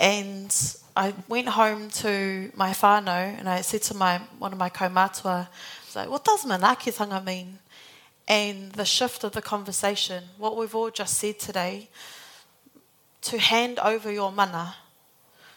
And 0.00 0.54
I 0.96 1.14
went 1.28 1.48
home 1.48 1.90
to 1.90 2.50
my 2.54 2.70
whānau 2.70 3.38
and 3.38 3.48
I 3.48 3.60
said 3.60 3.82
to 3.82 3.94
my 3.94 4.18
one 4.38 4.52
of 4.52 4.58
my 4.58 4.70
kaumatua, 4.70 5.46
I 5.46 5.48
was 5.86 5.96
like, 5.96 6.10
what 6.10 6.24
does 6.24 6.44
manaakitanga 6.44 7.24
mean? 7.24 7.58
And 8.28 8.72
the 8.72 8.84
shift 8.84 9.24
of 9.24 9.32
the 9.32 9.42
conversation, 9.42 10.24
what 10.38 10.56
we've 10.56 10.74
all 10.74 10.90
just 10.90 11.18
said 11.18 11.38
today, 11.38 11.88
to 13.22 13.38
hand 13.38 13.78
over 13.80 14.10
your 14.10 14.32
mana. 14.32 14.76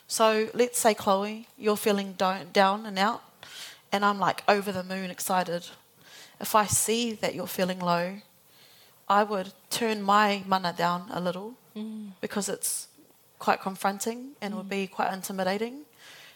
So 0.08 0.50
let's 0.54 0.80
say, 0.80 0.94
Chloe, 0.94 1.48
you're 1.58 1.78
feeling 1.78 2.14
down, 2.14 2.86
and 2.86 3.00
out, 3.00 3.24
and 3.92 4.06
I'm 4.06 4.20
like 4.20 4.44
over 4.48 4.72
the 4.72 4.84
moon 4.84 5.10
excited. 5.10 5.68
If 6.40 6.54
I 6.54 6.66
see 6.66 7.14
that 7.14 7.34
you're 7.34 7.48
feeling 7.48 7.80
low, 7.80 8.18
I 9.08 9.24
would 9.24 9.54
turn 9.70 10.02
my 10.02 10.44
mana 10.46 10.74
down 10.78 11.08
a 11.12 11.20
little 11.20 11.54
mm. 11.76 12.10
because 12.22 12.50
it's 12.50 12.88
quite 13.40 13.62
confronting 13.62 14.32
and 14.42 14.54
it 14.54 14.58
would 14.58 14.66
mm. 14.66 14.70
be 14.70 14.88
quite 14.88 15.14
intimidating. 15.14 15.82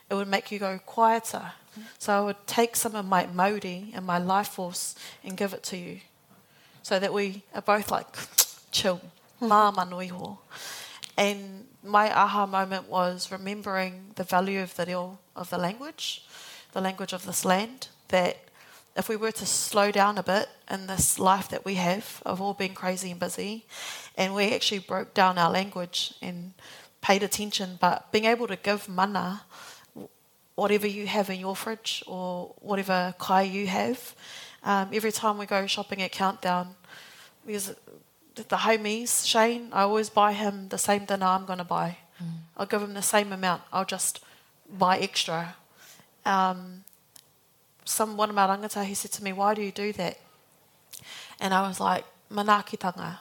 It 0.10 0.14
would 0.14 0.28
make 0.28 0.52
you 0.52 0.60
go 0.60 0.80
quieter. 0.86 1.52
Mm. 1.78 1.84
So 1.98 2.14
I 2.14 2.22
would 2.22 2.48
take 2.48 2.76
some 2.76 2.96
of 2.96 3.06
my 3.06 3.26
mauri 3.28 3.92
and 3.94 4.06
my 4.06 4.20
life 4.20 4.50
force 4.50 4.96
and 5.24 5.36
give 5.36 5.54
it 5.54 5.64
to 5.64 5.78
you 5.78 6.00
so 6.90 6.98
that 6.98 7.14
we 7.14 7.44
are 7.54 7.62
both 7.62 7.92
like 7.92 8.08
chill, 8.72 8.98
mm-hmm. 8.98 9.52
mā 9.52 9.72
manuiho. 9.76 10.40
And 11.16 11.68
my 11.84 12.12
aha 12.12 12.48
moment 12.48 12.90
was 12.90 13.32
remembering 13.32 14.14
the 14.16 14.24
value 14.24 14.62
of 14.64 14.76
the 14.76 14.86
reo 14.88 15.20
of 15.36 15.52
the 15.52 15.60
language, 15.60 16.26
the 16.72 16.82
language 16.82 17.14
of 17.14 17.28
this 17.28 17.46
land, 17.46 17.90
that 18.08 18.38
if 18.96 19.08
we 19.08 19.16
were 19.16 19.32
to 19.34 19.46
slow 19.46 19.92
down 19.92 20.18
a 20.18 20.24
bit 20.24 20.50
in 20.72 20.88
this 20.88 21.20
life 21.20 21.48
that 21.50 21.64
we 21.64 21.76
have 21.76 22.24
of 22.26 22.42
all 22.42 22.56
being 22.56 22.74
crazy 22.74 23.12
and 23.12 23.20
busy, 23.20 23.68
and 24.18 24.34
we 24.34 24.56
actually 24.56 24.80
broke 24.80 25.14
down 25.14 25.38
our 25.38 25.52
language 25.52 26.16
and 26.24 26.54
paid 27.02 27.22
attention, 27.22 27.78
but 27.80 28.12
being 28.12 28.26
able 28.26 28.48
to 28.48 28.56
give 28.56 28.90
mana, 28.90 29.44
whatever 30.56 30.88
you 30.88 31.06
have 31.06 31.30
in 31.30 31.40
your 31.40 31.56
fridge 31.56 32.04
or 32.08 32.56
whatever 32.62 33.14
kai 33.20 33.44
you 33.44 33.68
have, 33.68 34.16
um, 34.64 34.90
every 34.94 35.12
time 35.12 35.38
we 35.38 35.46
go 35.46 35.66
shopping 35.68 36.02
at 36.02 36.12
Countdown, 36.12 36.76
because 37.46 37.76
the 38.36 38.56
homies, 38.56 39.26
Shane, 39.26 39.70
I 39.72 39.82
always 39.82 40.10
buy 40.10 40.34
him 40.34 40.70
the 40.70 40.78
same 40.78 41.06
dinner 41.06 41.26
I'm 41.26 41.46
going 41.46 41.60
to 41.60 41.66
buy. 41.66 41.98
I'll 42.58 42.66
give 42.66 42.82
him 42.82 42.94
the 42.94 43.02
same 43.02 43.32
amount. 43.32 43.62
I'll 43.72 43.86
just 43.86 44.20
buy 44.78 44.98
extra. 45.00 45.56
Um, 46.26 46.84
some 47.86 48.18
one 48.18 48.30
of 48.30 48.36
my 48.36 48.46
rangata, 48.48 48.84
he 48.84 48.94
said 48.94 49.12
to 49.14 49.24
me, 49.24 49.32
"Why 49.34 49.54
do 49.54 49.62
you 49.62 49.72
do 49.72 49.94
that?" 49.94 50.20
And 51.40 51.54
I 51.54 51.68
was 51.68 51.80
like, 51.80 52.06
"Manaakitanga. 52.30 53.20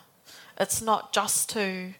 It's 0.58 0.82
not 0.82 1.12
just 1.12 1.48
to 1.50 1.94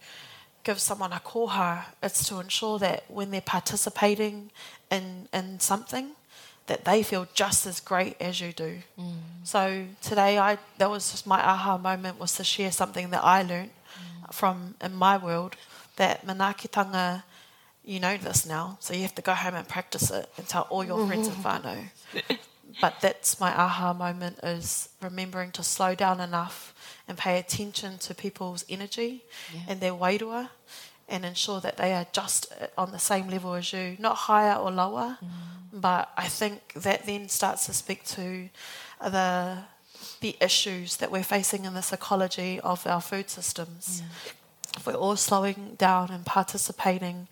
give 0.65 0.81
someone 0.81 1.13
a 1.13 1.21
koha. 1.21 1.85
It's 2.03 2.29
to 2.29 2.41
ensure 2.41 2.79
that 2.81 3.05
when 3.09 3.31
they're 3.31 3.41
participating 3.41 4.51
in 4.91 5.29
in 5.33 5.61
something, 5.61 6.17
that 6.69 6.85
they 6.85 7.03
feel 7.03 7.27
just 7.35 7.67
as 7.67 7.81
great 7.81 8.17
as 8.21 8.41
you 8.41 8.53
do. 8.53 8.79
Mm. 8.99 9.15
So 9.45 9.85
today, 10.01 10.39
I 10.39 10.59
that 10.79 10.89
was 10.89 11.11
just 11.11 11.27
my 11.27 11.41
aha 11.41 11.77
moment 11.79 12.19
was 12.19 12.35
to 12.37 12.45
share 12.45 12.73
something 12.73 13.11
that 13.11 13.25
I 13.25 13.43
learned 13.43 13.71
mm. 13.71 14.33
from 14.33 14.75
in 14.81 14.95
my 14.95 15.17
world 15.19 15.57
that 15.97 16.27
manaakitanga. 16.27 17.25
You 17.85 18.01
know 18.01 18.19
this 18.19 18.45
now, 18.45 18.77
so 18.81 18.93
you 18.93 19.01
have 19.01 19.15
to 19.15 19.23
go 19.23 19.33
home 19.33 19.55
and 19.55 19.67
practice 19.67 20.11
it 20.11 20.29
and 20.37 20.47
tell 20.47 20.67
all 20.69 20.85
your 20.85 21.07
friends 21.07 21.27
and 21.27 21.39
whānau. 21.43 21.89
But 22.81 23.01
that's 23.01 23.41
my 23.41 23.51
aha 23.51 23.93
moment 23.93 24.39
is 24.43 24.91
remembering 25.01 25.53
to 25.53 25.63
slow 25.63 25.95
down 25.95 26.21
enough 26.21 26.75
and 27.09 27.17
pay 27.17 27.39
attention 27.39 27.99
to 27.99 28.15
people's 28.15 28.65
energy 28.69 29.25
and 29.67 29.81
their 29.81 29.93
wairua 29.93 30.51
and 31.09 31.25
ensure 31.25 31.61
that 31.61 31.77
they 31.77 31.95
are 31.95 32.07
just 32.13 32.53
on 32.77 32.93
the 32.93 32.99
same 32.99 33.29
level 33.29 33.55
as 33.55 33.73
you, 33.73 33.97
not 33.99 34.17
higher 34.17 34.55
or 34.55 34.71
lower. 34.71 35.19
Mm. 35.23 35.81
But 35.81 36.11
I 36.17 36.29
think 36.29 36.73
that 36.75 37.07
then 37.07 37.29
starts 37.29 37.67
to 37.67 37.73
speak 37.73 38.05
to 38.07 38.49
the 39.01 39.59
the 40.21 40.37
issues 40.41 40.97
that 40.97 41.11
we're 41.11 41.23
facing 41.23 41.65
in 41.65 41.75
the 41.75 41.83
psychology 41.83 42.61
of 42.61 42.87
our 42.87 43.01
food 43.01 43.31
systems. 43.31 44.03
If 44.77 44.87
we're 44.87 44.95
all 44.95 45.17
slowing 45.17 45.75
down 45.79 46.11
and 46.11 46.25
participating 46.25 47.29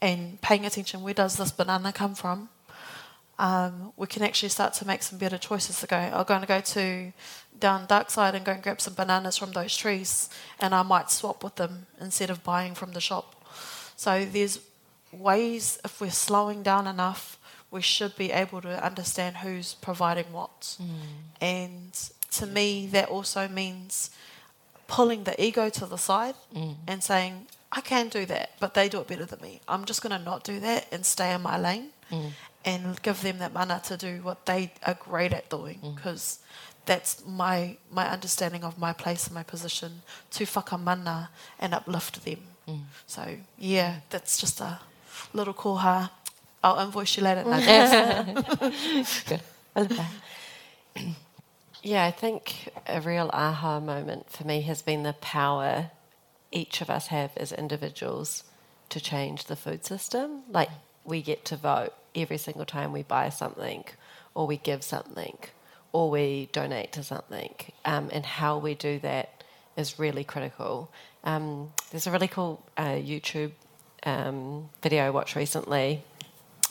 and 0.00 0.40
paying 0.40 0.64
attention, 0.64 1.02
where 1.02 1.14
does 1.14 1.36
this 1.36 1.50
banana 1.50 1.92
come 1.92 2.14
from? 2.14 2.48
Um, 3.40 3.94
we 3.96 4.06
can 4.06 4.22
actually 4.22 4.50
start 4.50 4.74
to 4.74 4.86
make 4.86 5.02
some 5.02 5.18
better 5.18 5.38
choices 5.38 5.80
to 5.80 5.86
go. 5.86 5.96
I'm 5.96 6.24
going 6.24 6.42
to 6.42 6.46
go 6.46 6.60
to 6.60 7.10
down 7.58 7.86
dark 7.86 8.10
side 8.10 8.34
and 8.34 8.44
go 8.44 8.52
and 8.52 8.62
grab 8.62 8.82
some 8.82 8.92
bananas 8.92 9.38
from 9.38 9.52
those 9.52 9.74
trees, 9.74 10.28
and 10.60 10.74
I 10.74 10.82
might 10.82 11.10
swap 11.10 11.42
with 11.42 11.56
them 11.56 11.86
instead 11.98 12.28
of 12.28 12.44
buying 12.44 12.74
from 12.74 12.92
the 12.92 13.00
shop. 13.00 13.34
So 13.96 14.26
there's 14.26 14.60
ways 15.10 15.78
if 15.82 16.02
we're 16.02 16.10
slowing 16.10 16.62
down 16.62 16.86
enough, 16.86 17.38
we 17.70 17.80
should 17.80 18.14
be 18.14 18.30
able 18.30 18.60
to 18.60 18.84
understand 18.84 19.38
who's 19.38 19.72
providing 19.72 20.32
what. 20.32 20.76
Mm. 20.78 20.88
And 21.40 22.10
to 22.32 22.46
me, 22.46 22.88
that 22.88 23.08
also 23.08 23.48
means 23.48 24.10
pulling 24.86 25.24
the 25.24 25.42
ego 25.42 25.70
to 25.70 25.86
the 25.86 25.96
side 25.96 26.34
mm. 26.54 26.74
and 26.86 27.02
saying, 27.02 27.46
I 27.72 27.80
can 27.80 28.08
do 28.08 28.26
that, 28.26 28.50
but 28.60 28.74
they 28.74 28.88
do 28.90 29.00
it 29.00 29.06
better 29.06 29.24
than 29.24 29.40
me. 29.40 29.60
I'm 29.66 29.86
just 29.86 30.02
going 30.02 30.18
to 30.18 30.22
not 30.22 30.44
do 30.44 30.60
that 30.60 30.88
and 30.92 31.06
stay 31.06 31.32
in 31.32 31.40
my 31.40 31.56
lane 31.56 31.90
mm. 32.10 32.32
And 32.64 33.00
give 33.02 33.22
them 33.22 33.38
that 33.38 33.52
mana 33.52 33.80
to 33.84 33.96
do 33.96 34.20
what 34.22 34.46
they 34.46 34.72
are 34.86 34.94
great 34.94 35.32
at 35.32 35.48
doing 35.48 35.78
mm. 35.82 35.94
because 35.94 36.40
that's 36.86 37.24
my 37.26 37.76
my 37.90 38.08
understanding 38.08 38.64
of 38.64 38.78
my 38.78 38.92
place 38.92 39.26
and 39.26 39.34
my 39.34 39.42
position 39.42 40.02
to 40.30 40.44
whakamana 40.44 41.28
and 41.58 41.74
uplift 41.74 42.24
them. 42.24 42.40
Mm. 42.68 42.80
So 43.06 43.36
yeah, 43.58 44.00
that's 44.10 44.38
just 44.38 44.60
a 44.60 44.80
little 45.32 45.54
koha. 45.54 46.10
I'll 46.62 46.78
invoice 46.84 47.16
you 47.16 47.22
later. 47.22 47.44
Good. 47.44 49.40
I 49.74 49.80
love 49.80 49.96
that. 49.96 51.04
Yeah, 51.82 52.04
I 52.04 52.10
think 52.10 52.70
a 52.86 53.00
real 53.00 53.30
aha 53.32 53.80
moment 53.80 54.30
for 54.30 54.46
me 54.46 54.60
has 54.62 54.82
been 54.82 55.02
the 55.02 55.14
power 55.14 55.90
each 56.52 56.80
of 56.80 56.90
us 56.90 57.06
have 57.06 57.30
as 57.36 57.52
individuals 57.52 58.44
to 58.90 59.00
change 59.00 59.44
the 59.44 59.56
food 59.56 59.86
system. 59.86 60.42
Like 60.50 60.68
we 61.04 61.22
get 61.22 61.44
to 61.46 61.56
vote 61.56 61.94
every 62.14 62.38
single 62.38 62.64
time 62.64 62.92
we 62.92 63.02
buy 63.02 63.28
something, 63.28 63.84
or 64.34 64.46
we 64.46 64.56
give 64.56 64.82
something, 64.82 65.38
or 65.92 66.10
we 66.10 66.48
donate 66.52 66.92
to 66.92 67.02
something, 67.02 67.54
um, 67.84 68.10
and 68.12 68.24
how 68.24 68.58
we 68.58 68.74
do 68.74 68.98
that 69.00 69.44
is 69.76 69.98
really 69.98 70.24
critical. 70.24 70.90
Um, 71.24 71.72
there's 71.90 72.06
a 72.06 72.10
really 72.10 72.28
cool 72.28 72.64
uh, 72.76 72.96
YouTube 72.96 73.52
um, 74.04 74.70
video 74.82 75.06
I 75.06 75.10
watched 75.10 75.36
recently 75.36 76.02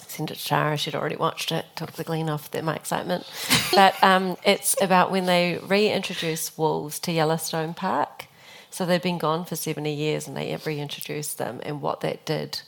send 0.09 0.31
it 0.31 0.37
to 0.37 0.45
Tara. 0.45 0.77
She'd 0.77 0.95
already 0.95 1.15
watched 1.15 1.51
it, 1.51 1.65
took 1.75 1.93
the 1.93 2.03
glean 2.03 2.29
off 2.29 2.51
the, 2.51 2.61
my 2.61 2.75
excitement. 2.75 3.29
but 3.73 3.95
um, 4.03 4.37
it's 4.43 4.75
about 4.81 5.11
when 5.11 5.25
they 5.25 5.59
reintroduced 5.61 6.57
wolves 6.57 6.99
to 6.99 7.11
Yellowstone 7.11 7.73
Park. 7.73 8.25
So 8.71 8.85
they've 8.85 9.01
been 9.01 9.17
gone 9.17 9.45
for 9.45 9.55
70 9.55 9.91
years 9.91 10.27
and 10.27 10.37
they 10.37 10.55
reintroduced 10.63 11.37
them 11.37 11.59
and 11.63 11.81
what 11.81 12.01
that 12.01 12.25
did. 12.25 12.61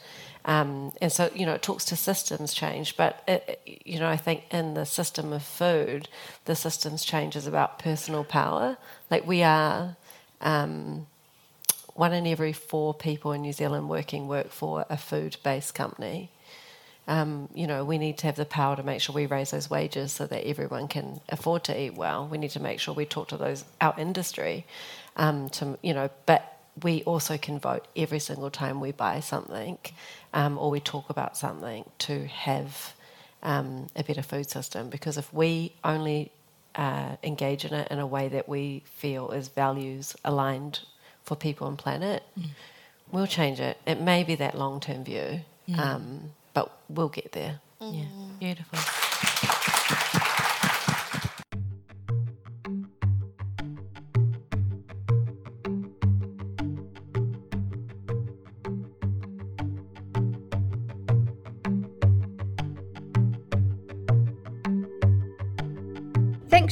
Um, 0.45 0.91
and 1.01 1.11
so, 1.11 1.29
you 1.35 1.45
know, 1.45 1.53
it 1.53 1.61
talks 1.61 1.85
to 1.85 1.95
systems 1.95 2.53
change, 2.53 2.97
but, 2.97 3.23
it, 3.27 3.61
you 3.85 3.99
know, 3.99 4.07
I 4.07 4.17
think 4.17 4.43
in 4.51 4.73
the 4.73 4.85
system 4.85 5.33
of 5.33 5.43
food, 5.43 6.09
the 6.45 6.55
systems 6.55 7.05
change 7.05 7.35
is 7.35 7.45
about 7.45 7.77
personal 7.77 8.23
power. 8.23 8.77
Like 9.09 9.27
we 9.27 9.43
are 9.43 9.95
um, 10.41 11.05
one 11.93 12.13
in 12.13 12.25
every 12.25 12.53
four 12.53 12.93
people 12.93 13.31
in 13.33 13.41
New 13.41 13.53
Zealand 13.53 13.89
working 13.89 14.27
work 14.27 14.49
for 14.49 14.85
a 14.89 14.97
food 14.97 15.37
based 15.43 15.75
company. 15.75 16.31
Um, 17.07 17.49
you 17.53 17.67
know, 17.67 17.83
we 17.83 17.97
need 17.97 18.17
to 18.19 18.27
have 18.27 18.35
the 18.35 18.45
power 18.45 18.75
to 18.75 18.83
make 18.83 19.01
sure 19.01 19.13
we 19.13 19.25
raise 19.25 19.51
those 19.51 19.69
wages 19.69 20.11
so 20.11 20.27
that 20.27 20.45
everyone 20.45 20.87
can 20.87 21.19
afford 21.29 21.63
to 21.65 21.79
eat 21.79 21.95
well. 21.95 22.27
We 22.27 22.37
need 22.37 22.51
to 22.51 22.59
make 22.59 22.79
sure 22.79 22.93
we 22.93 23.05
talk 23.05 23.27
to 23.29 23.37
those 23.37 23.65
our 23.81 23.95
industry, 23.97 24.65
um, 25.17 25.49
to 25.49 25.77
you 25.81 25.93
know, 25.93 26.09
but 26.25 26.50
we 26.81 27.03
also 27.03 27.37
can 27.37 27.59
vote 27.59 27.87
every 27.95 28.19
single 28.19 28.49
time 28.49 28.79
we 28.79 28.91
buy 28.91 29.19
something 29.19 29.77
um, 30.33 30.57
or 30.57 30.69
we 30.69 30.79
talk 30.79 31.09
about 31.09 31.35
something 31.37 31.85
to 31.99 32.27
have 32.27 32.93
um, 33.43 33.87
a 33.95 34.03
better 34.03 34.21
food 34.21 34.49
system. 34.49 34.89
Because 34.89 35.17
if 35.17 35.33
we 35.33 35.73
only 35.83 36.31
uh, 36.75 37.15
engage 37.23 37.65
in 37.65 37.73
it 37.73 37.89
in 37.91 37.99
a 37.99 38.07
way 38.07 38.29
that 38.29 38.47
we 38.47 38.83
feel 38.85 39.31
is 39.31 39.49
values 39.49 40.15
aligned 40.23 40.79
for 41.23 41.35
people 41.35 41.67
and 41.67 41.77
planet, 41.77 42.23
mm. 42.39 42.45
we'll 43.11 43.27
change 43.27 43.59
it. 43.59 43.77
It 43.85 43.99
may 43.99 44.23
be 44.23 44.35
that 44.35 44.57
long 44.57 44.79
term 44.79 45.03
view, 45.03 45.41
mm. 45.67 45.77
um, 45.77 46.31
but 46.53 46.71
we'll 46.89 47.09
get 47.09 47.33
there. 47.33 47.59
Mm. 47.81 47.95
Yeah, 47.95 48.05
beautiful. 48.39 48.79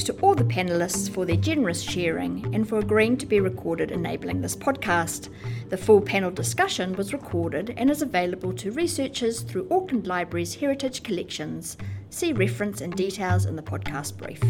Thanks 0.00 0.18
to 0.18 0.24
all 0.24 0.34
the 0.34 0.44
panelists 0.44 1.10
for 1.10 1.26
their 1.26 1.36
generous 1.36 1.82
sharing 1.82 2.54
and 2.54 2.66
for 2.66 2.78
agreeing 2.78 3.18
to 3.18 3.26
be 3.26 3.38
recorded 3.38 3.90
enabling 3.90 4.40
this 4.40 4.56
podcast. 4.56 5.28
The 5.68 5.76
full 5.76 6.00
panel 6.00 6.30
discussion 6.30 6.94
was 6.94 7.12
recorded 7.12 7.74
and 7.76 7.90
is 7.90 8.00
available 8.00 8.54
to 8.54 8.72
researchers 8.72 9.42
through 9.42 9.68
Auckland 9.70 10.06
Library's 10.06 10.54
Heritage 10.54 11.02
Collections. 11.02 11.76
See 12.08 12.32
reference 12.32 12.80
and 12.80 12.96
details 12.96 13.44
in 13.44 13.56
the 13.56 13.62
podcast 13.62 14.16
brief. 14.16 14.42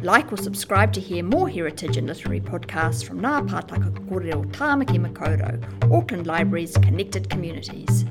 Like 0.00 0.32
or 0.32 0.36
subscribe 0.36 0.92
to 0.92 1.00
hear 1.00 1.24
more 1.24 1.48
heritage 1.48 1.96
and 1.96 2.06
literary 2.06 2.40
podcasts 2.40 3.04
from 3.04 3.20
Ngā 3.20 3.48
Pātaka 3.48 3.90
Kōrero 4.08 4.46
Tāmaki 4.52 5.04
Makaurau, 5.04 5.92
Auckland 5.92 6.28
Library's 6.28 6.76
connected 6.76 7.28
communities. 7.28 8.04